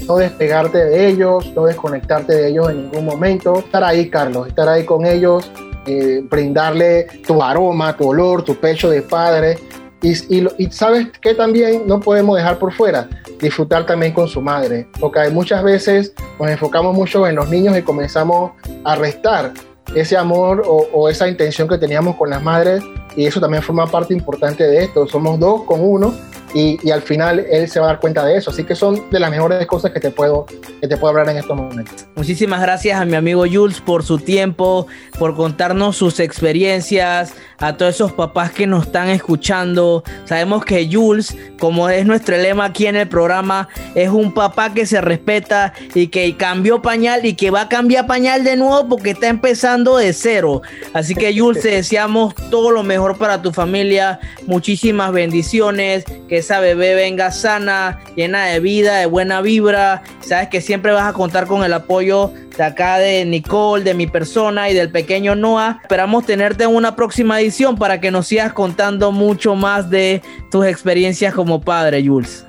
no 0.07 0.17
despegarte 0.17 0.77
de 0.77 1.07
ellos, 1.07 1.51
no 1.55 1.65
desconectarte 1.65 2.33
de 2.33 2.49
ellos 2.49 2.69
en 2.69 2.83
ningún 2.83 3.05
momento. 3.05 3.59
Estar 3.59 3.83
ahí, 3.83 4.09
Carlos, 4.09 4.47
estar 4.47 4.67
ahí 4.69 4.85
con 4.85 5.05
ellos, 5.05 5.51
eh, 5.85 6.21
brindarle 6.29 7.07
tu 7.25 7.41
aroma, 7.41 7.95
tu 7.95 8.09
olor, 8.09 8.43
tu 8.43 8.55
pecho 8.55 8.89
de 8.89 9.01
padre. 9.01 9.57
Y, 10.01 10.11
y, 10.29 10.71
sabes 10.71 11.07
que 11.19 11.33
también 11.33 11.87
no 11.87 11.99
podemos 11.99 12.37
dejar 12.37 12.59
por 12.59 12.71
fuera 12.71 13.09
disfrutar 13.39 13.85
también 13.85 14.13
con 14.13 14.27
su 14.27 14.41
madre, 14.41 14.87
porque 14.99 15.27
muchas 15.29 15.63
veces 15.63 16.13
nos 16.39 16.49
enfocamos 16.49 16.95
mucho 16.95 17.27
en 17.27 17.35
los 17.35 17.49
niños 17.49 17.77
y 17.77 17.81
comenzamos 17.81 18.51
a 18.83 18.95
restar 18.95 19.53
ese 19.95 20.17
amor 20.17 20.63
o, 20.67 21.09
esa 21.09 21.27
intención 21.27 21.67
que 21.67 21.77
teníamos 21.77 22.15
con 22.15 22.29
las 22.29 22.43
madres 22.43 22.83
y 23.15 23.25
eso 23.25 23.39
también 23.39 23.63
forma 23.63 23.87
parte 23.87 24.13
importante 24.13 24.63
de 24.63 24.83
esto. 24.83 25.07
Somos 25.07 25.39
dos 25.39 25.63
con 25.63 25.81
uno 25.81 26.13
y, 26.57 26.89
al 26.89 27.03
final 27.03 27.45
él 27.51 27.69
se 27.69 27.79
va 27.79 27.85
a 27.85 27.89
dar 27.89 27.99
cuenta 27.99 28.25
de 28.25 28.37
eso. 28.37 28.49
Así 28.49 28.63
que 28.63 28.73
son 28.73 29.09
de 29.11 29.19
las 29.19 29.29
mejores 29.29 29.63
cosas 29.67 29.91
que 29.91 29.99
te 29.99 30.09
puedo, 30.09 30.45
que 30.81 30.87
te 30.87 30.97
puedo 30.97 31.09
hablar 31.09 31.29
en 31.29 31.37
estos 31.37 31.55
momentos. 31.55 32.07
Muchísimas 32.15 32.61
gracias 32.61 32.99
a 32.99 33.05
mi 33.05 33.15
amigo 33.15 33.45
Jules 33.51 33.79
por 33.79 34.03
su 34.03 34.17
tiempo, 34.17 34.87
por 35.19 35.35
contarnos 35.35 35.97
sus 35.97 36.19
experiencias, 36.19 37.33
a 37.59 37.77
todos 37.77 37.95
esos 37.95 38.13
papás 38.13 38.51
que 38.51 38.65
nos 38.65 38.87
están 38.87 39.09
escuchando. 39.09 40.03
Sabemos 40.25 40.65
que 40.65 40.89
Jules, 40.91 41.35
como 41.59 41.89
es 41.89 42.05
nuestro 42.05 42.37
lema 42.37 42.65
aquí 42.65 42.87
en 42.87 42.95
el 42.95 43.07
programa, 43.07 43.67
es 43.93 44.09
un 44.09 44.33
papá 44.33 44.73
que 44.73 44.85
se 44.85 44.99
respeta 44.99 45.73
y 45.93 46.07
que 46.07 46.35
cambió 46.37 46.81
pañal 46.81 47.25
y 47.25 47.35
que 47.35 47.51
va 47.51 47.61
a 47.61 47.69
cambiar 47.69 48.07
pañal 48.07 48.43
de 48.43 48.57
nuevo 48.57 48.87
porque 48.87 49.11
está 49.11 49.27
empezando 49.27 49.97
de 49.97 50.13
cero. 50.13 50.63
Así 50.93 51.13
que 51.13 51.37
Jules, 51.37 51.61
te 51.61 51.69
deseamos 51.77 52.33
todo 52.49 52.71
lo 52.71 52.81
mejor 52.81 53.17
para 53.17 53.41
tu 53.41 53.51
familia, 53.51 54.19
muchísimas 54.47 55.11
bendiciones, 55.11 56.03
que 56.27 56.41
esa 56.47 56.61
bebé 56.61 56.95
venga 56.95 57.29
sana, 57.29 57.99
llena 58.15 58.45
de 58.45 58.61
vida, 58.61 58.99
de 58.99 59.05
buena 59.05 59.41
vibra. 59.41 60.01
Sabes 60.21 60.47
que 60.47 60.61
siempre 60.61 60.93
vas 60.93 61.03
a 61.03 61.11
contar 61.11 61.45
con 61.45 61.61
el 61.65 61.73
apoyo 61.73 62.31
de 62.57 62.63
acá 62.63 62.99
de 62.99 63.25
Nicole, 63.25 63.83
de 63.83 63.93
mi 63.93 64.07
persona 64.07 64.69
y 64.69 64.73
del 64.73 64.89
pequeño 64.89 65.35
Noah. 65.35 65.79
Esperamos 65.81 66.25
tenerte 66.25 66.63
en 66.63 66.73
una 66.73 66.95
próxima 66.95 67.41
edición 67.41 67.77
para 67.77 67.99
que 67.99 68.11
nos 68.11 68.27
sigas 68.27 68.53
contando 68.53 69.11
mucho 69.11 69.55
más 69.55 69.89
de 69.89 70.21
tus 70.49 70.65
experiencias 70.65 71.33
como 71.33 71.59
padre, 71.59 72.01
Jules. 72.01 72.45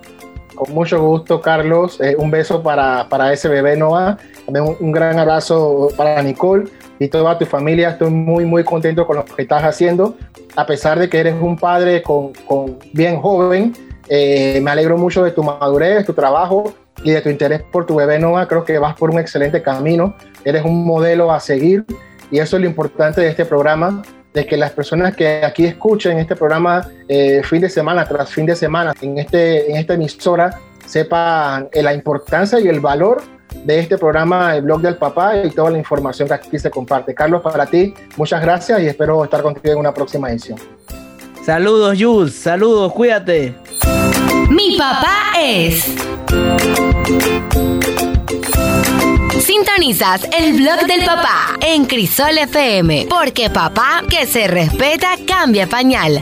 Con 0.55 0.72
mucho 0.72 1.03
gusto, 1.03 1.40
Carlos. 1.40 2.01
Eh, 2.01 2.14
un 2.18 2.30
beso 2.30 2.62
para, 2.62 3.09
para, 3.09 3.32
ese 3.32 3.49
bebé 3.49 3.76
Noah. 3.76 4.16
También 4.46 4.76
un, 4.78 4.92
gran 4.92 5.18
abrazo 5.18 5.88
para 5.96 6.22
Nicole 6.22 6.70
y 7.01 7.09
toda 7.09 7.36
tu 7.36 7.46
familia. 7.46 7.90
Estoy 7.90 8.11
muy, 8.11 8.44
muy 8.44 8.62
contento 8.62 9.05
con 9.09 9.16
lo 9.16 9.24
que 9.24 9.42
estás 9.42 9.64
haciendo. 9.64 10.14
A 10.55 10.66
pesar 10.66 11.01
de 11.01 11.09
que 11.09 11.18
eres 11.18 11.34
un 11.40 11.57
padre 11.57 12.01
con, 12.01 12.32
con 12.46 12.78
bien 12.92 13.20
joven, 13.20 13.72
eh, 14.09 14.61
me 14.63 14.71
alegro 14.71 14.97
mucho 14.97 15.23
de 15.23 15.31
tu 15.31 15.43
madurez, 15.43 16.05
tu 16.07 16.13
trabajo 16.13 16.73
y 17.03 17.11
de 17.11 17.21
tu 17.21 17.29
interés 17.29 17.63
por 17.63 17.87
tu 17.87 17.97
bebé 17.97 18.19
Noah. 18.19 18.47
Creo 18.47 18.65
que 18.65 18.79
vas 18.79 18.95
por 18.97 19.11
un 19.11 19.19
excelente 19.19 19.63
camino. 19.63 20.15
Eres 20.45 20.65
un 20.65 20.85
modelo 20.85 21.33
a 21.33 21.41
seguir 21.41 21.85
y 22.31 22.39
eso 22.39 22.57
es 22.57 22.63
lo 22.63 22.69
importante 22.69 23.21
de 23.21 23.29
este 23.29 23.45
programa, 23.45 24.03
de 24.35 24.47
que 24.47 24.57
las 24.57 24.71
personas 24.73 25.17
que 25.17 25.45
aquí 25.45 25.65
escuchen 25.65 26.19
este 26.19 26.37
programa 26.37 26.87
eh, 27.09 27.43
fin 27.43 27.61
de 27.61 27.71
semana 27.71 28.07
tras 28.07 28.31
fin 28.31 28.47
de 28.47 28.55
semana 28.55 28.93
en, 29.01 29.19
este, 29.19 29.73
esta 29.73 29.95
emisora 29.95 30.59
sepan 30.87 31.69
eh, 31.73 31.83
la 31.83 31.95
importancia 31.95 32.61
y 32.61 32.69
el 32.69 32.81
valor 32.81 33.23
de 33.65 33.81
este 33.81 33.97
programa, 33.97 34.55
el 34.57 34.63
blog 34.63 34.83
del 34.83 34.97
papá 34.97 35.37
y 35.39 35.51
toda 35.51 35.71
la 35.71 35.79
información 35.79 36.29
que 36.29 36.35
aquí 36.35 36.59
se 36.59 36.71
comparte. 36.71 37.15
Carlos, 37.15 37.43
para 37.43 37.67
ti, 37.67 37.95
muchas 38.17 38.43
gracias 38.43 38.81
y 38.83 38.87
espero 38.87 39.25
estar 39.25 39.43
contigo 39.43 39.73
en 39.73 39.79
una 39.79 39.95
próxima 39.95 40.31
edición. 40.31 40.59
Saludos, 41.45 41.97
Jules. 41.99 42.35
Saludos, 42.35 42.93
cuídate. 42.93 43.68
Mi 44.51 44.76
papá 44.78 45.32
es. 45.38 45.84
Sintonizas 49.41 50.28
el 50.36 50.55
blog 50.55 50.86
del 50.86 51.05
papá 51.05 51.57
en 51.61 51.84
Crisol 51.86 52.39
FM, 52.39 53.07
porque 53.09 53.49
papá 53.51 54.03
que 54.09 54.26
se 54.26 54.49
respeta 54.49 55.16
cambia 55.26 55.66
pañal. 55.66 56.20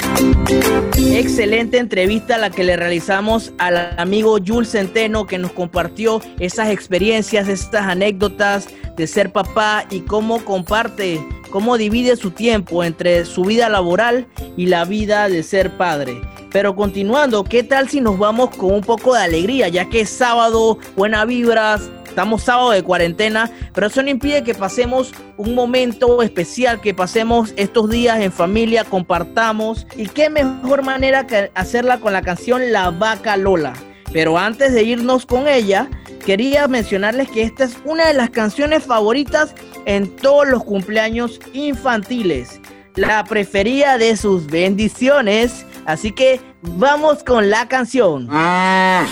Excelente 0.96 1.78
entrevista 1.78 2.36
la 2.38 2.50
que 2.50 2.64
le 2.64 2.76
realizamos 2.76 3.52
al 3.58 3.94
amigo 3.98 4.38
Jules 4.44 4.70
Centeno 4.70 5.26
que 5.26 5.38
nos 5.38 5.52
compartió 5.52 6.20
esas 6.38 6.70
experiencias, 6.70 7.48
estas 7.48 7.86
anécdotas 7.86 8.68
de 8.96 9.06
ser 9.06 9.32
papá 9.32 9.86
y 9.90 10.00
cómo 10.00 10.44
comparte, 10.44 11.24
cómo 11.50 11.78
divide 11.78 12.16
su 12.16 12.30
tiempo 12.30 12.84
entre 12.84 13.24
su 13.24 13.44
vida 13.44 13.68
laboral 13.68 14.26
y 14.56 14.66
la 14.66 14.84
vida 14.84 15.28
de 15.28 15.42
ser 15.42 15.76
padre. 15.76 16.20
Pero 16.52 16.74
continuando, 16.74 17.44
¿qué 17.44 17.62
tal 17.62 17.88
si 17.88 18.00
nos 18.00 18.18
vamos 18.18 18.50
con 18.56 18.72
un 18.72 18.80
poco 18.80 19.14
de 19.14 19.20
alegría? 19.20 19.68
Ya 19.68 19.88
que 19.88 20.00
es 20.00 20.10
sábado, 20.10 20.78
buena 20.96 21.24
vibras, 21.24 21.90
estamos 22.16 22.44
sábado 22.44 22.70
de 22.70 22.82
cuarentena, 22.82 23.50
pero 23.74 23.88
eso 23.88 24.02
no 24.02 24.08
impide 24.08 24.42
que 24.42 24.54
pasemos 24.54 25.12
un 25.36 25.54
momento 25.54 26.22
especial, 26.22 26.80
que 26.80 26.94
pasemos 26.94 27.52
estos 27.58 27.90
días 27.90 28.20
en 28.20 28.32
familia, 28.32 28.84
compartamos. 28.84 29.86
Y 29.96 30.08
qué 30.08 30.30
mejor 30.30 30.82
manera 30.82 31.26
que 31.26 31.50
hacerla 31.54 31.98
con 31.98 32.14
la 32.14 32.22
canción 32.22 32.72
La 32.72 32.90
Vaca 32.90 33.36
Lola. 33.36 33.74
Pero 34.14 34.38
antes 34.38 34.72
de 34.72 34.82
irnos 34.82 35.26
con 35.26 35.46
ella, 35.46 35.90
quería 36.24 36.66
mencionarles 36.68 37.30
que 37.30 37.42
esta 37.42 37.64
es 37.64 37.76
una 37.84 38.06
de 38.06 38.14
las 38.14 38.30
canciones 38.30 38.82
favoritas 38.82 39.54
en 39.84 40.16
todos 40.16 40.48
los 40.48 40.64
cumpleaños 40.64 41.38
infantiles. 41.52 42.62
La 42.94 43.24
preferida 43.24 43.98
de 43.98 44.16
sus 44.16 44.46
bendiciones 44.46 45.66
Así 45.86 46.10
que 46.10 46.40
vamos 46.62 47.22
con 47.22 47.48
la 47.48 47.68
canción. 47.68 48.26
Ah. 48.28 49.06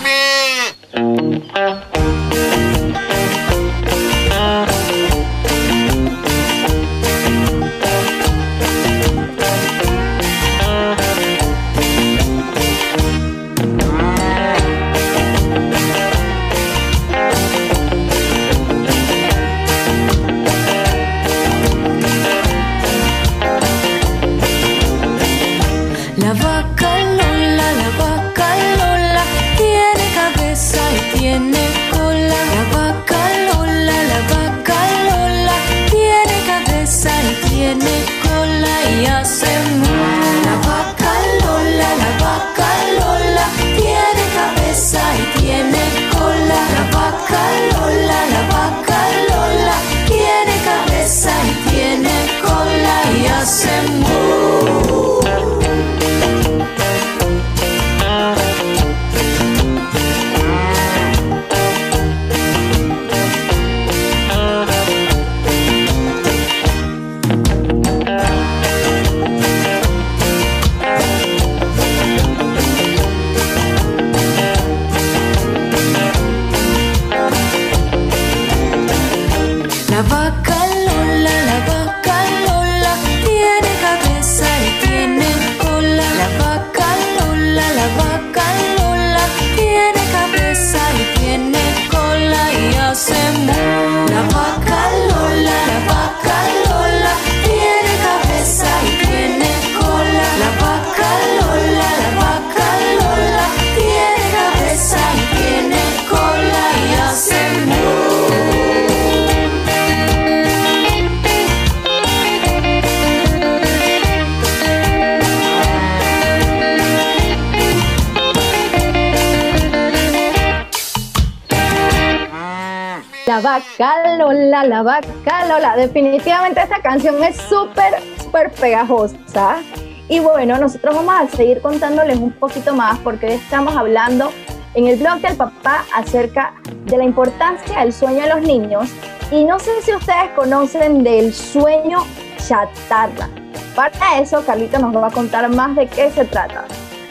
Vaca 123.40 124.16
Lola, 124.16 124.64
la 124.64 124.82
vaca 124.82 125.46
Lola. 125.46 125.76
Definitivamente 125.76 126.60
esta 126.60 126.80
canción 126.80 127.22
es 127.22 127.36
súper, 127.36 127.94
súper 128.22 128.50
pegajosa. 128.52 129.62
Y 130.08 130.20
bueno, 130.20 130.58
nosotros 130.58 130.94
vamos 130.94 131.14
a 131.14 131.36
seguir 131.36 131.60
contándoles 131.60 132.18
un 132.18 132.32
poquito 132.32 132.74
más 132.74 132.98
porque 132.98 133.34
estamos 133.34 133.74
hablando 133.76 134.32
en 134.74 134.86
el 134.88 134.98
blog 134.98 135.20
del 135.20 135.36
papá 135.36 135.84
acerca 135.94 136.54
de 136.84 136.98
la 136.98 137.04
importancia 137.04 137.80
del 137.80 137.92
sueño 137.92 138.22
de 138.22 138.28
los 138.28 138.42
niños 138.42 138.90
y 139.30 139.44
no 139.44 139.58
sé 139.58 139.70
si 139.82 139.94
ustedes 139.94 140.30
conocen 140.34 141.02
del 141.02 141.32
sueño 141.32 142.04
chatarra. 142.36 143.28
Para 143.74 144.20
eso, 144.20 144.44
Carlito 144.44 144.78
nos 144.78 144.94
va 144.94 145.08
a 145.08 145.10
contar 145.10 145.48
más 145.48 145.74
de 145.74 145.86
qué 145.86 146.10
se 146.10 146.24
trata. 146.24 146.64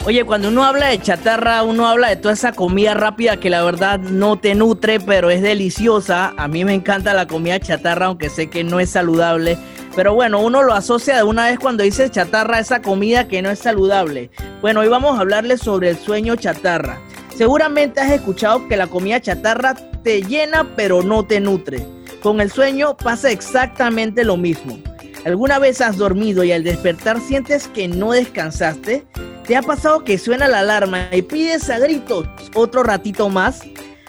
Oye, 0.06 0.26
cuando 0.26 0.48
uno 0.48 0.64
habla 0.64 0.88
de 0.88 1.00
chatarra, 1.00 1.62
uno 1.62 1.88
habla 1.88 2.10
de 2.10 2.16
toda 2.16 2.34
esa 2.34 2.52
comida 2.52 2.92
rápida 2.92 3.38
que 3.38 3.48
la 3.48 3.64
verdad 3.64 3.98
no 3.98 4.38
te 4.38 4.54
nutre, 4.54 5.00
pero 5.00 5.30
es 5.30 5.40
deliciosa. 5.40 6.34
A 6.36 6.46
mí 6.46 6.62
me 6.62 6.74
encanta 6.74 7.14
la 7.14 7.26
comida 7.26 7.58
chatarra, 7.58 8.06
aunque 8.06 8.28
sé 8.28 8.50
que 8.50 8.64
no 8.64 8.80
es 8.80 8.90
saludable. 8.90 9.56
Pero 9.96 10.12
bueno, 10.12 10.42
uno 10.42 10.62
lo 10.62 10.74
asocia 10.74 11.16
de 11.16 11.22
una 11.22 11.46
vez 11.46 11.58
cuando 11.58 11.84
dice 11.84 12.10
chatarra 12.10 12.58
esa 12.58 12.82
comida 12.82 13.28
que 13.28 13.40
no 13.40 13.48
es 13.48 13.60
saludable. 13.60 14.30
Bueno, 14.60 14.80
hoy 14.80 14.88
vamos 14.88 15.16
a 15.16 15.22
hablarles 15.22 15.62
sobre 15.62 15.88
el 15.88 15.96
sueño 15.96 16.36
chatarra. 16.36 16.98
Seguramente 17.34 18.02
has 18.02 18.10
escuchado 18.10 18.68
que 18.68 18.76
la 18.76 18.88
comida 18.88 19.22
chatarra 19.22 19.74
te 20.02 20.20
llena 20.20 20.68
pero 20.76 21.02
no 21.02 21.24
te 21.24 21.40
nutre. 21.40 21.86
Con 22.22 22.42
el 22.42 22.50
sueño 22.50 22.94
pasa 22.94 23.30
exactamente 23.30 24.22
lo 24.22 24.36
mismo. 24.36 24.76
¿Alguna 25.24 25.58
vez 25.58 25.80
has 25.80 25.96
dormido 25.96 26.44
y 26.44 26.52
al 26.52 26.64
despertar 26.64 27.18
sientes 27.18 27.68
que 27.68 27.88
no 27.88 28.12
descansaste? 28.12 29.06
¿Te 29.46 29.56
ha 29.56 29.62
pasado 29.62 30.04
que 30.04 30.18
suena 30.18 30.48
la 30.48 30.60
alarma 30.60 31.08
y 31.12 31.22
pides 31.22 31.70
a 31.70 31.78
gritos 31.78 32.26
otro 32.54 32.82
ratito 32.82 33.30
más? 33.30 33.62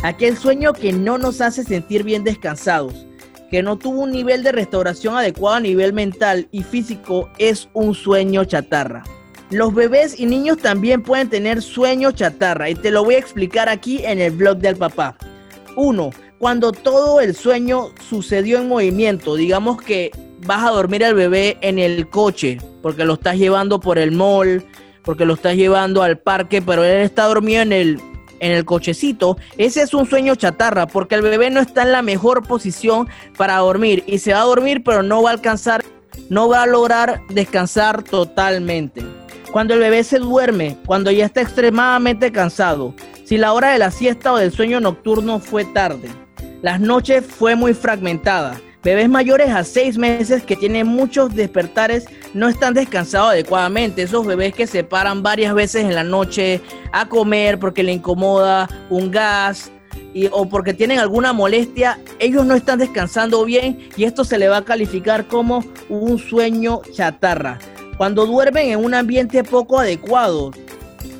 Aquel 0.03 0.38
sueño 0.38 0.74
que 0.74 0.91
no 0.91 1.18
nos 1.18 1.39
hace 1.39 1.63
sentir 1.63 2.03
bien 2.03 2.26
descansados, 2.26 3.05
que 3.49 3.63
no 3.63 3.78
tuvo 3.78 4.01
un 4.01 4.11
nivel 4.11 4.43
de 4.43 4.51
restauración 4.51 5.16
adecuado 5.16 5.55
a 5.55 5.61
nivel 5.61 5.93
mental 5.93 6.49
y 6.51 6.63
físico, 6.63 7.30
es 7.38 7.70
un 7.72 7.95
sueño 7.95 8.43
chatarra. 8.43 9.03
Los 9.51 9.74
bebés 9.74 10.20
y 10.20 10.26
niños 10.26 10.57
también 10.57 11.01
pueden 11.01 11.30
tener 11.30 11.61
sueño 11.61 12.11
chatarra 12.11 12.70
y 12.70 12.76
te 12.76 12.91
lo 12.91 13.05
voy 13.05 13.16
a 13.16 13.20
explicar 13.20 13.70
aquí 13.70 14.03
en 14.03 14.20
el 14.20 14.32
blog 14.32 14.57
del 14.57 14.76
papá. 14.76 15.16
1. 15.78 16.09
Cuando 16.45 16.71
todo 16.71 17.21
el 17.21 17.35
sueño 17.35 17.89
sucedió 18.07 18.59
en 18.59 18.67
movimiento, 18.67 19.35
digamos 19.35 19.81
que 19.81 20.11
vas 20.45 20.63
a 20.63 20.69
dormir 20.69 21.03
al 21.03 21.15
bebé 21.15 21.57
en 21.61 21.79
el 21.79 22.07
coche 22.07 22.59
porque 22.83 23.03
lo 23.03 23.15
estás 23.15 23.37
llevando 23.37 23.79
por 23.79 23.97
el 23.97 24.11
mall, 24.11 24.63
porque 25.03 25.25
lo 25.25 25.33
estás 25.33 25.55
llevando 25.55 26.03
al 26.03 26.19
parque, 26.19 26.61
pero 26.61 26.83
él 26.83 27.01
está 27.01 27.23
dormido 27.23 27.63
en 27.63 27.73
el, 27.73 27.99
en 28.39 28.51
el 28.51 28.63
cochecito, 28.63 29.39
ese 29.57 29.81
es 29.81 29.95
un 29.95 30.07
sueño 30.07 30.35
chatarra, 30.35 30.85
porque 30.85 31.15
el 31.15 31.23
bebé 31.23 31.49
no 31.49 31.61
está 31.61 31.81
en 31.81 31.91
la 31.91 32.03
mejor 32.03 32.47
posición 32.47 33.09
para 33.35 33.57
dormir. 33.57 34.03
Y 34.05 34.19
se 34.19 34.33
va 34.33 34.41
a 34.41 34.45
dormir, 34.45 34.83
pero 34.83 35.01
no 35.01 35.23
va 35.23 35.31
a 35.31 35.33
alcanzar, 35.33 35.83
no 36.29 36.47
va 36.47 36.61
a 36.61 36.67
lograr 36.67 37.21
descansar 37.29 38.03
totalmente. 38.03 39.01
Cuando 39.51 39.73
el 39.73 39.79
bebé 39.79 40.03
se 40.03 40.19
duerme, 40.19 40.77
cuando 40.85 41.09
ya 41.09 41.25
está 41.25 41.41
extremadamente 41.41 42.31
cansado, 42.31 42.93
si 43.23 43.35
la 43.39 43.51
hora 43.51 43.71
de 43.71 43.79
la 43.79 43.89
siesta 43.89 44.31
o 44.31 44.37
del 44.37 44.51
sueño 44.51 44.79
nocturno 44.79 45.39
fue 45.39 45.65
tarde, 45.65 46.07
las 46.66 46.80
noches 46.80 47.24
fue 47.24 47.55
muy 47.55 47.76
fragmentada, 47.76 48.59
Bebés 48.84 49.07
mayores 49.07 49.51
a 49.51 49.63
seis 49.63 49.99
meses 49.99 50.41
que 50.41 50.55
tienen 50.55 50.88
muchos 50.88 51.36
despertares 51.36 52.07
no 52.34 52.47
están 52.47 52.74
descansados 52.74 53.32
adecuadamente. 53.32 54.01
Esos 54.01 54.26
bebés 54.26 54.55
que 54.55 54.66
se 54.66 54.84
paran 54.84 55.22
varias 55.22 55.53
veces 55.53 55.84
en 55.84 55.93
la 55.93 56.03
noche 56.03 56.61
a 56.91 57.07
comer 57.07 57.59
porque 57.59 57.84
le 57.84 57.93
incomoda 57.93 58.68
un 58.89 59.11
gas 59.11 59.72
y, 60.16 60.28
o 60.32 60.49
porque 60.49 60.74
tienen 60.74 60.97
alguna 60.97 61.34
molestia, 61.34 61.99
ellos 62.18 62.47
no 62.47 62.55
están 62.55 62.80
descansando 62.80 63.45
bien 63.45 63.89
y 63.95 64.03
esto 64.03 64.24
se 64.24 64.39
le 64.39 64.47
va 64.47 64.57
a 64.57 64.66
calificar 64.66 65.28
como 65.28 65.63
un 65.89 66.18
sueño 66.18 66.82
chatarra. 66.91 67.59
Cuando 67.97 68.26
duermen 68.26 68.70
en 68.70 68.84
un 68.84 68.95
ambiente 68.95 69.43
poco 69.43 69.80
adecuado, 69.80 70.51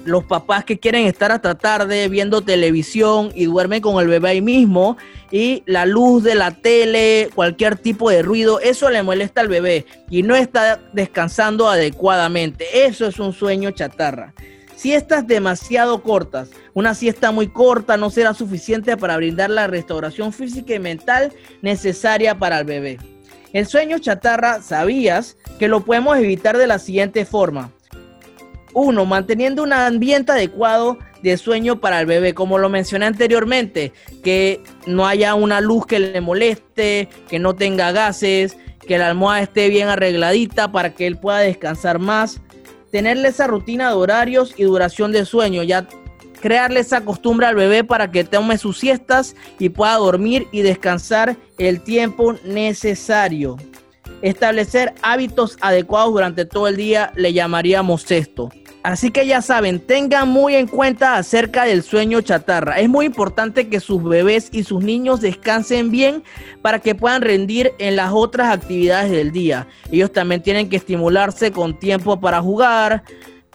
los 0.06 0.24
papás 0.24 0.66
que 0.66 0.80
quieren 0.80 1.06
estar 1.06 1.32
hasta 1.32 1.56
tarde 1.56 2.08
viendo 2.10 2.42
televisión 2.42 3.32
y 3.36 3.46
duermen 3.46 3.82
con 3.82 4.00
el 4.00 4.08
bebé 4.08 4.30
ahí 4.30 4.42
mismo 4.42 4.98
y 5.32 5.64
la 5.66 5.86
luz 5.86 6.24
de 6.24 6.36
la 6.36 6.52
tele, 6.52 7.30
cualquier 7.34 7.78
tipo 7.78 8.10
de 8.10 8.22
ruido, 8.22 8.60
eso 8.60 8.90
le 8.90 9.04
molesta 9.04 9.42
al 9.42 9.48
bebé 9.48 9.86
y 10.10 10.24
no 10.24 10.36
está 10.36 10.80
descansando 10.94 11.70
adecuadamente. 11.70 12.86
Eso 12.86 13.08
es 13.08 13.20
un 13.20 13.34
sueño 13.34 13.72
chatarra. 13.72 14.34
Siestas 14.76 15.26
demasiado 15.26 16.04
cortas. 16.04 16.50
Una 16.74 16.94
siesta 16.94 17.32
muy 17.32 17.48
corta 17.48 17.98
no 17.98 18.10
será 18.10 18.34
suficiente 18.34 18.98
para 18.98 19.18
brindar 19.18 19.50
la 19.50 19.68
restauración 19.68 20.34
física 20.34 20.76
y 20.76 20.80
mental 20.80 21.34
necesaria 21.62 22.38
para 22.38 22.60
el 22.60 22.66
bebé. 22.66 22.98
El 23.54 23.68
sueño 23.68 24.00
chatarra, 24.00 24.62
¿sabías 24.62 25.38
que 25.60 25.70
lo 25.70 25.86
podemos 25.86 26.18
evitar 26.18 26.58
de 26.58 26.68
la 26.68 26.78
siguiente 26.78 27.26
forma? 27.26 27.72
Uno, 28.74 29.06
manteniendo 29.06 29.64
un 29.64 29.72
ambiente 29.72 30.34
adecuado 30.34 31.00
de 31.32 31.38
sueño 31.38 31.80
para 31.80 32.00
el 32.00 32.06
bebé, 32.06 32.36
como 32.36 32.60
lo 32.60 32.70
mencioné 32.70 33.08
anteriormente, 33.08 33.94
que 34.24 34.62
no 34.86 35.08
haya 35.08 35.34
una 35.34 35.60
luz 35.60 35.88
que 35.88 36.00
le 36.00 36.22
moleste, 36.22 37.10
que 37.28 37.40
no 37.40 37.56
tenga 37.56 37.92
gases, 37.92 38.58
que 38.88 39.00
la 39.00 39.08
almohada 39.08 39.42
esté 39.42 39.70
bien 39.70 39.88
arregladita 39.88 40.72
para 40.72 40.94
que 40.94 41.08
él 41.08 41.18
pueda 41.18 41.40
descansar 41.40 41.98
más, 41.98 42.42
tenerle 42.92 43.30
esa 43.30 43.48
rutina 43.48 43.90
de 43.90 43.96
horarios 43.96 44.54
y 44.56 44.64
duración 44.64 45.12
de 45.12 45.26
sueño, 45.26 45.64
ya 45.64 45.88
crearle 46.42 46.82
esa 46.82 47.02
costumbre 47.02 47.48
al 47.48 47.56
bebé 47.56 47.84
para 47.84 48.12
que 48.12 48.24
tome 48.24 48.60
sus 48.60 48.78
siestas 48.78 49.36
y 49.58 49.70
pueda 49.70 49.96
dormir 49.96 50.48
y 50.52 50.62
descansar 50.62 51.36
el 51.58 51.82
tiempo 51.82 52.36
necesario. 52.46 53.58
Establecer 54.22 54.94
hábitos 55.02 55.58
adecuados 55.60 56.14
durante 56.14 56.46
todo 56.46 56.68
el 56.68 56.76
día 56.76 57.12
le 57.16 57.34
llamaríamos 57.34 58.12
esto. 58.12 58.52
Así 58.86 59.10
que 59.10 59.26
ya 59.26 59.42
saben, 59.42 59.80
tengan 59.80 60.30
muy 60.30 60.54
en 60.54 60.68
cuenta 60.68 61.18
acerca 61.18 61.64
del 61.64 61.82
sueño 61.82 62.22
chatarra. 62.22 62.80
Es 62.80 62.88
muy 62.88 63.08
importante 63.08 63.68
que 63.68 63.80
sus 63.80 64.04
bebés 64.04 64.50
y 64.52 64.62
sus 64.62 64.84
niños 64.84 65.22
descansen 65.22 65.90
bien 65.90 66.22
para 66.62 66.78
que 66.78 66.94
puedan 66.94 67.24
rendir 67.24 67.74
en 67.80 67.96
las 67.96 68.12
otras 68.14 68.54
actividades 68.54 69.10
del 69.10 69.32
día. 69.32 69.66
Ellos 69.92 70.14
también 70.14 70.44
tienen 70.44 70.70
que 70.70 70.76
estimularse 70.76 71.52
con 71.52 71.80
tiempo 71.80 72.20
para 72.20 72.44
jugar, 72.44 73.02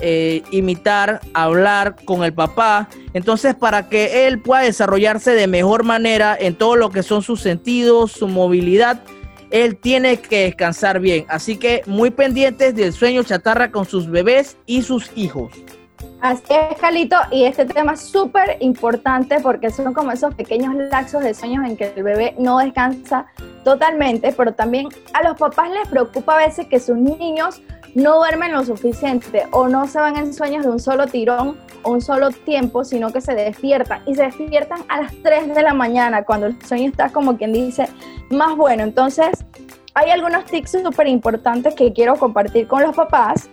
eh, 0.01 0.43
imitar, 0.51 1.21
hablar 1.33 1.95
con 2.05 2.25
el 2.25 2.35
papá. 2.35 2.89
Entonces, 3.15 3.55
para 3.55 3.89
que 3.89 4.27
él 4.27 4.41
pueda 4.41 4.63
desarrollarse 4.63 5.31
de 5.31 5.47
mejor 5.47 5.85
manera 5.85 6.37
en 6.37 6.57
todo 6.57 6.75
lo 6.75 6.91
que 6.91 7.05
son 7.05 7.23
sus 7.23 7.41
sentidos, 7.41 8.11
su 8.11 8.27
movilidad 8.27 9.01
él 9.51 9.77
tiene 9.77 10.19
que 10.19 10.45
descansar 10.45 11.01
bien. 11.01 11.27
Así 11.29 11.57
que 11.57 11.83
muy 11.87 12.11
pendientes 12.11 12.75
del 12.75 12.93
sueño 12.93 13.23
chatarra 13.23 13.71
con 13.71 13.85
sus 13.85 14.09
bebés 14.11 14.57
y 14.67 14.83
sus 14.83 15.11
hijos. 15.17 15.53
Así 16.21 16.43
es, 16.51 16.79
Calito, 16.79 17.17
y 17.31 17.45
este 17.45 17.65
tema 17.65 17.95
es 17.95 18.01
súper 18.01 18.59
importante 18.61 19.41
porque 19.41 19.71
son 19.71 19.95
como 19.95 20.13
esos 20.13 20.35
pequeños 20.35 20.75
laxos 20.75 21.25
de 21.25 21.33
sueños 21.33 21.67
en 21.67 21.79
que 21.79 21.95
el 21.97 22.03
bebé 22.03 22.35
no 22.39 22.59
descansa 22.59 23.27
totalmente, 23.65 24.35
pero 24.37 24.53
también 24.53 24.89
a 25.15 25.23
los 25.23 25.39
papás 25.39 25.71
les 25.71 25.89
preocupa 25.89 26.35
a 26.35 26.47
veces 26.47 26.67
que 26.67 26.79
sus 26.79 26.97
niños 26.97 27.63
no 27.95 28.17
duermen 28.17 28.53
lo 28.53 28.65
suficiente 28.65 29.47
o 29.51 29.69
no 29.69 29.87
se 29.87 29.99
van 29.99 30.17
en 30.17 30.33
sueños 30.33 30.65
de 30.65 30.71
un 30.71 30.81
solo 30.81 31.07
tirón 31.07 31.57
o 31.83 31.93
un 31.93 32.01
solo 32.01 32.31
tiempo, 32.31 32.85
sino 32.85 33.13
que 33.13 33.21
se 33.21 33.35
despiertan 33.35 34.03
y 34.07 34.15
se 34.15 34.23
despiertan 34.25 34.81
a 34.89 35.03
las 35.03 35.13
3 35.23 35.55
de 35.55 35.63
la 35.63 35.75
mañana 35.75 36.25
cuando 36.25 36.47
el 36.47 36.63
sueño 36.63 36.91
está 36.91 37.11
como 37.11 37.37
quien 37.37 37.53
dice 37.53 37.89
más 38.31 38.57
bueno. 38.57 38.83
Entonces, 38.83 39.45
hay 39.95 40.11
algunos 40.11 40.45
tips 40.45 40.73
súper 40.85 41.09
importantes 41.09 41.75
que 41.75 41.93
quiero 41.93 42.17
compartir 42.17 42.67
con 42.67 42.83
los 42.83 42.95
papás 42.95 43.49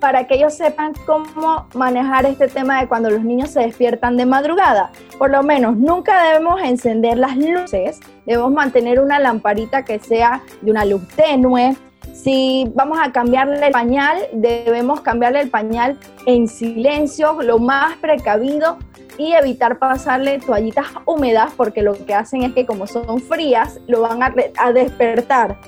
para 0.00 0.26
que 0.26 0.34
ellos 0.34 0.54
sepan 0.54 0.94
cómo 1.06 1.66
manejar 1.74 2.24
este 2.26 2.48
tema 2.48 2.80
de 2.80 2.88
cuando 2.88 3.10
los 3.10 3.22
niños 3.22 3.50
se 3.50 3.60
despiertan 3.60 4.16
de 4.16 4.26
madrugada. 4.26 4.90
Por 5.18 5.30
lo 5.30 5.42
menos, 5.42 5.76
nunca 5.76 6.24
debemos 6.24 6.60
encender 6.62 7.18
las 7.18 7.36
luces, 7.36 8.00
debemos 8.26 8.52
mantener 8.52 9.00
una 9.00 9.18
lamparita 9.18 9.84
que 9.84 9.98
sea 9.98 10.42
de 10.60 10.70
una 10.70 10.84
luz 10.84 11.06
tenue, 11.14 11.76
si 12.12 12.70
vamos 12.74 12.98
a 13.02 13.12
cambiarle 13.12 13.66
el 13.66 13.72
pañal, 13.72 14.18
debemos 14.32 15.00
cambiarle 15.00 15.40
el 15.40 15.50
pañal 15.50 15.98
en 16.26 16.48
silencio, 16.48 17.40
lo 17.42 17.58
más 17.58 17.96
precavido 17.96 18.78
y 19.18 19.32
evitar 19.32 19.78
pasarle 19.78 20.38
toallitas 20.38 20.86
húmedas 21.04 21.52
porque 21.56 21.82
lo 21.82 21.94
que 21.94 22.14
hacen 22.14 22.42
es 22.42 22.52
que 22.52 22.66
como 22.66 22.86
son 22.86 23.20
frías, 23.20 23.80
lo 23.86 24.02
van 24.02 24.22
a, 24.22 24.72
despertar. 24.72 25.58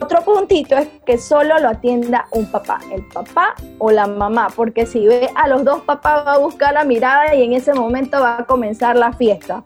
Otro 0.00 0.22
puntito 0.22 0.76
es 0.76 0.88
que 1.04 1.18
solo 1.18 1.58
lo 1.58 1.68
atienda 1.68 2.26
un 2.32 2.46
papá, 2.50 2.80
el 2.90 3.04
papá 3.08 3.54
o 3.78 3.90
la 3.90 4.06
mamá, 4.06 4.48
porque 4.54 4.86
si 4.86 5.06
ve 5.06 5.28
a 5.34 5.46
los 5.48 5.64
dos 5.64 5.82
papás 5.82 6.26
va 6.26 6.34
a 6.34 6.38
buscar 6.38 6.72
la 6.72 6.84
mirada 6.84 7.34
y 7.34 7.42
en 7.42 7.52
ese 7.52 7.74
momento 7.74 8.20
va 8.20 8.38
a 8.38 8.44
comenzar 8.44 8.96
la 8.96 9.12
fiesta. 9.12 9.64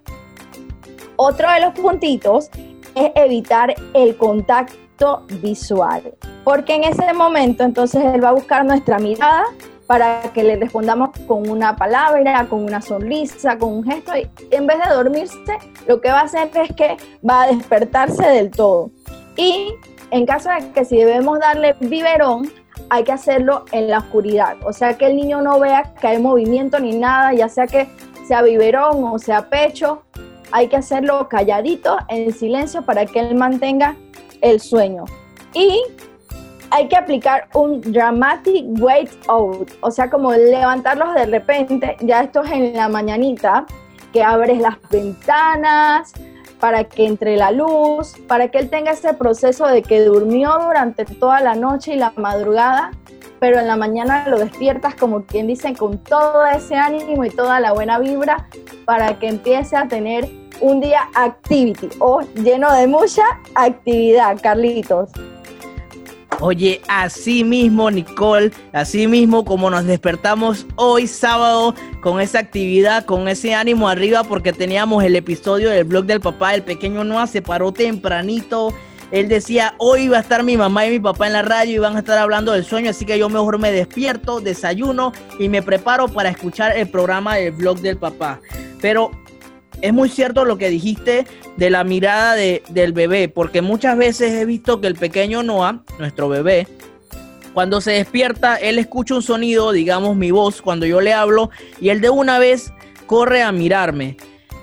Otro 1.17 1.49
de 1.51 1.61
los 1.61 1.75
puntitos 1.75 2.51
es 2.97 3.13
evitar 3.15 3.75
el 3.95 4.17
contacto 4.17 4.84
visual. 5.43 6.15
Porque 6.45 6.75
en 6.75 6.85
ese 6.85 7.13
momento 7.13 7.65
entonces 7.65 8.05
él 8.05 8.23
va 8.23 8.31
a 8.31 8.33
buscar 8.33 8.65
nuestra 8.65 8.99
mirada 8.99 9.45
para 9.87 10.23
que 10.33 10.43
le 10.43 10.57
respondamos 10.57 11.11
con 11.27 11.49
una 11.49 11.77
palabra, 11.77 12.47
con 12.49 12.65
una 12.65 12.81
sonrisa, 12.81 13.59
con 13.59 13.73
un 13.73 13.85
gesto. 13.85 14.13
Y 14.17 14.29
en 14.51 14.67
vez 14.67 14.79
de 14.79 14.95
dormirse, 14.95 15.59
lo 15.87 16.01
que 16.01 16.09
va 16.09 16.21
a 16.21 16.25
hacer 16.25 16.51
es 16.55 16.75
que 16.75 16.97
va 17.29 17.43
a 17.43 17.47
despertarse 17.49 18.27
del 18.27 18.51
todo. 18.51 18.91
Y 19.37 19.75
en 20.11 20.27
caso 20.27 20.49
de 20.49 20.71
que 20.73 20.85
si 20.85 20.97
debemos 20.97 21.39
darle 21.39 21.75
biberón, 21.81 22.51
hay 22.89 23.05
que 23.05 23.13
hacerlo 23.13 23.65
en 23.73 23.89
la 23.89 23.99
oscuridad. 23.99 24.57
O 24.65 24.73
sea, 24.73 24.97
que 24.97 25.07
el 25.07 25.17
niño 25.17 25.43
no 25.43 25.59
vea 25.61 25.95
que 26.01 26.07
hay 26.07 26.19
movimiento 26.19 26.79
ni 26.79 26.97
nada, 26.97 27.33
ya 27.35 27.49
sea 27.49 27.67
que 27.67 27.89
sea 28.27 28.43
biberón 28.43 29.05
o 29.05 29.19
sea 29.19 29.51
pecho, 29.51 30.03
hay 30.51 30.69
que 30.69 30.77
hacerlo 30.77 31.29
calladito, 31.29 31.99
en 32.09 32.33
silencio, 32.33 32.83
para 32.83 33.07
que 33.07 33.21
él 33.21 33.35
mantenga 33.35 33.97
el 34.45 34.61
sueño. 34.61 35.05
Y 35.55 35.83
hay 36.71 36.89
que 36.89 36.97
aplicar 36.97 37.49
un 37.55 37.81
dramatic 37.81 38.65
wait 38.81 39.11
out, 39.29 39.71
o 39.81 39.91
sea, 39.91 40.11
como 40.11 40.33
levantarlos 40.33 41.15
de 41.15 41.27
repente, 41.27 41.97
ya 42.01 42.23
esto 42.23 42.43
es 42.43 42.53
en 42.53 42.75
la 42.75 42.89
mañanita, 42.89 43.67
que 44.13 44.23
abres 44.23 44.61
las 44.61 44.77
ventanas 44.91 46.13
para 46.61 46.85
que 46.85 47.07
entre 47.07 47.37
la 47.37 47.51
luz, 47.51 48.15
para 48.27 48.49
que 48.49 48.59
él 48.59 48.71
tenga 48.71 48.93
ese 48.93 49.15
proceso 49.15 49.67
de 49.67 49.83
que 49.83 50.03
durmió 50.03 50.53
durante 50.65 51.05
toda 51.05 51.41
la 51.41 51.55
noche 51.55 51.95
y 51.95 51.97
la 51.97 52.13
madrugada, 52.17 52.93
pero 53.41 53.59
en 53.59 53.67
la 53.67 53.77
mañana 53.77 54.29
lo 54.29 54.39
despiertas 54.39 54.95
como 54.95 55.25
quien 55.25 55.47
dice 55.47 55.75
con 55.75 55.99
todo 55.99 56.47
ese 56.47 56.77
ánimo 56.77 57.25
y 57.25 57.31
toda 57.31 57.61
la 57.61 57.73
buena 57.73 57.99
vibra 57.99 58.49
para 58.85 59.19
que 59.19 59.29
empiece 59.29 59.77
a 59.77 59.89
tener 59.89 60.29
un 60.61 60.81
día 60.81 61.09
activity 61.15 61.89
o 61.99 62.23
lleno 62.43 62.73
de 62.73 62.87
mucha 62.87 63.23
actividad, 63.55 64.41
Carlitos. 64.41 65.11
Oye, 66.41 66.81
así 66.89 67.45
mismo, 67.45 67.91
Nicole, 67.91 68.51
así 68.73 69.07
mismo 69.07 69.45
como 69.45 69.71
nos 69.71 69.87
despertamos 69.87 70.67
hoy 70.77 71.07
sábado 71.07 71.75
con 72.01 72.21
esa 72.21 72.41
actividad, 72.41 73.05
con 73.05 73.29
ese 73.29 73.55
ánimo 73.55 73.89
arriba, 73.89 74.25
porque 74.25 74.53
teníamos 74.53 75.05
el 75.05 75.17
episodio 75.17 75.71
del 75.71 75.85
blog 75.85 76.07
del 76.07 76.21
papá, 76.21 76.55
el 76.55 76.63
pequeño 76.63 77.05
Noah 77.05 77.29
se 77.29 77.41
paró 77.41 77.73
tempranito. 77.73 78.75
Él 79.11 79.29
decía, 79.29 79.75
hoy 79.79 80.09
va 80.09 80.19
a 80.19 80.21
estar 80.21 80.43
mi 80.43 80.57
mamá 80.57 80.87
y 80.87 80.91
mi 80.91 81.01
papá 81.01 81.27
en 81.27 81.35
la 81.35 81.43
radio 81.43 81.77
y 81.77 81.79
van 81.79 81.97
a 81.97 82.01
estar 82.01 82.19
hablando 82.19 82.53
del 82.53 82.65
sueño, 82.65 82.91
así 82.91 83.05
que 83.05 83.19
yo 83.19 83.29
mejor 83.29 83.59
me 83.59 83.71
despierto, 83.71 84.41
desayuno 84.41 85.13
y 85.39 85.49
me 85.49 85.63
preparo 85.63 86.09
para 86.09 86.31
escuchar 86.31 86.77
el 86.77 86.89
programa 86.89 87.37
del 87.37 87.53
blog 87.53 87.81
del 87.81 87.97
papá. 87.97 88.41
Pero 88.81 89.11
es 89.81 89.93
muy 89.93 90.09
cierto 90.09 90.45
lo 90.45 90.57
que 90.57 90.71
dijiste 90.71 91.27
de 91.57 91.71
la 91.71 91.85
mirada 91.85 92.35
del 92.35 92.93
bebé, 92.93 93.29
porque 93.29 93.63
muchas 93.63 93.97
veces 93.97 94.33
he 94.33 94.45
visto 94.45 94.81
que 94.81 94.87
el 94.87 94.95
pequeño 94.95 95.43
Noah, 95.43 95.83
nuestro 95.99 96.29
bebé, 96.29 96.67
cuando 97.53 97.81
se 97.81 97.93
despierta, 97.93 98.57
él 98.57 98.79
escucha 98.79 99.15
un 99.15 99.23
sonido, 99.23 99.71
digamos 99.71 100.17
mi 100.17 100.31
voz, 100.31 100.61
cuando 100.61 100.87
yo 100.87 101.01
le 101.01 101.13
hablo, 101.13 101.51
y 101.81 101.91
él 101.91 102.01
de 102.01 102.11
una 102.11 102.39
vez 102.39 102.73
corre 103.07 103.43
a 103.43 103.53
mirarme. 103.53 104.17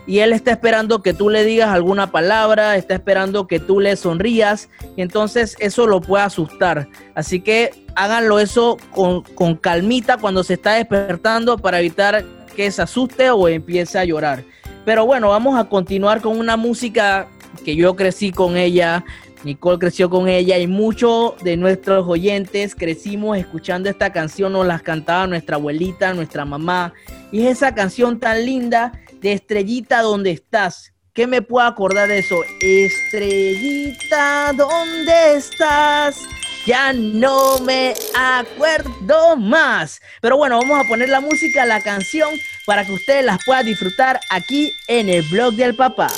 Y 0.08 0.20
él 0.20 0.34
está 0.34 0.52
esperando 0.52 1.02
que 1.02 1.14
tú 1.14 1.30
le 1.30 1.46
digas 1.46 1.70
alguna 1.70 2.12
palabra, 2.12 2.76
está 2.76 2.96
esperando 2.96 3.48
que 3.48 3.60
tú 3.60 3.80
le 3.80 3.96
sonrías, 3.96 4.70
y 4.96 5.02
entonces 5.02 5.56
eso 5.60 5.86
lo 5.88 6.02
puede 6.02 6.24
asustar. 6.24 6.88
Así 7.16 7.42
que 7.42 7.86
háganlo 7.96 8.40
eso 8.40 8.78
con, 8.92 9.22
con 9.22 9.56
calmita 9.56 10.18
cuando 10.18 10.44
se 10.44 10.56
está 10.56 10.74
despertando 10.74 11.58
para 11.58 11.80
evitar 11.80 12.26
que 12.56 12.72
se 12.72 12.82
asuste 12.82 13.30
o 13.30 13.48
empiece 13.48 14.00
a 14.00 14.06
llorar. 14.06 14.44
Pero 14.86 15.06
bueno, 15.06 15.30
vamos 15.30 15.60
a 15.60 15.66
continuar 15.66 16.22
con 16.22 16.40
una 16.40 16.58
música 16.58 17.28
que 17.64 17.76
yo 17.76 17.96
crecí 17.96 18.32
con 18.32 18.58
ella, 18.58 19.06
Nicole 19.44 19.80
creció 19.80 20.10
con 20.10 20.28
ella 20.28 20.58
y 20.58 20.68
muchos 20.68 21.38
de 21.44 21.58
nuestros 21.58 22.08
oyentes 22.08 22.76
crecimos 22.76 23.38
escuchando 23.38 23.90
esta 23.90 24.12
canción, 24.12 24.54
nos 24.54 24.68
las 24.68 24.82
cantaba 24.82 25.28
nuestra 25.28 25.56
abuelita, 25.56 26.14
nuestra 26.14 26.46
mamá. 26.46 26.94
Y 27.32 27.46
es 27.46 27.58
esa 27.58 27.74
canción 27.74 28.20
tan 28.20 28.46
linda 28.46 28.92
de 29.22 29.34
Estrellita, 29.34 30.02
¿dónde 30.02 30.32
estás? 30.32 30.94
¿Qué 31.14 31.28
me 31.28 31.42
puedo 31.42 31.66
acordar 31.68 32.08
de 32.08 32.20
eso? 32.20 32.38
Estrellita, 32.62 34.54
¿dónde 34.56 35.36
estás? 35.36 36.18
ya 36.66 36.94
no 36.94 37.60
me 37.60 37.94
acuerdo 38.16 39.36
más. 39.36 40.02
Pero 40.22 40.38
bueno, 40.38 40.60
vamos 40.60 40.86
a 40.86 40.88
poner 40.88 41.10
la 41.10 41.20
música, 41.20 41.66
la 41.66 41.82
canción, 41.82 42.30
para 42.66 42.86
que 42.86 42.94
ustedes 42.94 43.26
las 43.26 43.44
puedan 43.46 43.66
disfrutar 43.66 44.20
aquí 44.30 44.72
en 44.88 45.10
el 45.10 45.24
blog 45.24 45.54
del 45.56 45.76
papá. 45.76 46.10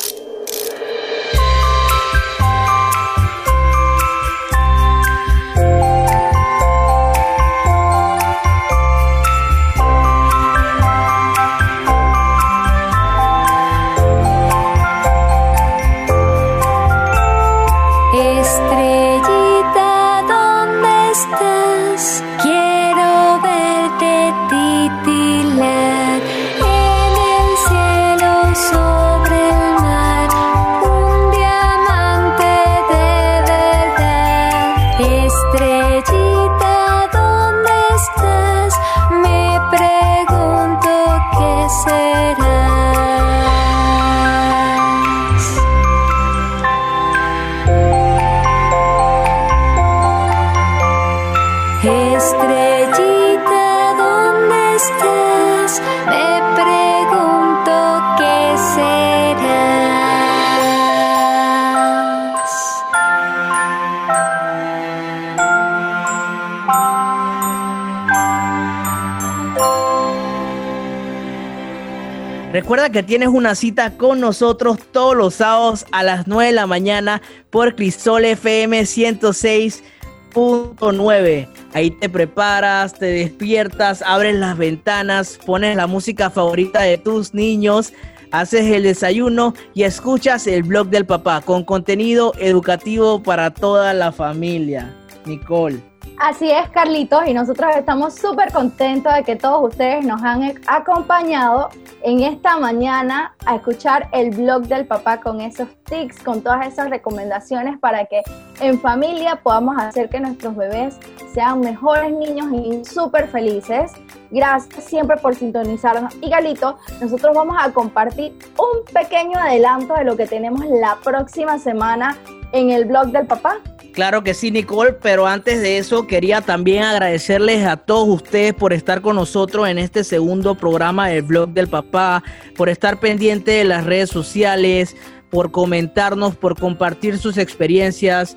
Recuerda 72.54 72.90
que 72.92 73.02
tienes 73.02 73.30
una 73.30 73.56
cita 73.56 73.98
con 73.98 74.20
nosotros 74.20 74.78
todos 74.92 75.16
los 75.16 75.34
sábados 75.34 75.88
a 75.92 76.04
las 76.04 76.28
9 76.28 76.52
de 76.52 76.54
la 76.56 76.68
mañana 76.68 77.24
por 77.50 77.76
Crisol 77.76 78.26
FM 78.26 78.84
106.9. 78.84 81.48
Ahí 81.74 81.90
te 81.90 82.10
preparas, 82.10 82.94
te 82.94 83.08
despiertas, 83.08 84.04
abres 84.04 84.36
las 84.36 84.56
ventanas, 84.56 85.40
pones 85.44 85.76
la 85.76 85.88
música 85.88 86.30
favorita 86.30 86.84
de 86.84 87.00
tus 87.00 87.34
niños, 87.34 87.92
haces 88.30 88.68
el 88.68 88.84
desayuno 88.84 89.56
y 89.74 89.82
escuchas 89.82 90.46
el 90.46 90.62
blog 90.62 90.90
del 90.90 91.08
papá 91.08 91.42
con 91.42 91.64
contenido 91.64 92.34
educativo 92.38 93.24
para 93.24 93.52
toda 93.52 93.96
la 93.96 94.12
familia. 94.12 94.94
Nicole. 95.26 95.93
Así 96.20 96.50
es, 96.50 96.70
Carlitos, 96.70 97.28
y 97.28 97.34
nosotros 97.34 97.72
estamos 97.76 98.16
súper 98.16 98.52
contentos 98.54 99.14
de 99.14 99.24
que 99.24 99.36
todos 99.36 99.72
ustedes 99.72 100.06
nos 100.06 100.22
han 100.22 100.54
acompañado 100.68 101.70
en 102.02 102.22
esta 102.22 102.58
mañana 102.58 103.36
a 103.46 103.56
escuchar 103.56 104.08
el 104.14 104.30
blog 104.30 104.64
del 104.68 104.86
papá 104.86 105.20
con 105.20 105.42
esos 105.42 105.68
tics, 105.84 106.22
con 106.22 106.42
todas 106.42 106.68
esas 106.68 106.90
recomendaciones 106.90 107.80
para 107.80 108.06
que 108.06 108.22
en 108.62 108.80
familia 108.80 109.40
podamos 109.42 109.76
hacer 109.78 110.08
que 110.08 110.20
nuestros 110.20 110.56
bebés 110.56 110.98
sean 111.34 111.62
mejores 111.62 112.12
niños 112.12 112.48
y 112.54 112.86
súper 112.86 113.28
felices. 113.28 113.92
Gracias 114.30 114.84
siempre 114.84 115.18
por 115.18 115.36
sintonizarnos. 115.36 116.14
Y 116.22 116.30
Galito, 116.30 116.78
nosotros 117.02 117.36
vamos 117.36 117.58
a 117.60 117.72
compartir 117.72 118.38
un 118.58 118.86
pequeño 118.94 119.38
adelanto 119.40 119.96
de 119.96 120.04
lo 120.04 120.16
que 120.16 120.28
tenemos 120.28 120.64
la 120.66 120.98
próxima 121.04 121.58
semana 121.58 122.16
en 122.54 122.70
el 122.70 122.86
blog 122.86 123.08
del 123.08 123.28
papá. 123.28 123.60
Claro 123.94 124.24
que 124.24 124.34
sí, 124.34 124.50
Nicole, 124.50 124.94
pero 124.94 125.28
antes 125.28 125.62
de 125.62 125.78
eso 125.78 126.08
quería 126.08 126.42
también 126.42 126.84
agradecerles 126.84 127.66
a 127.68 127.78
todos 127.78 128.08
ustedes 128.10 128.54
por 128.54 128.74
estar 128.74 129.02
con 129.02 129.16
nosotros 129.16 129.68
en 129.68 129.78
este 129.78 130.04
segundo 130.04 130.56
programa 130.56 131.10
del 131.10 131.22
blog 131.22 131.50
del 131.50 131.68
papá, 131.68 132.24
por 132.56 132.70
estar 132.70 133.00
pendiente 133.00 133.52
de 133.52 133.66
las 133.66 133.86
redes 133.86 134.10
sociales, 134.10 134.96
por 135.30 135.52
comentarnos, 135.52 136.36
por 136.36 136.60
compartir 136.60 137.20
sus 137.20 137.38
experiencias. 137.38 138.36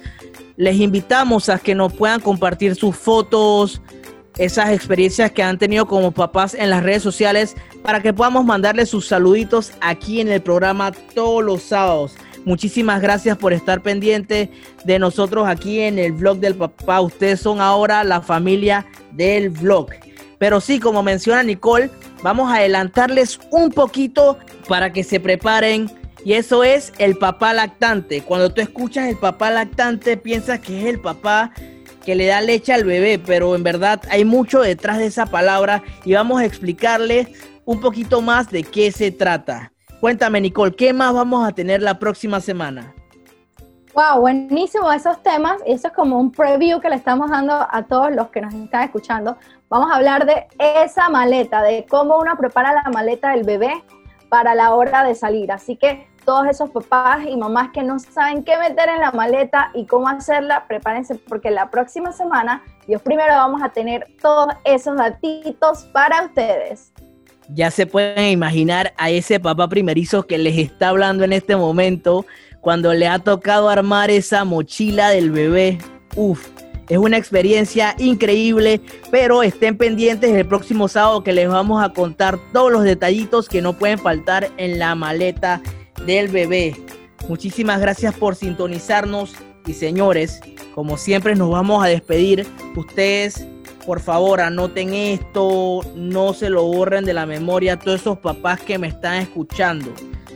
Les 0.57 0.77
invitamos 0.77 1.49
a 1.49 1.59
que 1.59 1.75
nos 1.75 1.93
puedan 1.95 2.21
compartir 2.21 2.75
sus 2.75 2.95
fotos, 2.95 3.81
esas 4.37 4.71
experiencias 4.71 5.31
que 5.31 5.43
han 5.43 5.57
tenido 5.57 5.87
como 5.87 6.11
papás 6.11 6.53
en 6.53 6.69
las 6.69 6.83
redes 6.83 7.03
sociales 7.03 7.55
para 7.83 8.03
que 8.03 8.13
podamos 8.13 8.45
mandarles 8.45 8.91
sus 8.91 9.07
saluditos 9.07 9.73
aquí 9.81 10.21
en 10.21 10.29
el 10.29 10.43
programa 10.43 10.93
todos 11.15 11.43
los 11.43 11.63
sábados. 11.63 12.15
Muchísimas 12.47 13.03
gracias 13.03 13.37
por 13.37 13.53
estar 13.53 13.83
pendiente 13.83 14.53
de 14.85 15.01
nosotros 15.01 15.49
aquí 15.49 15.81
en 15.81 15.99
el 15.99 16.13
vlog 16.13 16.39
del 16.39 16.55
papá. 16.55 17.01
Ustedes 17.01 17.41
son 17.41 17.61
ahora 17.61 18.05
la 18.05 18.21
familia 18.21 18.87
del 19.11 19.51
vlog. 19.51 19.89
Pero 20.39 20.61
sí, 20.61 20.79
como 20.79 21.03
menciona 21.03 21.43
Nicole, 21.43 21.91
vamos 22.23 22.49
a 22.49 22.59
adelantarles 22.59 23.41
un 23.51 23.71
poquito 23.71 24.39
para 24.69 24.93
que 24.93 25.03
se 25.03 25.19
preparen. 25.19 25.91
Y 26.25 26.35
eso 26.35 26.63
es 26.63 26.93
el 26.99 27.19
papá 27.19 27.53
lactante. 27.53 28.23
Cuando 28.23 28.53
tú 28.53 28.61
escuchas 28.61 29.09
el 29.09 29.17
papá 29.17 29.51
lactante, 29.51 30.17
piensas 30.17 30.61
que 30.61 30.83
es 30.83 30.87
el 30.87 31.01
papá 31.01 31.53
que 32.05 32.15
le 32.15 32.27
da 32.27 32.41
leche 32.43 32.73
al 32.73 32.85
bebé, 32.85 33.19
pero 33.19 33.57
en 33.57 33.65
verdad 33.65 34.01
hay 34.09 34.25
mucho 34.25 34.61
detrás 34.61 34.99
de 34.99 35.07
esa 35.07 35.27
palabra 35.27 35.83
y 36.05 36.13
vamos 36.13 36.41
a 36.41 36.45
explicarles 36.45 37.27
un 37.65 37.81
poquito 37.81 38.23
más 38.23 38.53
de 38.53 38.63
qué 38.63 38.93
se 38.93 39.11
trata. 39.11 39.73
Cuéntame, 40.01 40.41
Nicole, 40.41 40.75
¿qué 40.75 40.93
más 40.93 41.15
vamos 41.15 41.49
a 41.49 41.53
tener 41.53 41.83
la 41.83 41.99
próxima 41.99 42.41
semana? 42.41 42.95
Wow, 43.95 44.21
buenísimo 44.21 44.93
esos 44.93 45.23
temas. 45.23 45.57
Eso 45.65 45.89
es 45.89 45.95
como 45.95 46.19
un 46.19 46.31
preview 46.31 46.81
que 46.81 46.91
le 46.91 46.97
estamos 46.97 47.31
dando 47.31 47.55
a 47.55 47.83
todos 47.85 48.15
los 48.15 48.29
que 48.29 48.43
nos 48.43 48.53
están 48.53 48.83
escuchando. 48.83 49.39
Vamos 49.71 49.91
a 49.91 49.97
hablar 49.97 50.27
de 50.27 50.47
esa 50.59 51.09
maleta, 51.09 51.63
de 51.63 51.87
cómo 51.89 52.19
uno 52.19 52.37
prepara 52.37 52.75
la 52.75 52.91
maleta 52.91 53.31
del 53.31 53.45
bebé 53.45 53.73
para 54.29 54.55
la 54.55 54.75
hora 54.75 55.03
de 55.03 55.15
salir. 55.15 55.51
Así 55.51 55.77
que 55.77 56.07
todos 56.27 56.47
esos 56.47 56.69
papás 56.69 57.25
y 57.27 57.35
mamás 57.35 57.71
que 57.73 57.83
no 57.83 57.99
saben 57.99 58.45
qué 58.45 58.59
meter 58.59 58.91
en 58.91 59.01
la 59.01 59.13
maleta 59.13 59.71
y 59.73 59.87
cómo 59.87 60.09
hacerla, 60.09 60.67
prepárense 60.69 61.15
porque 61.15 61.51
la 61.51 61.71
próxima 61.71 62.13
semana, 62.13 62.63
Dios 62.87 63.01
primero, 63.01 63.33
vamos 63.33 63.63
a 63.63 63.71
tener 63.71 64.07
todos 64.21 64.49
esos 64.65 64.95
datitos 64.97 65.85
para 65.95 66.23
ustedes. 66.27 66.93
Ya 67.49 67.71
se 67.71 67.87
pueden 67.87 68.33
imaginar 68.33 68.93
a 68.97 69.11
ese 69.11 69.39
papá 69.39 69.69
primerizo 69.69 70.27
que 70.27 70.39
les 70.39 70.59
está 70.59 70.89
hablando 70.89 71.25
en 71.25 71.33
este 71.33 71.57
momento 71.57 72.27
cuando 72.61 72.93
le 72.93 73.07
ha 73.07 73.19
tocado 73.21 73.69
armar 73.69 74.11
esa 74.11 74.45
mochila 74.45 75.11
del 75.11 75.31
bebé. 75.31 75.79
Uf, 76.17 76.49
es 76.89 76.99
una 76.99 77.17
experiencia 77.17 77.95
increíble, 77.99 78.81
pero 79.11 79.43
estén 79.43 79.77
pendientes 79.77 80.33
el 80.33 80.47
próximo 80.47 80.89
sábado 80.89 81.23
que 81.25 81.33
les 81.33 81.49
vamos 81.49 81.83
a 81.83 81.93
contar 81.93 82.39
todos 82.53 82.73
los 82.73 82.85
detallitos 82.85 83.49
que 83.49 83.63
no 83.63 83.73
pueden 83.73 83.99
faltar 83.99 84.51
en 84.57 84.79
la 84.79 84.95
maleta 84.95 85.61
del 86.05 86.29
bebé. 86.29 86.77
Muchísimas 87.29 87.81
gracias 87.81 88.15
por 88.15 88.37
sintonizarnos 88.37 89.35
y 89.67 89.73
señores, 89.73 90.41
como 90.75 90.97
siempre 90.97 91.35
nos 91.35 91.51
vamos 91.51 91.85
a 91.85 91.89
despedir. 91.89 92.47
Ustedes, 92.77 93.47
por 93.87 94.01
favor, 94.01 94.41
anoten 94.41 94.93
esto, 94.93 95.81
no 95.95 96.35
se 96.35 96.51
lo 96.51 96.65
borren 96.65 97.05
de 97.05 97.15
la 97.15 97.25
memoria 97.25 97.75
a 97.75 97.79
todos 97.79 98.01
esos 98.01 98.19
papás 98.19 98.61
que 98.61 98.79
me 98.79 98.89
están 98.89 99.23
escuchando. 99.23 99.95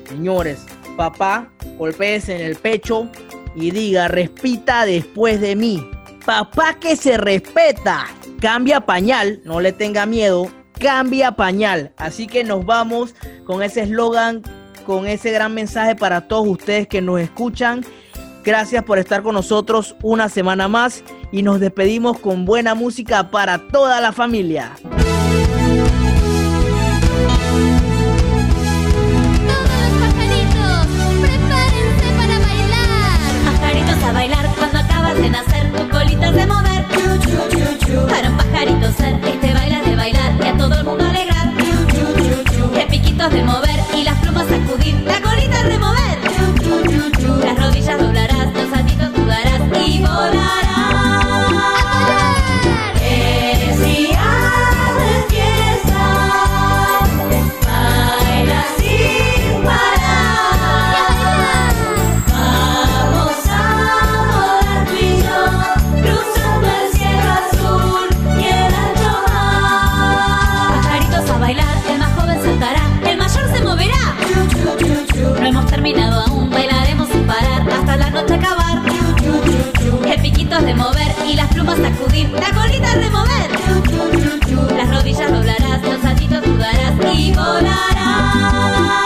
Señores, 0.08 0.64
papá, 0.96 1.50
golpéese 1.76 2.36
en 2.36 2.42
el 2.42 2.54
pecho 2.54 3.08
y 3.56 3.72
diga, 3.72 4.06
respita 4.06 4.86
después 4.86 5.40
de 5.40 5.56
mí. 5.56 5.84
Papá 6.24 6.76
que 6.78 6.94
se 6.94 7.16
respeta, 7.16 8.06
cambia 8.40 8.82
pañal, 8.82 9.40
no 9.44 9.60
le 9.60 9.72
tenga 9.72 10.06
miedo, 10.06 10.48
cambia 10.78 11.32
pañal. 11.32 11.92
Así 11.96 12.28
que 12.28 12.44
nos 12.44 12.64
vamos 12.64 13.16
con 13.44 13.64
ese 13.64 13.82
eslogan, 13.82 14.42
con 14.86 15.08
ese 15.08 15.32
gran 15.32 15.54
mensaje 15.54 15.96
para 15.96 16.28
todos 16.28 16.46
ustedes 16.46 16.86
que 16.86 17.00
nos 17.00 17.20
escuchan. 17.20 17.84
Gracias 18.44 18.84
por 18.84 18.98
estar 18.98 19.22
con 19.22 19.34
nosotros 19.34 19.96
una 20.02 20.28
semana 20.28 20.68
más 20.68 21.04
y 21.32 21.42
nos 21.42 21.60
despedimos 21.60 22.18
con 22.18 22.44
buena 22.44 22.74
música 22.74 23.30
para 23.30 23.58
toda 23.68 24.00
la 24.00 24.12
familia. 24.12 24.72
de 36.32 36.46
mover. 36.46 36.84
Para 38.08 38.30
un 38.30 38.36
pajarito 38.36 38.92
ser, 38.92 39.29
plumas 81.60 81.78
sacudir, 81.78 82.30
la 82.30 82.50
colita 82.52 82.94
remover. 82.94 83.50
Las 84.76 84.90
rodillas 84.90 85.32
doblarás, 85.32 85.82
los 85.82 86.00
saltitos 86.00 86.42
dudarás 86.42 86.94
y 87.14 87.32
volarás. 87.32 88.99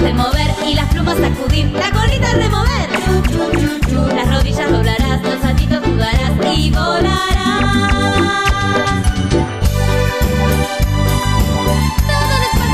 De 0.00 0.14
mover 0.14 0.50
y 0.66 0.74
las 0.74 0.86
plumas 0.86 1.18
sacudir, 1.18 1.70
la 1.70 1.90
colita 1.90 2.32
remover. 2.32 2.88
Las 4.14 4.28
rodillas 4.28 4.70
doblarás, 4.70 5.22
los 5.22 5.40
saltitos 5.40 5.82
dudarás 5.82 6.56
y 6.56 6.70
volarás. 6.70 7.12
de 7.12 7.38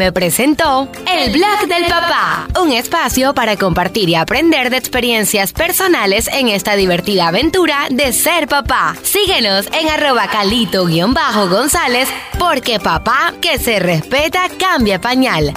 FM 0.00 0.12
presentó 0.12 0.88
El 1.06 1.30
Blog 1.30 1.68
del 1.68 1.84
Papá, 1.84 2.48
un 2.60 2.72
espacio 2.72 3.34
para 3.34 3.56
compartir 3.56 4.08
y 4.08 4.14
aprender 4.14 4.70
de 4.70 4.78
experiencias 4.78 5.52
personales 5.52 6.28
en 6.32 6.48
esta 6.48 6.74
divertida 6.74 7.28
aventura 7.28 7.86
de 7.90 8.12
ser 8.14 8.48
papá. 8.48 8.96
Síguenos 9.02 9.66
en 9.78 9.88
arroba 9.88 10.26
calito-gonzález 10.28 12.08
porque 12.38 12.80
papá 12.80 13.34
que 13.42 13.58
se 13.58 13.78
respeta 13.78 14.48
cambia 14.58 15.00
pañal. 15.00 15.52